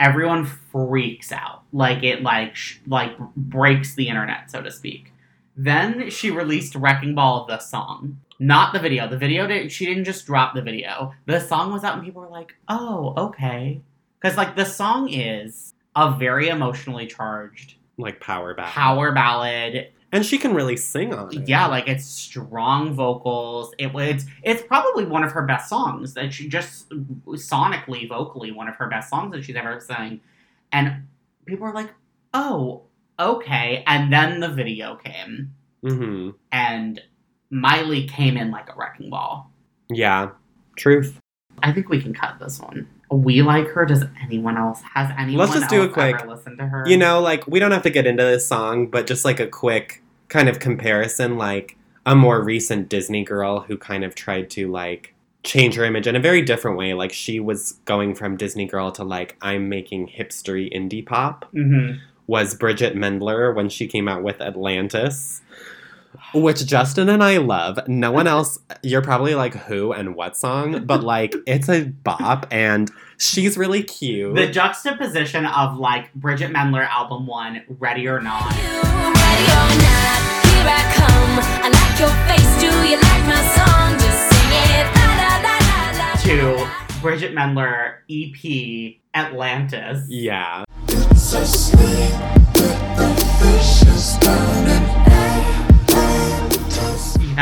[0.00, 1.62] Everyone freaks out.
[1.72, 5.11] Like it like sh- like breaks the internet so to speak.
[5.56, 8.18] Then she released Wrecking Ball the song.
[8.38, 9.06] Not the video.
[9.06, 11.12] The video did she didn't just drop the video.
[11.26, 13.80] The song was out and people were like, "Oh, okay."
[14.20, 18.72] Cuz like the song is a very emotionally charged Like power ballad.
[18.72, 21.48] power ballad And she can really sing on it.
[21.48, 23.74] yeah, like it's strong vocals.
[23.78, 28.68] It it's it's probably one of her best songs that she just sonically, vocally, one
[28.68, 30.20] of her best songs that she's ever sang.
[30.72, 31.06] And
[31.46, 31.92] people were like,
[32.34, 32.82] "Oh,
[33.18, 35.52] okay." And then the video came,
[35.82, 37.00] hmm and
[37.50, 39.50] Miley came in like a wrecking ball.
[39.90, 40.30] Yeah.
[40.76, 41.18] Truth.
[41.62, 42.88] I think we can cut this one.
[43.10, 43.84] We like her.
[43.84, 44.80] Does anyone else?
[44.94, 46.84] Has anyone Let's just do a quick- listen to her?
[46.88, 49.46] You know, like we don't have to get into this song, but just like a
[49.46, 54.70] quick kind of comparison, like a more recent Disney girl who kind of tried to
[54.72, 56.94] like change her image in a very different way.
[56.94, 61.44] Like she was going from Disney girl to like I'm making hipstery indie pop.
[61.52, 61.92] hmm
[62.32, 65.42] Was Bridgit Mendler when she came out with Atlantis.
[66.34, 66.40] Oh.
[66.40, 67.78] which Justin and I love.
[67.86, 70.86] No one else, you're probably like, who and what song?
[70.86, 74.34] But like, it's a bop and she's really cute.
[74.34, 80.68] The juxtaposition of like Bridgit Mendler album one, Ready or Not, Ready or not, here
[80.72, 81.34] I come.
[81.64, 83.92] I like your face, do you like my song?
[84.00, 84.86] Just sing it.
[84.96, 86.14] La, la, la, la, la.
[86.22, 90.06] to Bridgit Mendler EP Atlantis.
[90.08, 90.64] yeah.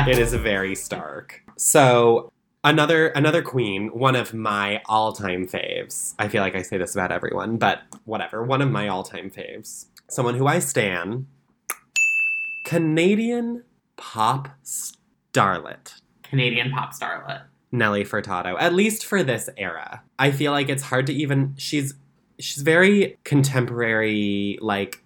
[0.01, 0.07] Yeah.
[0.07, 1.43] It is very stark.
[1.57, 2.31] So
[2.62, 6.14] another another queen, one of my all-time faves.
[6.18, 8.43] I feel like I say this about everyone, but whatever.
[8.43, 9.87] One of my all-time faves.
[10.11, 11.26] Someone who I stan.
[12.66, 13.64] Canadian
[13.97, 15.95] pop starlet.
[16.22, 17.45] Canadian pop starlet.
[17.72, 20.03] Nelly Furtado, at least for this era.
[20.18, 21.95] I feel like it's hard to even she's
[22.41, 25.03] she's very contemporary like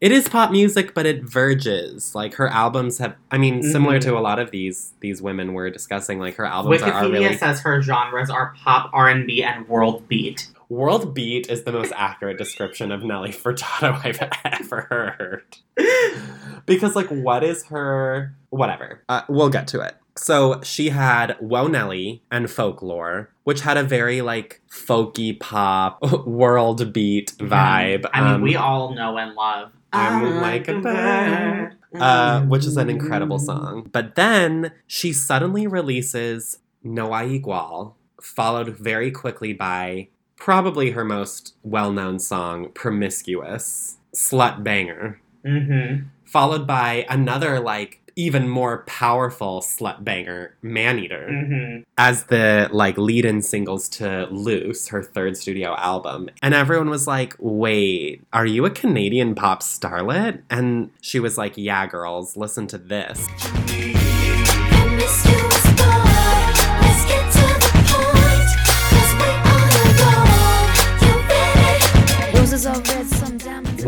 [0.00, 2.14] it is pop music but it verges.
[2.14, 4.02] Like her albums have I mean similar Mhm.
[4.02, 7.12] to a lot of these these women we're discussing like her albums are, are Wikipedia
[7.12, 10.48] really says her genres are pop, R&B, and world beat.
[10.70, 15.56] World Beat is the most accurate description of Nelly Furtado I've ever heard.
[16.66, 18.34] because, like, what is her.
[18.50, 19.02] Whatever.
[19.08, 19.94] Uh, we'll get to it.
[20.18, 26.92] So, she had Whoa Nelly and Folklore, which had a very, like, folky pop, world
[26.92, 28.04] beat vibe.
[28.12, 29.72] I mean, Um, we all know and love.
[29.92, 31.74] I'm like a bird.
[31.98, 33.88] uh, which is an incredible song.
[33.92, 41.54] But then she suddenly releases No Hay Igual, followed very quickly by probably her most
[41.62, 46.04] well known song, Promiscuous, Slut Banger, Mm-hmm.
[46.24, 51.82] followed by another, like, even more powerful slut banger, Man Eater, Mm-hmm.
[51.96, 56.28] as the like lead-in singles to Loose, her third studio album.
[56.42, 61.54] And everyone was like, "Wait, are you a Canadian pop starlet?" And she was like,
[61.56, 63.28] "Yeah, girls, listen to this."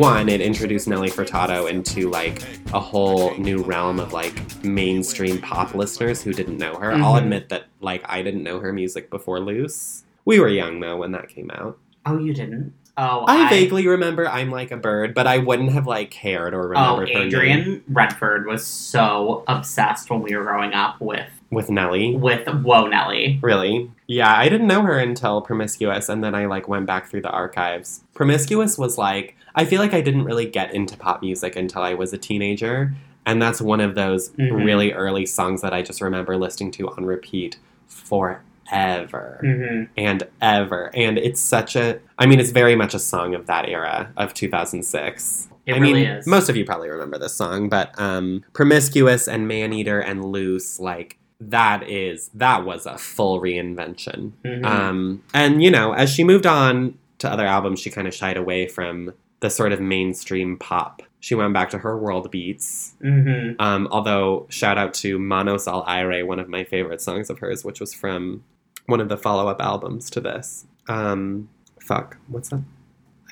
[0.01, 2.42] One, it introduced Nelly Furtado into like
[2.72, 4.32] a whole new realm of like
[4.64, 6.92] mainstream pop listeners who didn't know her.
[6.92, 7.18] I'll Mhm.
[7.18, 10.05] admit that like I didn't know her music before Loose.
[10.24, 11.76] We were young though when that came out.
[12.07, 12.72] Oh, you didn't?
[12.96, 16.62] Oh, I vaguely remember I'm like a bird, but I wouldn't have like cared or
[16.74, 21.68] Oh, remembered name Adrian Redford was so obsessed when we were growing up with with
[21.68, 22.14] Nelly.
[22.16, 23.38] with Whoa Nelly.
[23.42, 23.90] Really?
[24.07, 27.30] Yeah, I didn't know her until Promiscuous, and then I like went back through the
[27.30, 28.03] archives.
[28.14, 31.94] Promiscuous was like I feel like I didn't really get into pop music until I
[31.94, 32.92] was a teenager,
[33.26, 34.64] and that's one of those Mhm.
[34.64, 39.84] really early songs that I just remember listening to on repeat forever Mm-hmm.
[39.96, 40.90] and ever.
[40.94, 44.34] And it's such a I mean, it's very much a song of that era of
[44.34, 45.48] 2006.
[45.66, 46.26] It I really mean, is.
[46.26, 51.18] most of you probably remember this song, but um, Promiscuous and Maneater and Loose, like
[51.40, 54.32] that is that was a full reinvention.
[54.44, 54.64] Mhm.
[54.64, 58.36] Um, and you know, as she moved on to other albums, she kind of shied
[58.36, 61.03] away from the sort of mainstream pop.
[61.20, 62.95] She went back to her world beats.
[63.03, 63.61] mm-hmm.
[63.61, 67.64] Um, although shout out to Manos al Aire, one of my favorite songs of hers,
[67.64, 68.43] which was from
[68.86, 70.66] one of the follow-up albums to this.
[70.88, 71.49] Um,
[71.80, 72.62] fuck, what's that?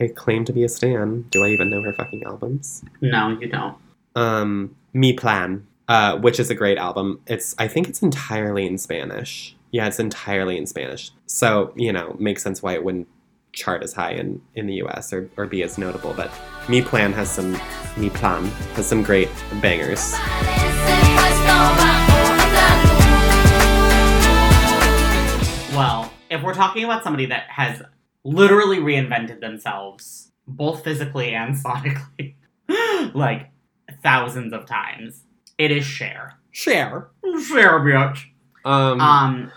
[0.00, 1.22] I claim to be a stan.
[1.30, 2.84] Do I even know her fucking albums?
[3.00, 3.76] No, you don't.
[4.14, 7.20] um, Mi Plan, uh, which is a great album.
[7.26, 9.56] It's I think it's entirely in Spanish.
[9.70, 11.10] Yeah, it's entirely in Spanish.
[11.26, 13.08] So you know, makes sense why it wouldn't
[13.52, 15.12] chart as high in, in the U.S.
[15.12, 16.14] or, or be as notable.
[16.14, 16.30] But
[16.68, 17.58] Mi Plan has some
[17.96, 18.44] Mi Plan
[18.74, 19.28] has some great
[19.60, 20.14] bangers.
[25.74, 27.80] Well, if we're talking about somebody that has
[28.24, 32.34] literally reinvented themselves, both physically and sonically,
[33.14, 33.50] like
[34.02, 35.22] thousands of times,
[35.56, 36.36] it is Cher.
[36.50, 37.10] Share.
[37.46, 38.24] Cher, bitch.
[38.64, 39.52] Um, Um,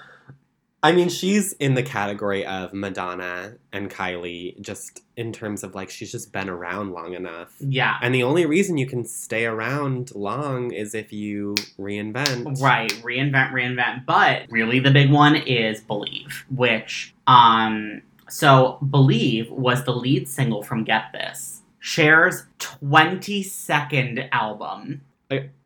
[0.83, 5.91] I mean, she's in the category of Madonna and Kylie, just in terms of like
[5.91, 7.53] she's just been around long enough.
[7.59, 7.97] yeah.
[8.01, 12.59] And the only reason you can stay around long is if you reinvent.
[12.59, 14.07] Right, reinvent, reinvent.
[14.07, 20.63] But really, the big one is Believe, which, um, so Believe was the lead single
[20.63, 25.01] from Get This, Cher's 22nd album.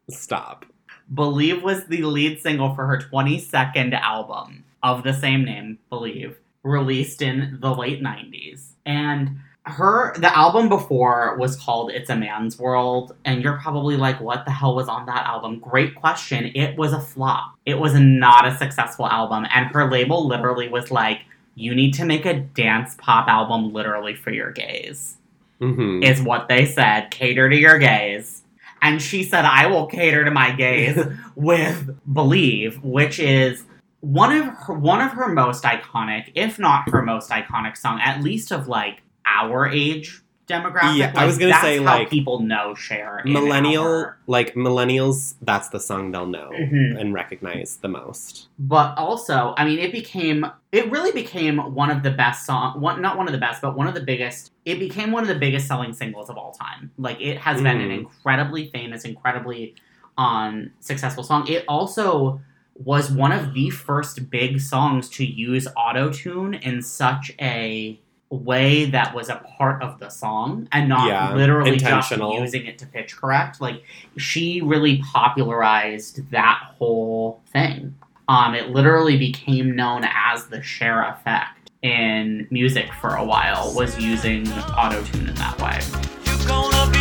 [0.09, 0.65] Stop.
[1.13, 7.21] Believe was the lead single for her 22nd album of the same name, Believe, released
[7.21, 8.69] in the late 90s.
[8.85, 14.21] And her the album before was called It's a Man's World and you're probably like
[14.21, 15.59] what the hell was on that album?
[15.59, 16.51] Great question.
[16.53, 17.55] It was a flop.
[17.65, 21.21] It was not a successful album and her label literally was like
[21.55, 25.17] you need to make a dance pop album literally for your gays
[25.59, 27.09] hmm is what they said.
[27.09, 28.43] Cater to your gays.
[28.83, 30.97] and she said, "I will cater to my gays
[31.35, 31.77] with
[32.13, 33.63] Believe," which is
[34.05, 38.21] one of her one of her most iconic, if not her most iconic song, at
[38.21, 40.97] least of like our age demographic.
[40.97, 43.23] Yeah, I was gonna say, how like, people know Cher.
[43.25, 46.99] Millennial, our- like millennials, that's the song they'll know Mhm.
[46.99, 48.47] and recognize the most.
[48.59, 52.79] but also, I mean, it became it really became one of the best song.
[52.79, 54.51] One not one of the best, but one of the biggest.
[54.65, 56.91] It became one of the biggest selling singles of all time.
[56.99, 57.99] Like it has been an Mhm.
[58.01, 59.73] incredibly famous, incredibly
[60.17, 61.47] um successful song.
[61.47, 62.39] It also
[62.75, 67.99] was one of the first big songs to use auto tune in such a
[68.29, 72.77] way that was a part of the song and not Yeah, literally just using it
[72.79, 73.61] to pitch correct.
[73.61, 73.83] Like
[74.17, 77.95] she really popularized that whole thing.
[78.27, 83.73] Um, it literally became known as the Cher effect in music for a while.
[83.75, 86.94] Was using auto tune in that way.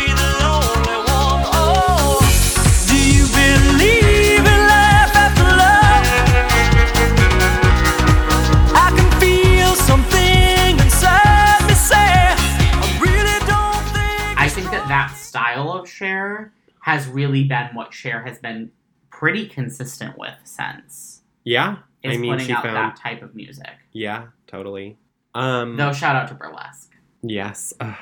[14.95, 18.71] That style of Cher has really been what Cher has been
[19.09, 21.21] pretty consistent with since.
[21.43, 22.75] Yeah, Is I mean, putting she out found.
[22.77, 23.73] that type of music.
[23.91, 24.97] Yeah, totally.
[25.33, 26.93] Um, Though shout out to Burlesque.
[27.21, 27.73] Yes.
[27.81, 27.95] Ugh,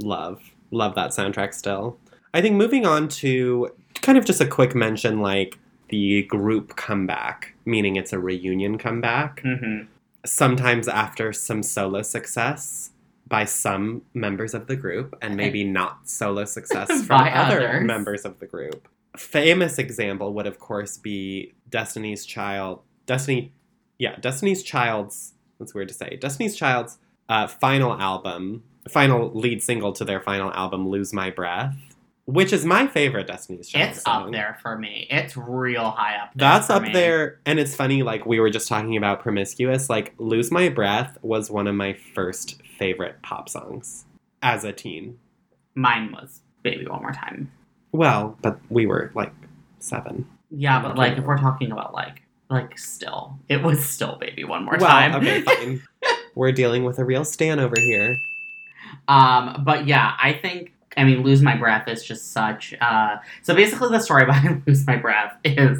[0.00, 0.40] love.
[0.70, 1.98] Love that soundtrack still.
[2.32, 3.68] I think moving on to
[4.00, 5.58] kind of just a quick mention like
[5.90, 9.86] the group comeback, meaning it's a reunion comeback, Mm-hmm.
[10.24, 12.90] sometimes after some solo success
[13.30, 17.86] by some members of the group, and maybe not solo success from By other others.
[17.86, 18.86] members of the group.
[19.16, 22.80] Famous example would, of course, be Destiny's Child.
[23.06, 23.52] Destiny,
[23.98, 25.32] yeah, Destiny's Child's.
[25.58, 26.16] That's weird to say.
[26.20, 31.76] Destiny's Child's uh, final album, final lead single to their final album, "Lose My Breath,"
[32.32, 34.26] which is my favorite Destiny's Child It's song.
[34.26, 35.06] up there for me.
[35.10, 36.48] It's real high up there.
[36.48, 36.92] That's up me.
[36.92, 38.02] there, and it's funny.
[38.02, 39.90] Like we were just talking about promiscuous.
[39.90, 44.04] Like "Lose My Breath" was one of my first favorite pop songs
[44.42, 45.18] as a teen.
[45.74, 47.50] Mine was Baby One More Time.
[47.92, 49.32] Well, but we were like
[49.78, 50.26] seven.
[50.50, 54.64] Yeah, but like if we're talking about like like still, it was still Baby One
[54.64, 55.14] More well, Time.
[55.16, 55.82] okay, fine.
[56.34, 58.16] we're dealing with a real stan over here.
[59.08, 62.74] Um, but yeah, I think I mean lose my breath is just such.
[62.80, 65.78] Uh, so basically, the story behind lose my breath is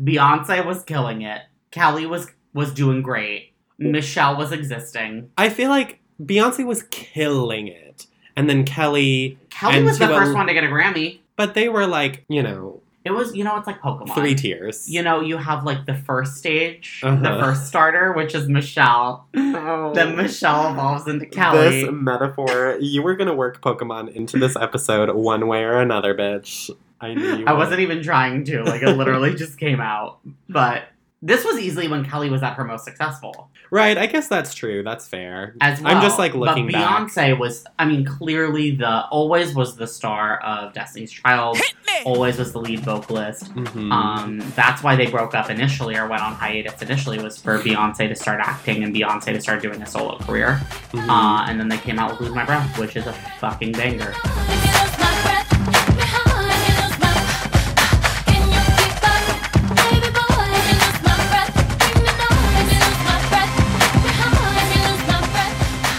[0.00, 1.42] Beyonce was killing it.
[1.70, 3.52] Kelly was was doing great.
[3.78, 5.30] Michelle was existing.
[5.36, 8.06] I feel like Beyonce was killing it,
[8.36, 9.38] and then Kelly.
[9.50, 11.20] Kelly was the to a- first one to get a Grammy.
[11.36, 14.14] But they were like, you know, It was you know it's like Pokemon.
[14.14, 14.88] three tiers.
[14.90, 17.40] You know you have like the first stage, the Uh-huh.
[17.40, 19.28] first starter, which is Michelle.
[19.32, 21.82] Then Michelle evolves into Kelly.
[21.84, 26.68] This metaphor, you were gonna work Pokemon into this episode one way or another, bitch.
[27.00, 27.44] I knew you.
[27.46, 27.58] I would.
[27.58, 28.62] wasn't even trying to.
[28.64, 30.18] Like it literally just came out.
[30.48, 30.84] But
[31.26, 34.84] this was easily when Kelly was at her most successful Right, I guess that's true.
[34.84, 35.56] That's fair.
[35.60, 35.94] as well.
[35.96, 37.08] I'm just like looking but back.
[37.08, 41.58] Beyonce was, I mean, clearly the always was the star of Destiny's Child.
[42.04, 43.52] Always was the lead vocalist.
[43.56, 43.90] Mhm.
[43.90, 48.06] Um, that's why they broke up initially or went on hiatus initially was for Beyonce
[48.08, 50.60] to start acting and Beyonce to start doing a solo career.
[50.92, 51.08] Mhm.
[51.08, 54.12] Uh, and then they came out with Lose My Breath, which is a fucking banger.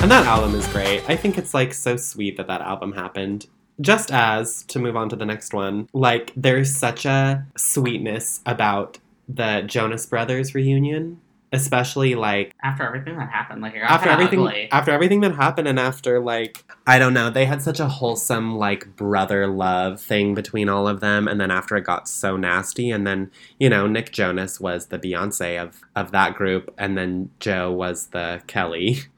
[0.08, 1.04] And that album is great.
[1.10, 3.46] I think it's like so sweet that that album happened.
[3.82, 9.00] Just as to move on to the next one, like there's such a sweetness about
[9.28, 11.20] the Jonas Brothers reunion,
[11.52, 14.72] especially like After everything that happened, like after everything ugly.
[14.72, 18.56] after everything that happened and after like I don't know, they had such a wholesome
[18.56, 22.92] like brother love thing between all of them and then after it got so nasty
[22.92, 23.30] and then,
[23.60, 28.08] you know, Nick Jonas was the Beyonce of of that group and then Joe was
[28.12, 29.00] the Kelly.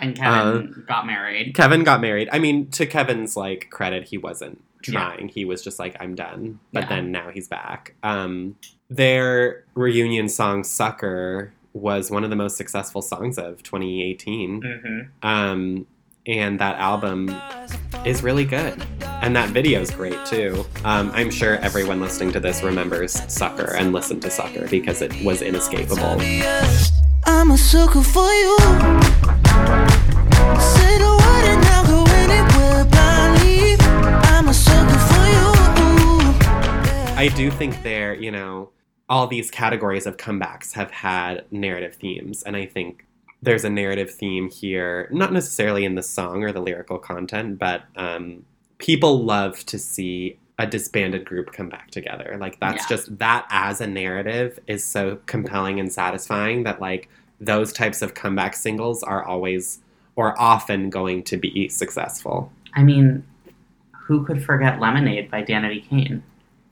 [0.00, 1.54] and Kevin got married.
[1.54, 2.28] Kevin got married.
[2.32, 4.92] I mean, to Kevin's like credit, he wasn't Yeah.
[4.92, 5.28] trying.
[5.28, 6.58] He was just like, I'm done.
[6.72, 6.88] But Yeah.
[6.96, 7.94] then now he's back.
[8.02, 8.56] Um,
[8.88, 14.62] their reunion song "Sucker" was one of the most successful songs of 2018.
[14.62, 15.86] hmm Um,
[16.26, 17.34] and that album
[18.04, 18.74] is really good.
[19.22, 20.66] And that video is great too.
[20.84, 25.12] Um, I'm sure everyone listening to this remembers Sucker and listened to Sucker because it
[25.24, 26.20] was inescapable.
[27.26, 29.79] I'm a sucker for you.
[37.20, 38.70] I do think there, you know,
[39.06, 43.04] all these categories of comebacks have had narrative themes, and I think
[43.42, 47.82] there's a narrative theme here, not necessarily in the song or the lyrical content, but
[47.94, 48.46] um,
[48.78, 52.38] people love to see a disbanded group come back together.
[52.40, 52.96] Like that's Yeah.
[52.96, 58.14] just that as a narrative is so compelling and satisfying that like those types of
[58.14, 59.80] comeback singles are always
[60.16, 62.50] or often going to be successful.
[62.74, 63.24] I mean,
[64.06, 66.22] who could forget Lemonade by Danity Kane?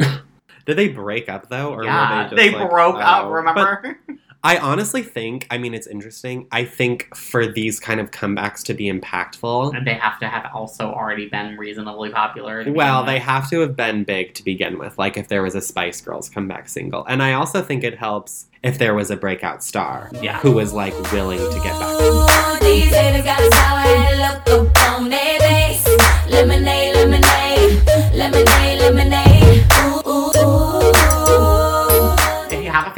[0.68, 3.24] Did they break up though, or yeah, were they they, like, broke up.
[3.24, 3.30] oh.
[3.30, 3.98] Remember?
[4.06, 6.46] But I honestly think, I mean, it's interesting.
[6.52, 10.50] I think for these kind of comebacks to be impactful, and they have to have
[10.54, 12.64] also already been reasonably popular.
[12.70, 14.96] well, they have to have been big to begin with.
[14.98, 18.44] Like if there was a Spice Girls comeback single, and I also think it helps
[18.62, 20.38] if there was a breakout star Yeah.
[20.40, 22.60] who was like willing to get back.
[22.60, 25.86] These haters got a sour head look up on their base.
[26.28, 29.27] Lemonade, lemonade, lemonade, lemonade.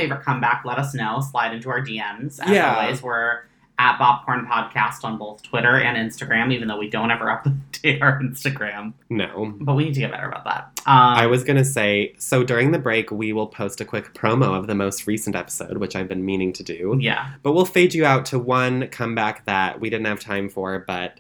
[0.01, 1.21] Favorite comeback, let us know.
[1.21, 2.41] Slide into our DMs.
[2.41, 2.75] As Yeah.
[2.77, 3.41] always, we're
[3.79, 7.25] at Bopcorn Podcast on both Twitter and Instagram, even though we don't ever
[7.73, 8.93] update our Instagram.
[9.09, 9.55] No.
[9.59, 10.65] But we need to get better about that.
[10.87, 14.55] Um, I was gonna say, so during the break, we will post a quick promo
[14.59, 16.99] of the most recent episode, which I've been meaning to do.
[17.01, 17.31] Yeah.
[17.43, 21.19] But we'll fade you out to one comeback that we didn't have time for, but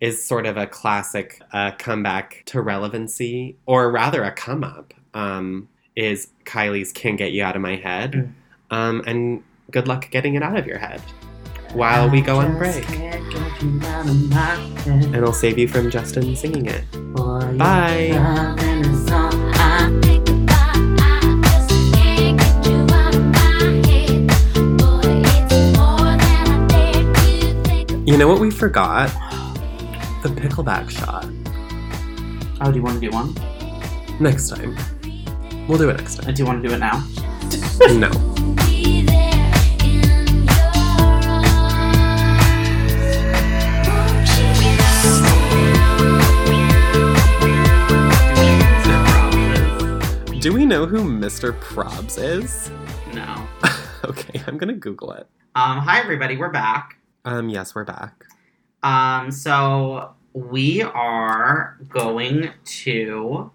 [0.00, 5.68] is sort of a classic uh, comeback to relevancy, or rather a come up, um,
[5.98, 8.12] is Kylie's Can't Get You Out of My Head.
[8.12, 8.32] Mm.
[8.70, 9.42] Um, and
[9.72, 11.00] good luck getting it out of your head
[11.72, 12.88] while we go on break.
[14.86, 16.84] And I'll save you from Justin singing it.
[17.58, 18.14] Bye.
[28.06, 29.08] You know what we forgot?
[30.22, 31.26] The pickleback shot.
[32.60, 33.34] Oh, do you want to do one?
[34.20, 34.76] Next time.
[35.68, 36.32] We'll do it next time.
[36.32, 37.06] Do you want to do it now?
[37.92, 38.10] No.
[50.40, 51.52] Do we know who Mr.
[51.60, 52.70] Probs is?
[53.12, 53.46] No.
[54.04, 55.26] okay, I'm gonna Google it.
[55.54, 56.36] Um, hi, everybody.
[56.36, 56.98] We're back.
[57.24, 58.24] Um, yes, we're back.
[58.82, 63.50] Um, so we are going to,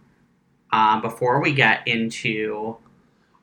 [0.73, 2.75] uh, before we get into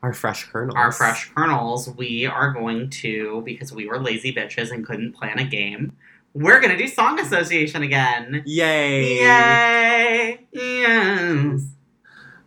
[0.03, 0.75] Our fresh kernels.
[0.75, 5.39] our fresh kernels, we are going to, because we were lazy bitches and couldn't plan
[5.39, 5.93] a game,
[6.33, 8.43] we're going to do Song Association again.
[8.45, 9.19] Yay!
[9.21, 10.39] Yay!
[10.51, 11.61] Yes.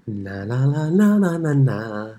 [0.07, 2.15] Na na na na na na na.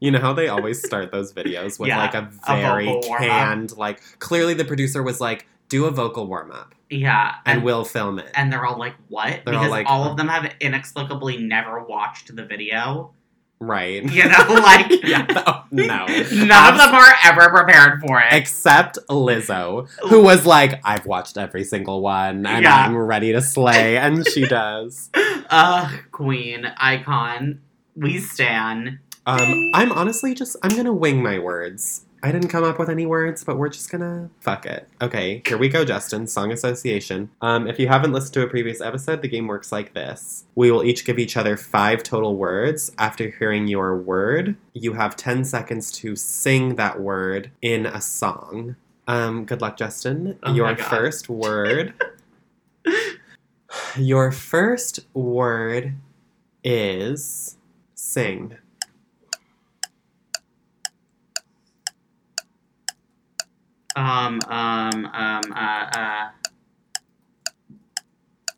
[0.00, 3.18] You know how they always start those videos with Yeah, like a a very warm-up.
[3.20, 7.34] canned, like clearly the producer was like, do a vocal warm up Yeah.
[7.46, 8.30] and, we'll film it.
[8.34, 9.42] and they're all like, what?
[9.44, 13.12] They're all because like, all uh, of them have inexplicably never watched the video.
[13.60, 14.02] right.
[14.02, 15.26] You know, like, yeah.
[15.46, 16.06] Oh, no.
[16.06, 18.26] none of them are ever prepared for it.
[18.32, 22.74] Except Lizzo, who was like, I've watched every single one and Yeah.
[22.76, 23.96] I'm ready to slay.
[23.96, 25.10] And she does.
[25.50, 27.60] Ugh, queen, icon,
[27.96, 28.98] we stan.
[29.24, 32.04] Um, I'm honestly just, I'm going to wing my words.
[32.24, 34.88] I didn't come up with any words, but we're just gonna fuck it.
[35.00, 36.28] Okay, here we go, Justin.
[36.28, 37.30] Song Association.
[37.40, 40.44] Um, if you haven't listened to a previous episode, the game works like this.
[40.54, 42.92] We will each give each other five total words.
[42.96, 48.76] After hearing your word, you have 10 seconds to sing that word in a song.
[49.08, 50.38] Um, good luck, Justin.
[50.44, 51.92] Oh your first word.
[53.96, 55.94] your first word
[56.62, 57.56] is
[57.94, 58.56] sing.
[63.94, 66.30] Um, um, um, uh, uh.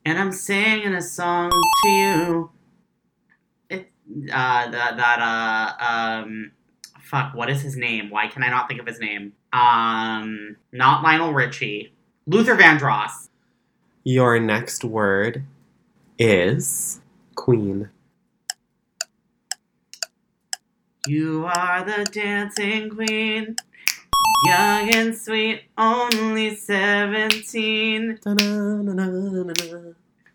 [0.05, 2.51] And I'm singing a song to you.
[3.71, 3.91] It,
[4.33, 6.53] uh, that, that, uh, um,
[7.03, 8.11] fuck, what is his name?
[8.11, 9.33] Why can I not think of his name?
[9.53, 11.93] Um, not Lionel Richie.
[12.27, 13.29] Luther Vandross.
[14.05, 15.45] Your next word
[16.19, 17.01] is
[17.35, 17.91] queen.
[21.07, 23.57] You are the dancing queen.
[24.43, 28.19] Young and sweet, only 17.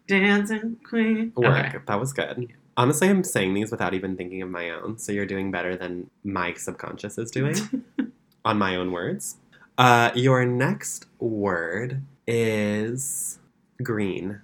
[0.07, 1.31] Dancing queen.
[1.35, 1.65] Work.
[1.67, 1.77] Okay.
[1.85, 2.53] That was good.
[2.75, 6.09] Honestly, I'm saying these without even thinking of my own, so you're doing better than
[6.23, 7.55] my subconscious is doing
[8.45, 9.37] on my own words.
[9.77, 13.37] Uh, your next word is
[13.83, 14.41] green.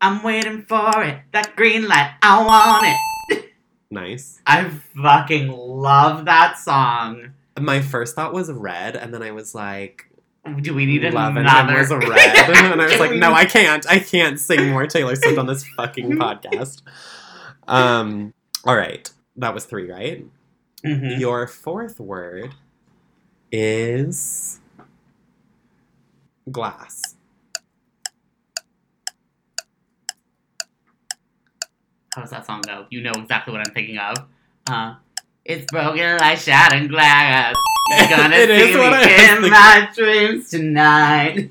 [0.00, 1.20] I'm waiting for it.
[1.32, 2.14] That green light.
[2.22, 2.96] I want it.
[3.90, 4.40] Nice.
[4.46, 7.32] I fucking love that song.
[7.58, 10.08] My first thought was red, and then I was like,
[10.62, 11.74] Do we need Lavender another?
[11.78, 12.08] was a red.
[12.50, 13.84] and I was like, no, I can't.
[13.90, 16.82] I can't sing more Taylor Swift on this fucking podcast.
[17.66, 18.32] Um,
[18.64, 19.10] all right.
[19.36, 20.24] That was three, right?
[20.84, 21.18] Mhm.
[21.18, 22.54] Your fourth word
[23.52, 24.60] is
[26.50, 27.16] glass.
[32.09, 32.86] how does that song go?
[32.90, 34.16] You know exactly what I'm thinking of.
[34.68, 34.94] Uh,
[35.44, 37.54] it's broken like shattered glass.
[37.98, 39.44] You're gonna It is see what I me thinking.
[39.46, 41.50] in my dreams tonight.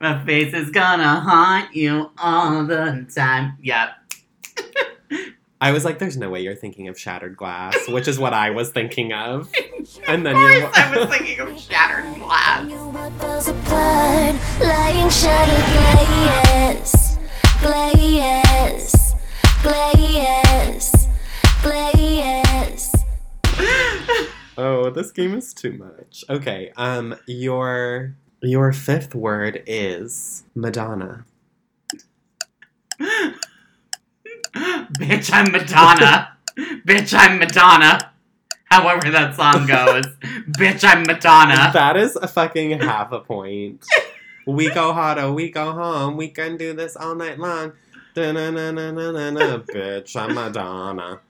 [0.00, 3.56] My face is gonna haunt you all the time.
[3.62, 3.88] Yep.
[5.60, 8.50] I was like, "There's no way you're thinking of Shattered Glass," which is what I
[8.50, 9.50] was thinking of.
[10.08, 13.48] And then Of you, course I was thinking of shattered glass.
[14.60, 17.18] Lying shattered glass,
[17.60, 19.05] glass,
[19.66, 21.08] glass,
[21.62, 22.94] glass.
[24.56, 26.24] oh, this game is too much.
[26.30, 31.24] Okay, um, your your fifth word is Madonna.
[34.54, 36.36] Bitch, I'm Madonna.
[36.56, 38.12] Bitch, I'm Madonna.
[38.66, 40.06] However that song goes.
[40.56, 41.72] Bitch, I'm Madonna.
[41.72, 43.84] That is a fucking half a point.
[44.46, 46.16] we go hard or we go home.
[46.16, 47.72] We can do this all night long.
[48.16, 51.20] Bitch, I'm Madonna.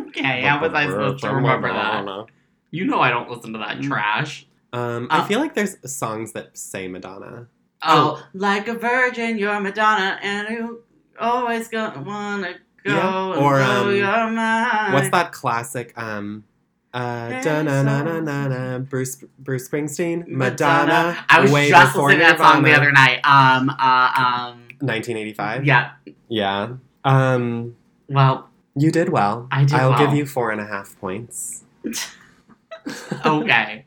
[0.00, 2.26] Okay, how was I supposed to Bitch, I'm remember that?
[2.70, 4.46] You know I don't listen to that trash.
[4.72, 7.46] Um, Uh, I feel like there's songs that say Madonna.
[7.82, 10.82] Oh, like a virgin, you're Madonna, and you
[11.18, 14.94] always gonna wanna go Yeah, and or, blow um, your mind.
[14.94, 15.96] What's that classic?
[15.96, 16.44] Um,
[16.92, 18.78] uh, da na na na na na.
[18.78, 21.24] Bruce Bruce Springsteen, Madonna.
[21.28, 23.20] I was way just before listening to that song the other night.
[23.24, 25.64] Um, uh, um, 1985.
[25.64, 25.92] yeah.
[26.28, 26.74] Yeah.
[27.04, 27.76] Um,
[28.08, 29.48] Well, you did well.
[29.50, 29.98] I did I'll well.
[29.98, 31.64] give you four and a half points.
[33.24, 33.84] okay.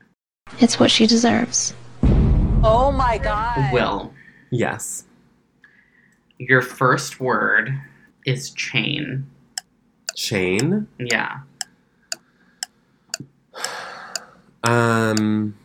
[0.60, 1.74] It's what she deserves.
[2.64, 3.72] Oh my god.
[3.74, 4.14] Will,
[4.52, 5.06] Yes.
[6.38, 7.72] your first word
[8.26, 9.28] is chain.
[10.16, 10.88] Chain?
[11.00, 11.40] Yeah.
[14.64, 15.56] Um.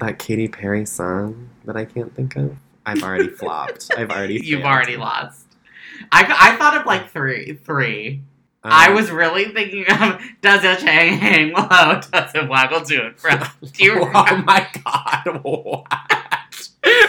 [0.00, 2.56] That Katy Perry song that I can't think of.
[2.86, 3.90] I've already flopped.
[3.96, 4.34] I've already.
[4.34, 4.64] You've failed.
[4.72, 5.46] already lost.
[6.12, 7.54] I, I thought of like three.
[7.64, 8.22] Three.
[8.66, 13.16] I Um, was really thinking of does it hang low, does it waggle to and
[13.18, 13.32] fro.
[13.72, 15.42] Do you Oh my god!
[15.42, 15.86] What?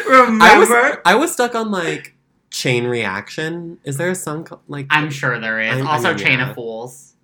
[0.06, 0.44] remember?
[0.44, 2.14] I was I was stuck on like
[2.52, 3.80] Chain Reaction.
[3.86, 4.88] Is there a song called like?
[4.90, 5.82] I'm sure there is.
[5.82, 6.50] I- I also, mean, Chain yeah.
[6.50, 7.15] of Fools.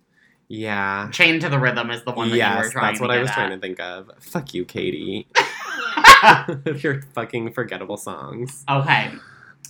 [0.52, 1.10] Yeah.
[1.11, 3.19] Chain to the Rhythm is the one that you were yes, trying that's what I
[3.19, 3.36] was at.
[3.36, 4.11] trying to think of.
[4.19, 5.26] Fuck you, Katy.
[6.76, 8.65] Your fucking forgettable songs.
[8.69, 9.11] Okay,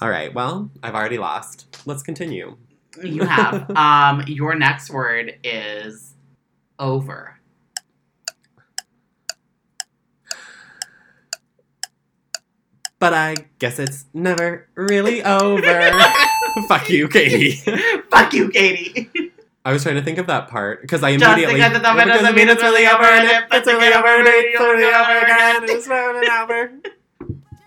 [0.02, 0.34] All right.
[0.34, 1.84] Well, I've already lost.
[1.86, 2.58] Let's continue.
[3.04, 3.70] you have.
[3.78, 6.16] um, your next word is
[6.80, 7.40] over.
[12.98, 15.92] But I guess it's never really over.
[16.68, 17.52] Fuck you, Katy.
[18.10, 19.32] Fuck you, Katy.
[19.64, 22.04] I was trying to think of that part because I Just immediately because it's over
[22.04, 25.64] doesn't mean it's really over, and if it's really over, and it's really over again,
[25.70, 26.72] it's really over.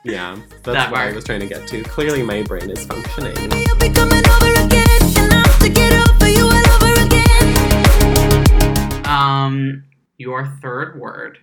[0.03, 1.83] Yeah, that's That what I was trying to get to.
[1.85, 3.37] Clearly, my brain is functioning.
[3.37, 9.07] You'll be coming over again, and I have to get over you all over again.
[9.07, 9.85] Um,
[10.19, 11.39] your third word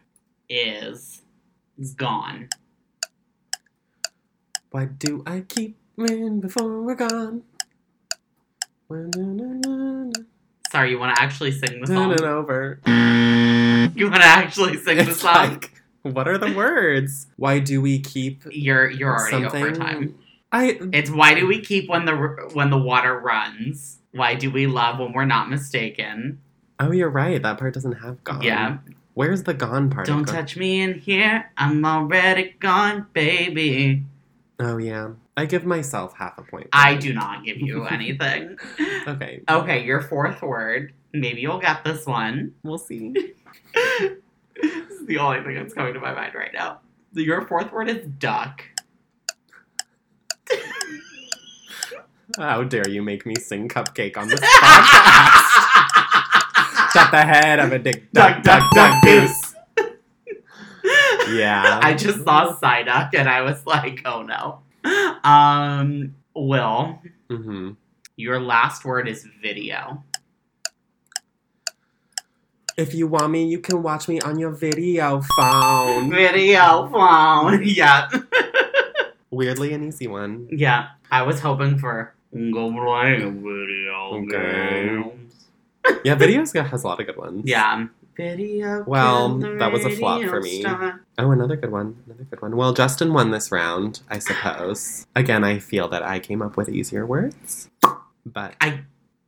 [0.49, 1.21] is
[1.95, 2.49] gone.
[4.71, 7.43] Why do I keep winning before we're gone?
[8.89, 10.11] Dun
[10.71, 12.19] Sorry, you want to actually sing the song?
[12.23, 12.79] over.
[13.95, 15.33] You want to actually sing the It's song?
[15.49, 17.27] like, what are the words?
[17.35, 19.63] Why do we keep You're you're already something?
[19.63, 20.15] over time.
[20.51, 22.15] I It's why do we keep when the
[22.53, 23.99] when the water runs?
[24.11, 26.39] Why do we love when we're not mistaken?
[26.79, 27.41] oh, you're right.
[27.43, 28.41] That part doesn't have gone.
[28.41, 28.77] Yeah.
[29.13, 30.07] Where's the gone part?
[30.09, 30.35] of Don't gone?
[30.35, 31.51] touch me in here.
[31.57, 34.03] I'm already gone, baby.
[34.59, 35.11] Oh yeah.
[35.37, 36.67] I give myself half a point.
[36.73, 38.57] I do not give you anything.
[39.07, 40.93] Okay, okay, your fourth word.
[41.13, 42.53] Maybe you'll get this one.
[42.63, 43.13] we'll see.
[43.73, 46.79] this is the only thing that's coming to my mind right now.
[47.13, 48.63] Your fourth word is duck.
[52.37, 55.51] How dare you make me sing cupcake on this podcast?
[56.93, 59.53] Shut the head of a dick duck duck duck goose.
[61.29, 61.79] Yeah.
[61.81, 64.59] I just saw Psyduck and I was like, oh no.
[65.23, 66.99] Um, Will,
[67.29, 67.71] hmm
[68.17, 70.03] your last word is video.
[72.77, 76.09] If you want me, you can watch me on your video phone.
[76.09, 77.61] Video phone.
[77.65, 78.09] yeah.
[79.31, 80.47] Weirdly an easy one.
[80.51, 80.89] Yeah.
[81.11, 84.87] I was hoping for go play video Okay.
[84.87, 85.47] games.
[86.03, 87.43] Yeah, videos has a lot of good ones.
[87.45, 87.87] Yeah.
[88.15, 88.83] Video.
[88.85, 90.61] Well, that was a flop for me.
[90.61, 91.05] star.
[91.17, 91.97] Oh, another good one.
[92.05, 92.55] Another good one.
[92.55, 95.07] Well, Justin won this round, I suppose.
[95.15, 97.69] Again, I feel that I came up with easier words.
[98.25, 98.81] But I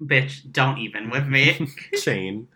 [0.08, 1.70] Bitch, don't even with me.
[2.02, 2.48] Shane.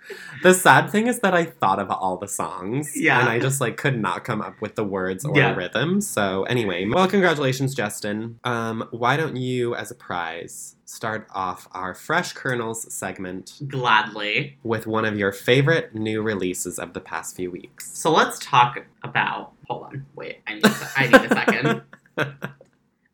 [0.44, 2.92] The sad thing is that I thought of all the songs.
[2.96, 3.20] Yeah.
[3.20, 5.56] And I just like could not come up with the words or Yeah.
[5.56, 6.02] rhythm.
[6.02, 8.40] So anyway, well, congratulations, Justin.
[8.44, 14.58] Um, why don't you, as a prize, start off our Fresh Kernels segment Gladly.
[14.64, 17.90] with one of your favorite new releases of the past few weeks?
[17.98, 19.54] So let's talk about.
[19.68, 20.06] Hold on.
[20.16, 20.40] Wait.
[20.48, 21.82] I need, a I need a second.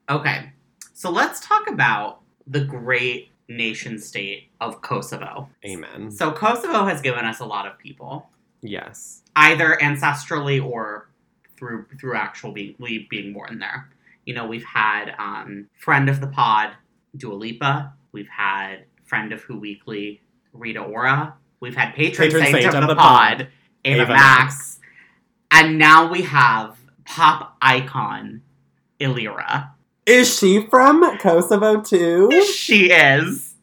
[0.09, 0.51] Okay.
[0.93, 5.49] So let's talk about the great nation state of Kosovo.
[5.65, 6.11] Amen.
[6.11, 8.29] So Kosovo has given us a lot of people,
[8.61, 9.23] Yes.
[9.35, 11.09] either ancestrally or
[11.57, 12.75] through through actual being
[13.09, 13.89] being born there.
[14.25, 16.71] You know, we've had um, friend of the pod,
[17.15, 17.93] Dua Lipa.
[18.11, 20.21] We've had friend of Who Weekly,
[20.53, 21.35] Rita Ora.
[21.59, 23.47] We've had patron, Patron saint, of, the, pod,
[23.85, 24.79] Ava, Ava Max.
[25.51, 28.41] And now we have pop icon
[28.99, 29.69] Ilira.
[30.05, 32.29] Is she from Kosovo too?
[32.53, 33.55] She is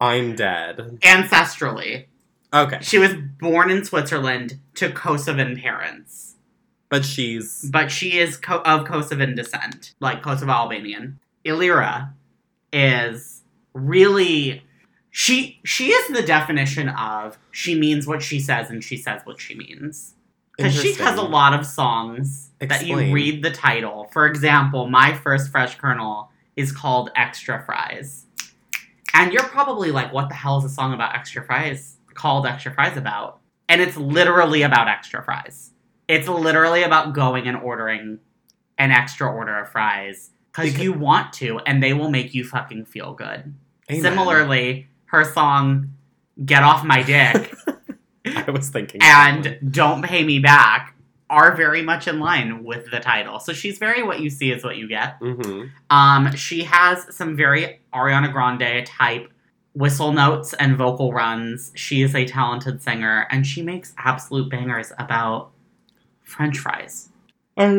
[0.00, 0.98] I'm dead.
[1.02, 2.06] ancestrally.
[2.54, 2.78] Okay.
[2.80, 6.36] She was born in Switzerland to Kosovan parents,
[6.88, 11.18] But she's but she is co- of Kosovan descent, like Kosovo Albanian.
[11.44, 12.10] Ilira
[12.72, 13.42] is
[13.74, 14.62] really
[15.10, 19.40] she she is the definition of she means what she says and she says what
[19.40, 20.14] she means.
[20.58, 24.08] Because she has a lot of songs that you read the title.
[24.12, 28.26] For example, my first fresh kernel is called Extra Fries.
[29.14, 32.74] And you're probably like, what the hell is a song about extra fries called Extra
[32.74, 33.38] Fries about?
[33.68, 35.70] And it's literally about extra fries.
[36.08, 38.18] It's literally about going and ordering
[38.78, 42.44] an extra order of fries because Because- you want to, and they will make you
[42.44, 43.54] fucking feel good.
[43.90, 44.02] Amen.
[44.02, 45.94] Similarly, her song
[46.44, 47.54] "Get Off My Dick"
[48.46, 50.94] I was thinking and "Don't Pay Me Back"
[51.30, 53.38] are very much in line with the title.
[53.38, 55.70] So she's very "What You See Is What You Get." Mhm.
[55.90, 59.30] Um, she has some very Ariana Grande type
[59.74, 61.70] whistle notes and vocal runs.
[61.74, 65.50] She is a talented singer, and she makes absolute bangers about
[66.24, 67.10] French fries.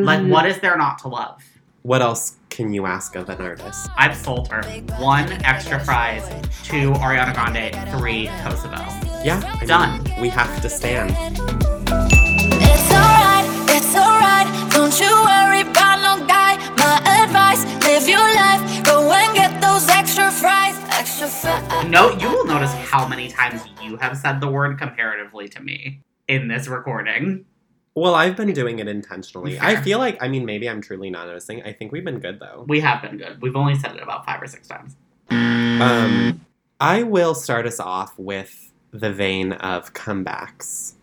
[0.04, 1.42] Like, what is there not to love?
[1.82, 3.88] What else can you ask of an artist?
[3.96, 4.62] I've sold her
[4.98, 6.28] one extra fries,
[6.62, 8.76] two Ariana Grande, three Kosovo.
[9.24, 10.20] Yeah, I mean, Done.
[10.20, 11.10] we have to stand.
[11.10, 14.46] It's alright, it's alright.
[14.72, 16.58] Don't you worry about no guy.
[16.76, 18.84] My advice, live your life.
[18.84, 20.76] Go and get those extra fries.
[20.90, 21.86] Extra fries.
[21.86, 26.02] No, you will notice how many times you have said the word comparatively to me
[26.28, 27.46] in this recording.
[27.94, 29.58] Well, I've been doing it intentionally.
[29.58, 31.62] I feel like, I mean, maybe I'm truly not noticing.
[31.64, 32.64] I think we've been good though.
[32.68, 33.42] We have been good.
[33.42, 34.96] We've only said it about five or six times.
[35.30, 36.44] Um,
[36.80, 40.94] I will start us off with the vein of comebacks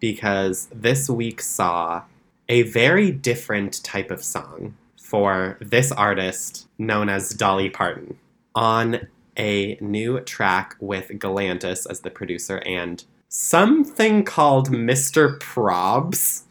[0.00, 2.02] because this week saw
[2.48, 8.18] a very different type of song for this artist known as Dolly Parton
[8.54, 15.38] on a new track with Galantis as the producer and something called Mr.
[15.38, 16.42] Probs.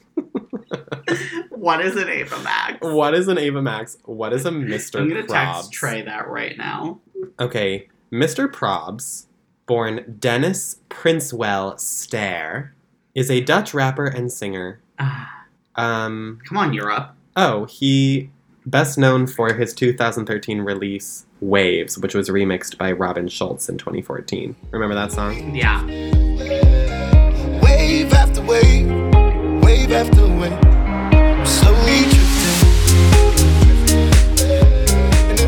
[1.49, 2.77] What is an Ava Max?
[2.81, 3.97] What is an Ava Max?
[4.05, 4.99] What is a Mr.
[5.01, 5.55] I'm gonna Probs?
[5.55, 6.99] text Trey that right now.
[7.39, 8.47] Okay, Mr.
[8.47, 9.25] Probs,
[9.65, 12.69] born Dennis Princewell Stehr,
[13.15, 14.79] is a Dutch rapper and singer.
[14.99, 15.45] Ah,
[15.75, 17.11] Um, come on, Europe.
[17.35, 18.29] oh, he
[18.65, 24.55] best known for his 2013 release Waves, which was remixed by Robin Schulz in 2014.
[24.71, 25.55] Remember that song?
[25.55, 25.81] Yeah.
[28.47, 30.25] Wave after wave, wave after
[31.45, 32.47] slowly drifting.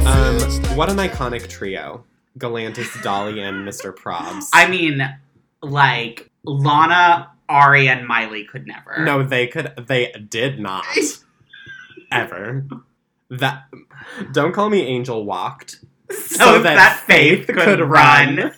[0.05, 2.03] Um, what an iconic trio.
[2.37, 3.93] Galantis, Dolly, and Mr.
[3.95, 4.49] Probs.
[4.53, 5.01] I mean,
[5.61, 9.03] like, Lana, Ari, and Miley could never.
[9.03, 9.73] No, they could.
[9.87, 10.85] They did not.
[12.11, 12.65] Ever.
[13.29, 13.63] That.
[14.31, 15.79] Don't call me Angel Walked.
[16.11, 18.51] So, that, faith could, run.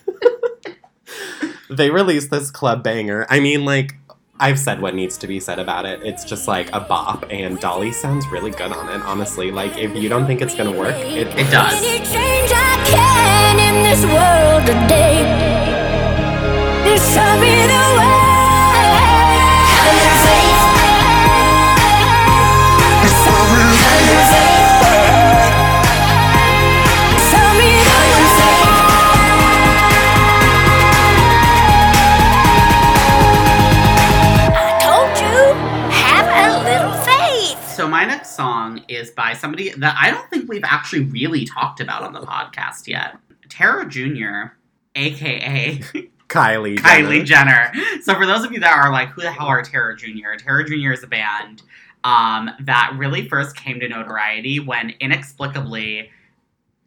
[1.69, 3.25] they released this club banger.
[3.29, 3.95] I mean, like,
[4.41, 6.01] I've said what needs to be said about it.
[6.03, 9.51] It's just like a bop, and Dolly sounds really good on it, honestly.
[9.51, 11.79] Like, if you don't think it's gonna work, it, It does.
[11.79, 12.51] Change
[38.01, 42.01] my next song is by somebody that I don't think we've actually really talked about
[42.01, 43.15] on the podcast yet.
[43.47, 44.55] Terror Jr.,
[44.95, 45.77] aka
[46.27, 46.77] Kylie.
[46.79, 47.69] Kylie Jenner.
[47.71, 48.01] Jenner.
[48.01, 50.33] So for those of you that are like, who the hell are Terror Jr.?
[50.39, 50.93] Terror Jr.
[50.93, 51.61] is a band
[52.03, 56.09] um, that really first came to notoriety when inexplicably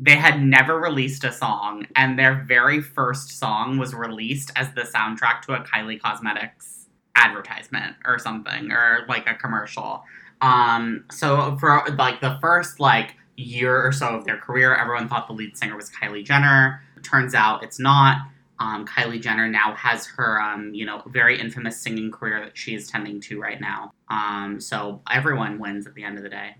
[0.01, 4.83] They had never released a song, and their very first song was released as the
[4.83, 10.03] soundtrack to a Kylie Cosmetics advertisement or something, or like a commercial.
[10.41, 15.27] Um, so for like the first like year or so of their career, everyone thought
[15.27, 16.83] the lead singer was Kylie Jenner.
[17.03, 18.19] Turns out it's not.
[18.61, 22.75] Um, Kylie Jenner now has her, um, you know, very infamous singing career that she
[22.75, 23.93] is tending to right now.
[24.09, 26.57] Um, so everyone wins at the end of the day.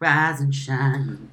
[0.00, 1.30] Rise and shine.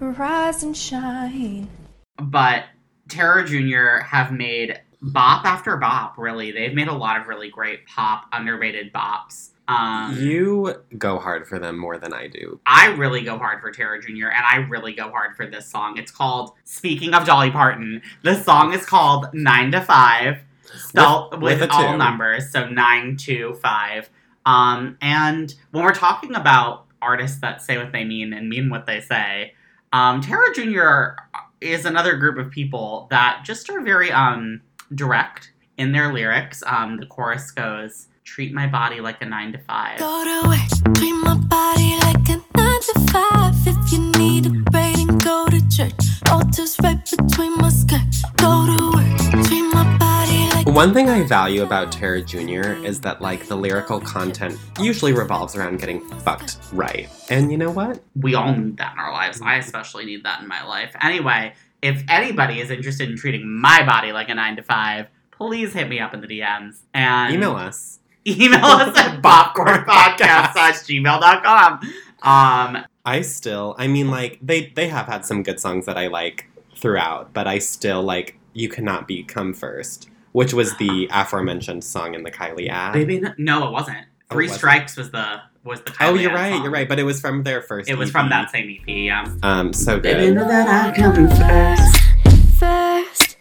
[0.00, 1.68] Rise and shine.
[2.16, 2.64] But
[3.08, 4.02] Terror Jr.
[4.04, 6.50] have made bop after bop, really.
[6.50, 9.50] They've made a lot of really great pop, underrated bops.
[9.68, 12.58] Um, You go hard for them more than I do.
[12.66, 14.28] I really go hard for Terror Jr.
[14.28, 15.98] and I really go hard for this song.
[15.98, 18.00] It's called Speaking of Dolly Parton.
[18.22, 20.38] The song is called Nine to Five,
[20.74, 21.98] spelled With- with, with all two.
[21.98, 24.08] numbers, so nine to five.
[24.46, 28.86] Um, and when we're talking about artists that say what they mean and mean what
[28.86, 29.52] they say,
[29.92, 31.22] um, Terror Jr.
[31.60, 34.62] is another group of people that just are very um
[34.94, 36.62] direct in their lyrics.
[36.66, 39.98] Um, the chorus goes, "Treat my body like a nine to five.
[39.98, 43.54] Go to work, treat my body like a nine to five.
[43.66, 46.02] If you need a break, then go to church.
[46.30, 48.14] Altars right between my skirt.
[48.36, 52.66] Go to work, treat my body like One thing I value about Terror Jr.
[52.90, 57.08] is that like the lyrical content usually revolves around getting fucked right.
[57.30, 58.02] And you know what?
[58.14, 59.40] we all need that in our lives.
[59.42, 60.94] I especially need that in my life.
[61.00, 65.72] Anyway, if anybody is interested in treating my body like a nine to five, please
[65.72, 67.98] hit me up in the DMs and Email us.
[68.28, 71.80] Email us at bopcornpodcast at gmail.com.
[72.22, 76.08] Um, I still, I mean, like they they have had some good songs that I
[76.08, 76.46] like
[76.76, 82.22] throughout, but I still like "You Cannot Become First, which was the aforementioned song in
[82.24, 82.92] the Kylie ad.
[82.92, 83.98] baby, no, no, it wasn't.
[84.30, 84.58] Oh, Three it wasn't?
[84.58, 85.94] Strikes was the was the.
[86.00, 86.62] Oh, you're right, song.
[86.64, 87.88] you're right, but it was from their first.
[87.88, 88.12] It was EP.
[88.12, 88.84] from that same EP.
[88.88, 89.24] Yeah.
[89.42, 90.34] Um, so Baby, good.
[90.34, 92.58] know that I come first.
[92.58, 93.37] first, first.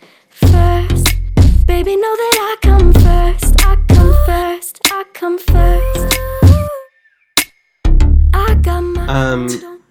[1.78, 3.56] Baby, know that I come first.
[3.64, 4.80] I come first.
[4.86, 6.18] I come first.
[8.34, 9.48] I got my Um,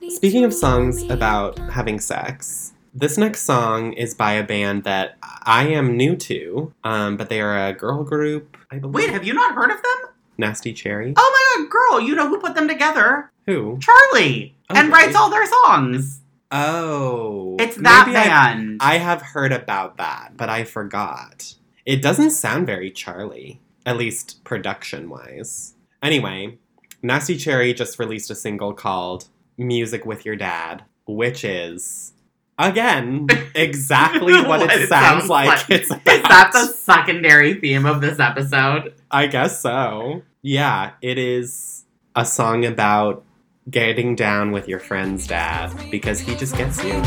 [0.08, 5.68] Speaking of songs about having sex, this next song is by a band that I
[5.68, 8.94] am new to, um, but they are a girl group, I believe.
[8.96, 10.10] Wait, have you not heard of them?
[10.36, 11.14] Nasty Cherry.
[11.16, 13.30] Oh my god, girl, you know who put them together?
[13.46, 13.78] Who?
[13.78, 14.54] Charli.
[14.70, 16.20] Oh, and writes all their songs.
[16.50, 17.56] Oh.
[17.60, 18.78] It's that Maybe I- band.
[18.82, 21.54] I have heard about that, but I forgot.
[21.86, 25.74] It doesn't sound very Charli, at least production wise.
[26.02, 26.58] Anyway,
[27.00, 32.12] Nasty Cherry just released a single called Music with Your Dad, which is,
[32.58, 36.08] again, exactly what, it, sounds, like, it's about.
[36.08, 38.92] Is that the secondary theme of this episode?
[39.12, 40.22] I guess so.
[40.42, 41.84] Yeah, it is
[42.16, 43.24] a song about
[43.70, 47.00] getting down with your friend's dad because he just gets you.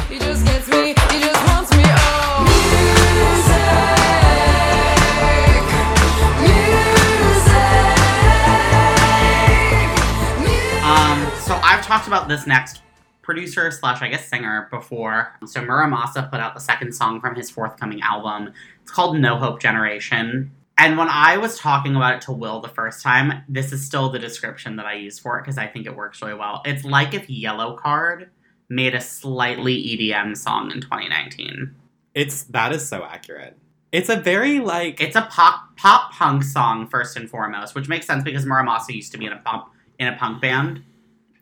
[11.70, 12.82] I've talked about this next
[13.22, 15.36] producer slash I guess singer before.
[15.46, 18.52] So Mura Masa put out the second song from his forthcoming album.
[18.82, 20.50] It's called No Hope Generation.
[20.80, 24.10] And when I was talking about it to Will the first time, this is still
[24.10, 26.64] the description that I use for it because I think it works really well.
[26.66, 28.30] It's like if Yellowcard
[28.68, 31.76] made a slightly EDM song in 2019.
[32.16, 33.56] It's that is so accurate.
[33.92, 38.08] It's a very like It's a pop pop punk song first and foremost, which makes
[38.08, 40.84] sense because Mura Masa used to be in a pop in a punk band.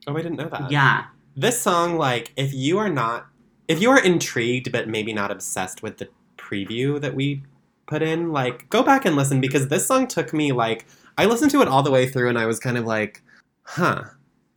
[0.08, 0.72] Oh I didn't know that.
[0.72, 1.06] Yeah.
[1.36, 3.28] This song like if you are not
[3.68, 6.08] if you are intrigued but maybe not obsessed with the
[6.38, 7.44] preview that we
[7.86, 10.86] put in, like go back and listen because this song took me like
[11.18, 13.22] I listened to it all the way through and I was kind of like,
[13.64, 14.04] huh.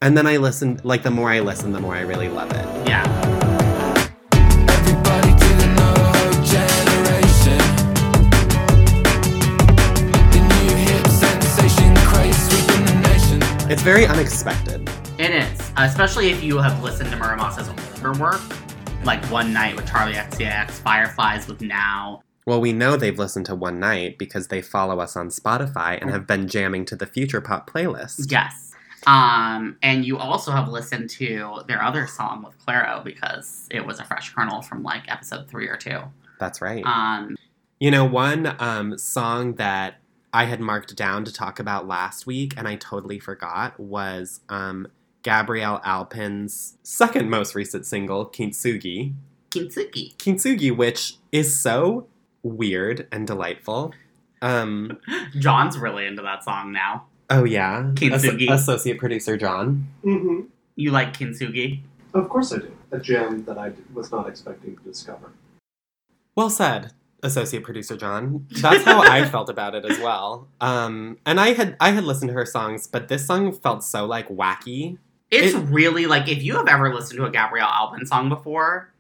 [0.02, 2.88] And then I listened like the more I listen, the more I really love it.
[2.88, 3.04] Yeah.
[4.32, 7.58] Everybody to the no hope generation.
[10.30, 13.70] The new hip sensation craze sweeping the nation.
[13.70, 14.89] It's very unexpected.
[15.20, 18.40] It is, especially if you have listened to Mura Masa's older work,
[19.04, 22.22] like One Night with Charli XCX, Fireflies with NAO.
[22.46, 26.08] Well, we know they've listened to One Night because they follow us on Spotify and
[26.08, 28.32] have been jamming to the Future Pop playlist.
[28.32, 28.72] Yes.
[29.06, 34.00] Um, and you also have listened to their other song with Clairo because it was
[34.00, 36.00] a fresh kernel from like episode three or two.
[36.38, 36.82] That's right.
[36.86, 37.36] Um,
[37.78, 39.96] You know, one um, song that
[40.32, 44.86] I had marked down to talk about last week and I totally forgot was um,
[45.22, 49.14] Gabrielle Alpin's second most recent single, Kintsugi.
[49.50, 50.16] Kintsugi.
[50.16, 52.06] Kintsugi, which is so
[52.42, 53.92] weird and delightful.
[54.42, 54.98] Um,
[55.38, 57.06] John's really into that song now.
[57.28, 57.90] oh, yeah.
[57.94, 58.48] Kintsugi.
[58.48, 59.86] Asso- Associate producer John.
[60.04, 60.46] Mm-hmm.
[60.76, 61.80] You like Kintsugi?
[62.14, 62.72] Of course I do.
[62.92, 65.32] a gem that I was not expecting to discover.
[66.34, 66.92] Well said,
[67.22, 68.46] associate producer John.
[68.50, 70.48] That's how I felt about it as well.
[70.60, 74.06] Um, and I had I had listened to her songs, but this song felt so
[74.06, 74.98] like wacky.
[75.30, 78.90] It's It- really like if you have ever listened to a Gabrielle Alban song before,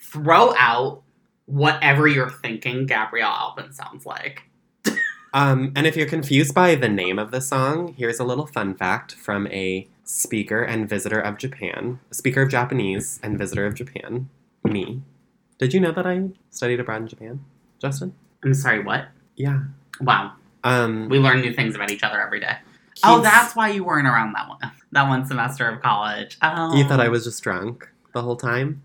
[0.00, 1.02] throw out
[1.46, 4.42] whatever you're thinking Gabrielle Alban sounds like.
[5.34, 8.74] Um, and if you're confused by the name of the song, here's a little fun
[8.74, 13.74] fact from a speaker and visitor of Japan, A speaker of Japanese and visitor of
[13.74, 14.30] Japan,
[14.64, 15.02] me.
[15.58, 17.44] Did you know that I studied abroad in Japan,
[17.82, 18.14] Justin?
[18.44, 19.08] I'm sorry, what?
[19.34, 19.60] Yeah.
[20.00, 20.32] Wow.
[20.64, 22.56] Um, We learn new things about each other every day.
[23.04, 24.58] Oh, that's why you weren't around that one
[24.92, 26.38] that one semester of college.
[26.42, 26.74] Oh.
[26.76, 28.82] you thought I was just drunk the whole time?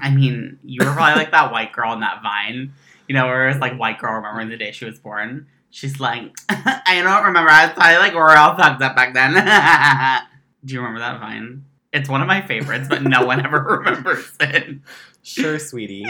[0.00, 2.74] I mean, you were probably like that white girl in that Vine,
[3.08, 5.46] you know, where it's like white girl remembering the day she was born.
[5.70, 7.50] She's like, I don't remember.
[7.50, 9.32] I was probably like we're all fucked up back then.
[10.64, 11.64] Do you remember that Vine?
[11.92, 14.78] It's one of my favorites, but no one ever remembers it.
[15.22, 16.04] Sure, sweetie.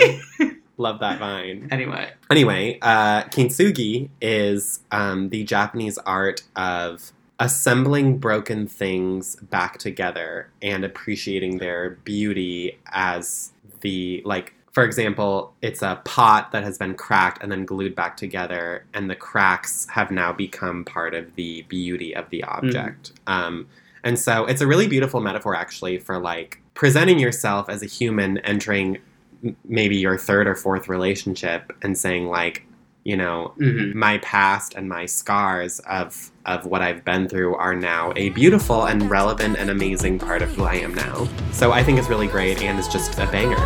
[0.78, 1.68] Love that vine.
[1.70, 10.48] Anyway, Anyway, uh, kintsugi is um, the Japanese art of assembling broken things back together
[10.60, 14.54] and appreciating their beauty as the like.
[14.72, 19.10] For example, it's a pot that has been cracked and then glued back together, and
[19.10, 23.12] the cracks have now become part of the beauty of the object.
[23.26, 23.66] Um,
[24.02, 28.38] and so it's a really beautiful metaphor, actually, for like presenting yourself as a human
[28.38, 28.98] entering
[29.44, 32.64] m- maybe your third or fourth relationship and saying like
[33.04, 33.94] you know Mhm.
[33.94, 38.84] my past and my scars of of what I've been through are now a beautiful
[38.86, 41.28] and relevant and amazing part of who I am now.
[41.52, 43.62] So I think it's really great and it's just a banger.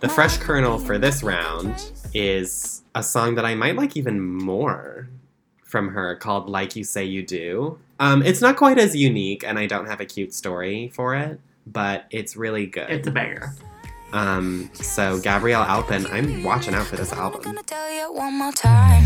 [0.00, 5.08] The fresh kernel for this round is a song that I might like even more
[5.68, 7.78] from her called Like You Say You Do.
[8.00, 11.38] Um, it's not quite as unique, and I don't have a cute story for it,
[11.66, 12.88] but it's really good.
[12.90, 13.54] it's a banger.
[14.12, 17.42] Um, so Gabrielle Aplin, I'm watching out for this album.
[17.42, 19.04] Gonna tell you one more time.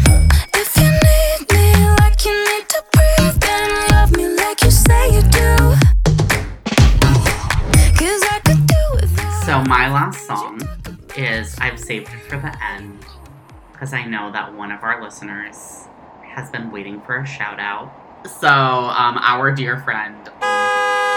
[0.54, 5.14] If you need me like you need to breathe, then love me like you say
[5.16, 5.56] you do.
[7.98, 9.44] Cause I could do without.
[9.44, 10.60] So my last song
[11.16, 13.04] is I've saved it for the end
[13.72, 15.88] because I know that one of our listeners
[16.32, 17.92] has been waiting for a shout out.
[18.26, 20.16] So um, our dear friend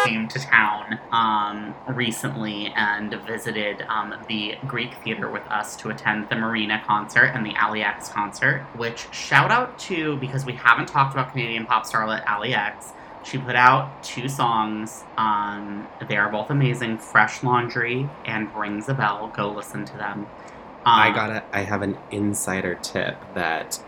[0.06, 6.30] came to town um, recently and visited um, the Greek Theater with us to attend
[6.30, 8.62] the Marina concert and the Allie X concert.
[8.76, 12.92] Which shout out to because we haven't talked about Canadian pop starlet Allie X.
[13.24, 15.04] She put out two songs.
[15.18, 17.00] Um, they are both amazing.
[17.00, 19.32] Fresh Laundry and Rings a Bell.
[19.36, 20.28] Go listen to them.
[20.86, 21.44] I Um, got it.
[21.52, 23.80] I have an insider tip that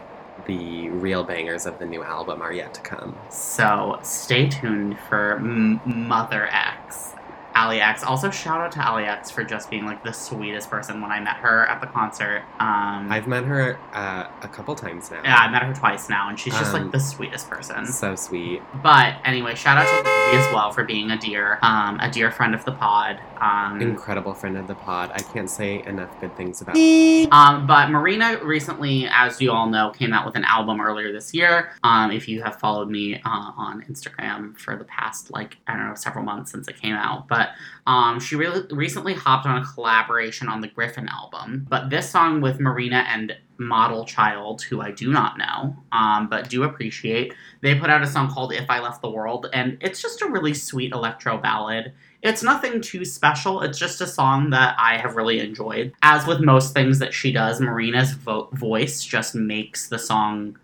[0.47, 3.15] the real bangers of the new album are yet to come.
[3.29, 7.13] So stay tuned for M- Mother X.
[7.57, 11.19] Allie Also, shout out to Allie for just being like the sweetest person when I
[11.19, 12.43] met her at the concert.
[12.59, 15.21] Um, I've met her uh, a couple times now.
[15.23, 17.87] yeah, I met her twice now, and she's just Um, like the sweetest person.
[17.87, 18.61] So sweet.
[18.83, 22.29] But anyway, shout out to Lily as well for being a dear, um, a dear
[22.29, 23.19] friend of the pod.
[23.41, 25.11] Um, Incredible friend of the pod.
[25.13, 26.75] I can't say enough good things about
[27.31, 31.33] Um, but Marina recently, as you all know, came out with an album earlier this
[31.33, 31.71] year.
[31.83, 35.87] Um, if you have followed me uh, on Instagram for the past, like, I don't
[35.89, 37.27] know, several months since it came out.
[37.27, 37.46] But
[37.85, 41.65] um, she really recently hopped on a collaboration on the Griffin album.
[41.69, 46.49] But this song with Marina and Model Child, who I do not know, um, but
[46.49, 49.47] do appreciate, they put out a song called If I Left the World.
[49.53, 51.93] And it's just a really sweet electro ballad.
[52.21, 53.61] It's nothing too special.
[53.61, 55.93] It's just a song that I have really enjoyed.
[56.01, 60.57] As with most things that she does, Marina's vo- voice just makes the song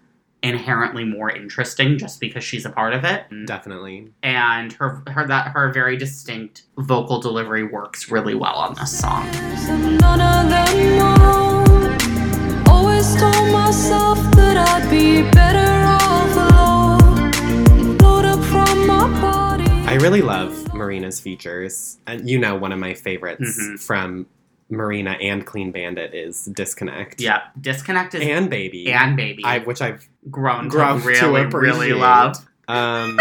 [0.44, 3.24] inherently more interesting just because she's a part of it.
[3.45, 4.10] Definitely.
[4.22, 9.26] And her her that her very distinct vocal delivery works really well on this song.
[9.32, 11.94] None of them.
[12.68, 17.98] Always told myself that I'd be better off alone.
[18.26, 19.70] Up from my body.
[19.88, 21.98] I really love Marina's features.
[22.07, 23.80] And you know, one of my favorites Mhm.
[23.82, 24.26] from
[24.70, 27.22] Marina and Clean Bandit is Disconnect.
[27.22, 28.91] Yeah, Disconnect is And Baby.
[28.91, 29.44] and Baby.
[29.45, 32.38] I, which I've grown, grown to really, to really love.
[32.68, 33.20] Um,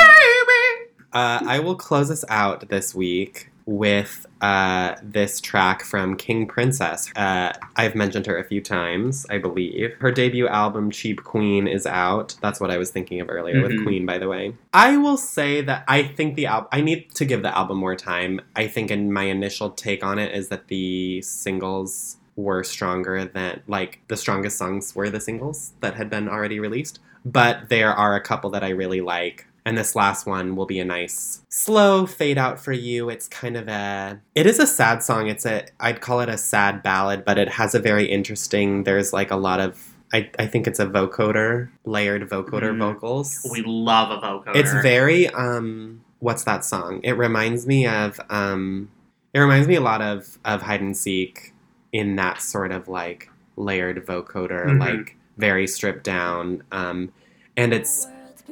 [1.12, 7.12] uh, I will close us out this week with uh, this track from King Princess.
[7.14, 9.94] Uh, I've mentioned her a few times, I believe.
[10.00, 12.34] Her debut album, Cheap Queen, is out.
[12.42, 13.62] That's what I was thinking of earlier Mhm.
[13.68, 14.54] with Queen, by the way.
[14.72, 17.94] I will say that I think the album, I need to give the album more
[17.94, 18.40] time.
[18.56, 23.62] I think in my initial take on it is that the singles were stronger than
[23.66, 26.98] like the strongest songs were the singles that had been already released.
[27.24, 29.46] But there are a couple that I really like.
[29.64, 33.08] And this last one will be a nice slow fade out for you.
[33.08, 35.28] It's kind of a it is a sad song.
[35.28, 39.12] It's a I'd call it a sad ballad, but it has a very interesting there's
[39.12, 42.78] like a lot of I, I think it's a vocoder, layered vocoder Mhm.
[42.78, 43.46] vocals.
[43.52, 44.56] We love a vocoder.
[44.56, 47.00] It's very um what's that song?
[47.04, 48.90] It reminds me of um
[49.32, 51.51] it reminds me a lot of of hide and seek
[51.92, 54.80] in that sort of like layered vocoder, Mhm.
[54.80, 56.62] like very stripped down.
[56.72, 57.10] Um
[57.56, 58.06] and it's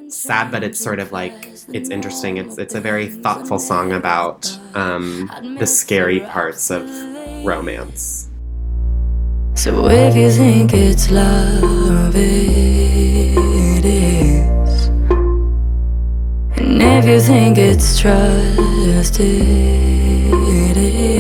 [0.09, 2.37] sad but it's sort of like it's interesting.
[2.37, 6.83] It's it's a very thoughtful song about um the scary parts of
[7.45, 8.29] romance.
[9.55, 14.89] So if you think it's love, it is.
[16.57, 21.20] And if you think it's trust, it is.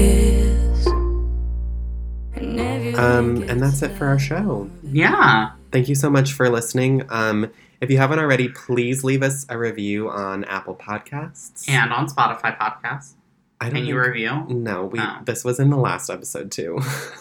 [3.00, 4.68] Um and that's it for our show.
[4.82, 5.50] yeah.
[5.72, 7.02] Thank you so much for listening.
[7.10, 7.48] Um,
[7.80, 11.68] if you haven't already, please leave us a review on Apple Podcasts.
[11.68, 13.12] And on Spotify Podcasts.
[13.60, 14.46] I don't Can you think- review?
[14.48, 14.98] No, we.
[14.98, 15.18] Oh.
[15.24, 16.78] This was in the last episode too.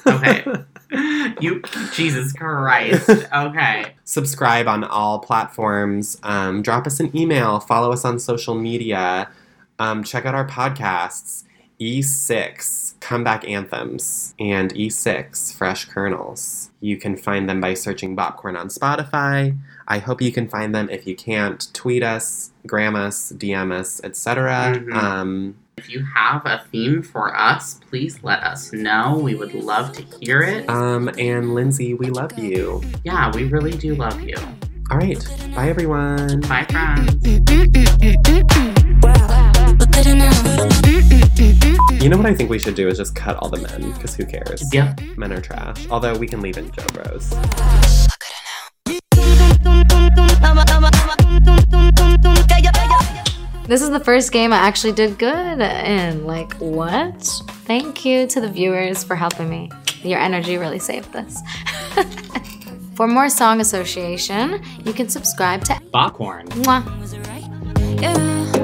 [0.08, 0.46] Okay.
[1.40, 1.62] You
[1.94, 3.08] Jesus Christ.
[3.08, 3.94] Okay.
[4.06, 6.18] Subscribe on all platforms.
[6.24, 7.60] Um, drop us an email.
[7.60, 9.30] Follow us on social media.
[9.78, 11.44] Um, check out our podcasts.
[11.80, 16.70] E6 Comeback Anthems and E6 Fresh Kernels.
[16.82, 19.58] You can find them by searching Bopcorn on Spotify.
[19.88, 20.90] I hope you can find them.
[20.90, 24.74] If you can't, tweet us, gram us, DM us, etc.
[24.76, 24.94] Mhm.
[24.94, 29.18] Um, If you have a theme for us, please let us know.
[29.24, 30.70] We would love to hear it.
[30.70, 32.84] um, and Lindsay, we love you.
[33.06, 34.36] Yeah, we really do love you.
[34.92, 35.24] All right.
[35.56, 36.42] Bye, everyone.
[36.42, 37.16] Bye, friends.
[40.00, 40.06] You
[42.08, 44.26] know what I think we should do is just cut all the men, because who
[44.26, 44.64] cares?
[44.74, 45.02] Yep.
[45.18, 45.86] Men are trash.
[45.90, 47.30] Although we can leave in Joe Bros.
[53.68, 56.26] This is the first game I actually did good in.
[56.26, 57.22] Like, what?
[57.66, 59.70] Thank you to the viewers for helping me.
[60.02, 61.42] Your energy really saved this.
[62.96, 66.48] for more song association, you can subscribe to Bopcorn.
[66.64, 68.02] Mwah.
[68.02, 68.59] Yeah,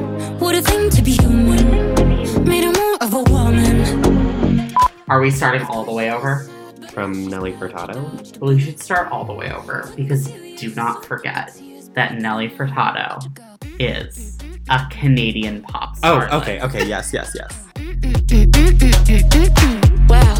[0.45, 1.95] what a thing to be human.
[2.43, 4.71] Made her more of a woman.
[5.07, 6.47] Are we starting all the way over?
[6.93, 8.39] From Nelly Furtado.
[8.39, 10.27] Well, you should start all the way over because
[10.57, 11.59] do not forget
[11.95, 13.19] that Nelly Furtado
[13.79, 14.37] is
[14.69, 16.33] a Canadian pop Oh, star.
[16.35, 17.51] okay, okay, yes, yes, yes.
[20.07, 20.35] Wow,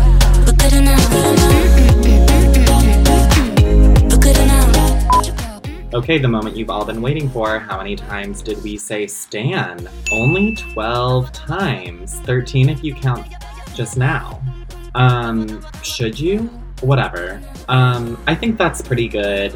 [5.95, 7.57] Okay, the moment you've all been waiting for.
[7.57, 9.87] How many times did we say Stan?
[10.11, 12.15] Only 12 times.
[12.19, 13.25] 13 if you count
[13.73, 14.43] just now.
[14.93, 16.49] Um, should you?
[16.81, 17.41] Whatever.
[17.69, 19.55] Um, I think that's pretty good.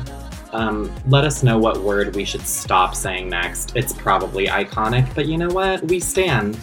[0.54, 3.76] Um, let us know what word we should stop saying next.
[3.76, 5.84] It's probably iconic, but you know what?
[5.90, 6.54] We stand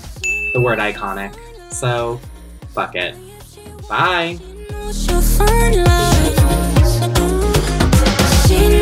[0.54, 1.36] the word iconic.
[1.70, 2.18] So,
[2.72, 3.14] fuck it.
[3.90, 4.38] Bye.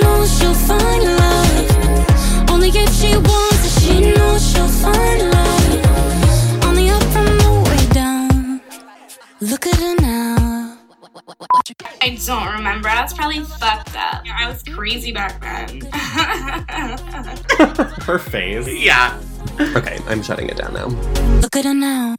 [0.05, 2.51] Knows she'll find love.
[2.51, 3.73] Only if she wants it.
[3.83, 6.65] She knows she'll find love.
[6.67, 8.61] On the up from the way down.
[9.41, 10.79] Look at her now.
[12.03, 12.89] I don't remember.
[12.89, 14.23] I was probably fucked up.
[14.27, 15.81] I was crazy back then.
[18.07, 18.69] Her face.
[18.69, 19.19] Yeah.
[19.77, 20.87] Okay, I'm shutting it down now.
[21.41, 22.17] Look at her now.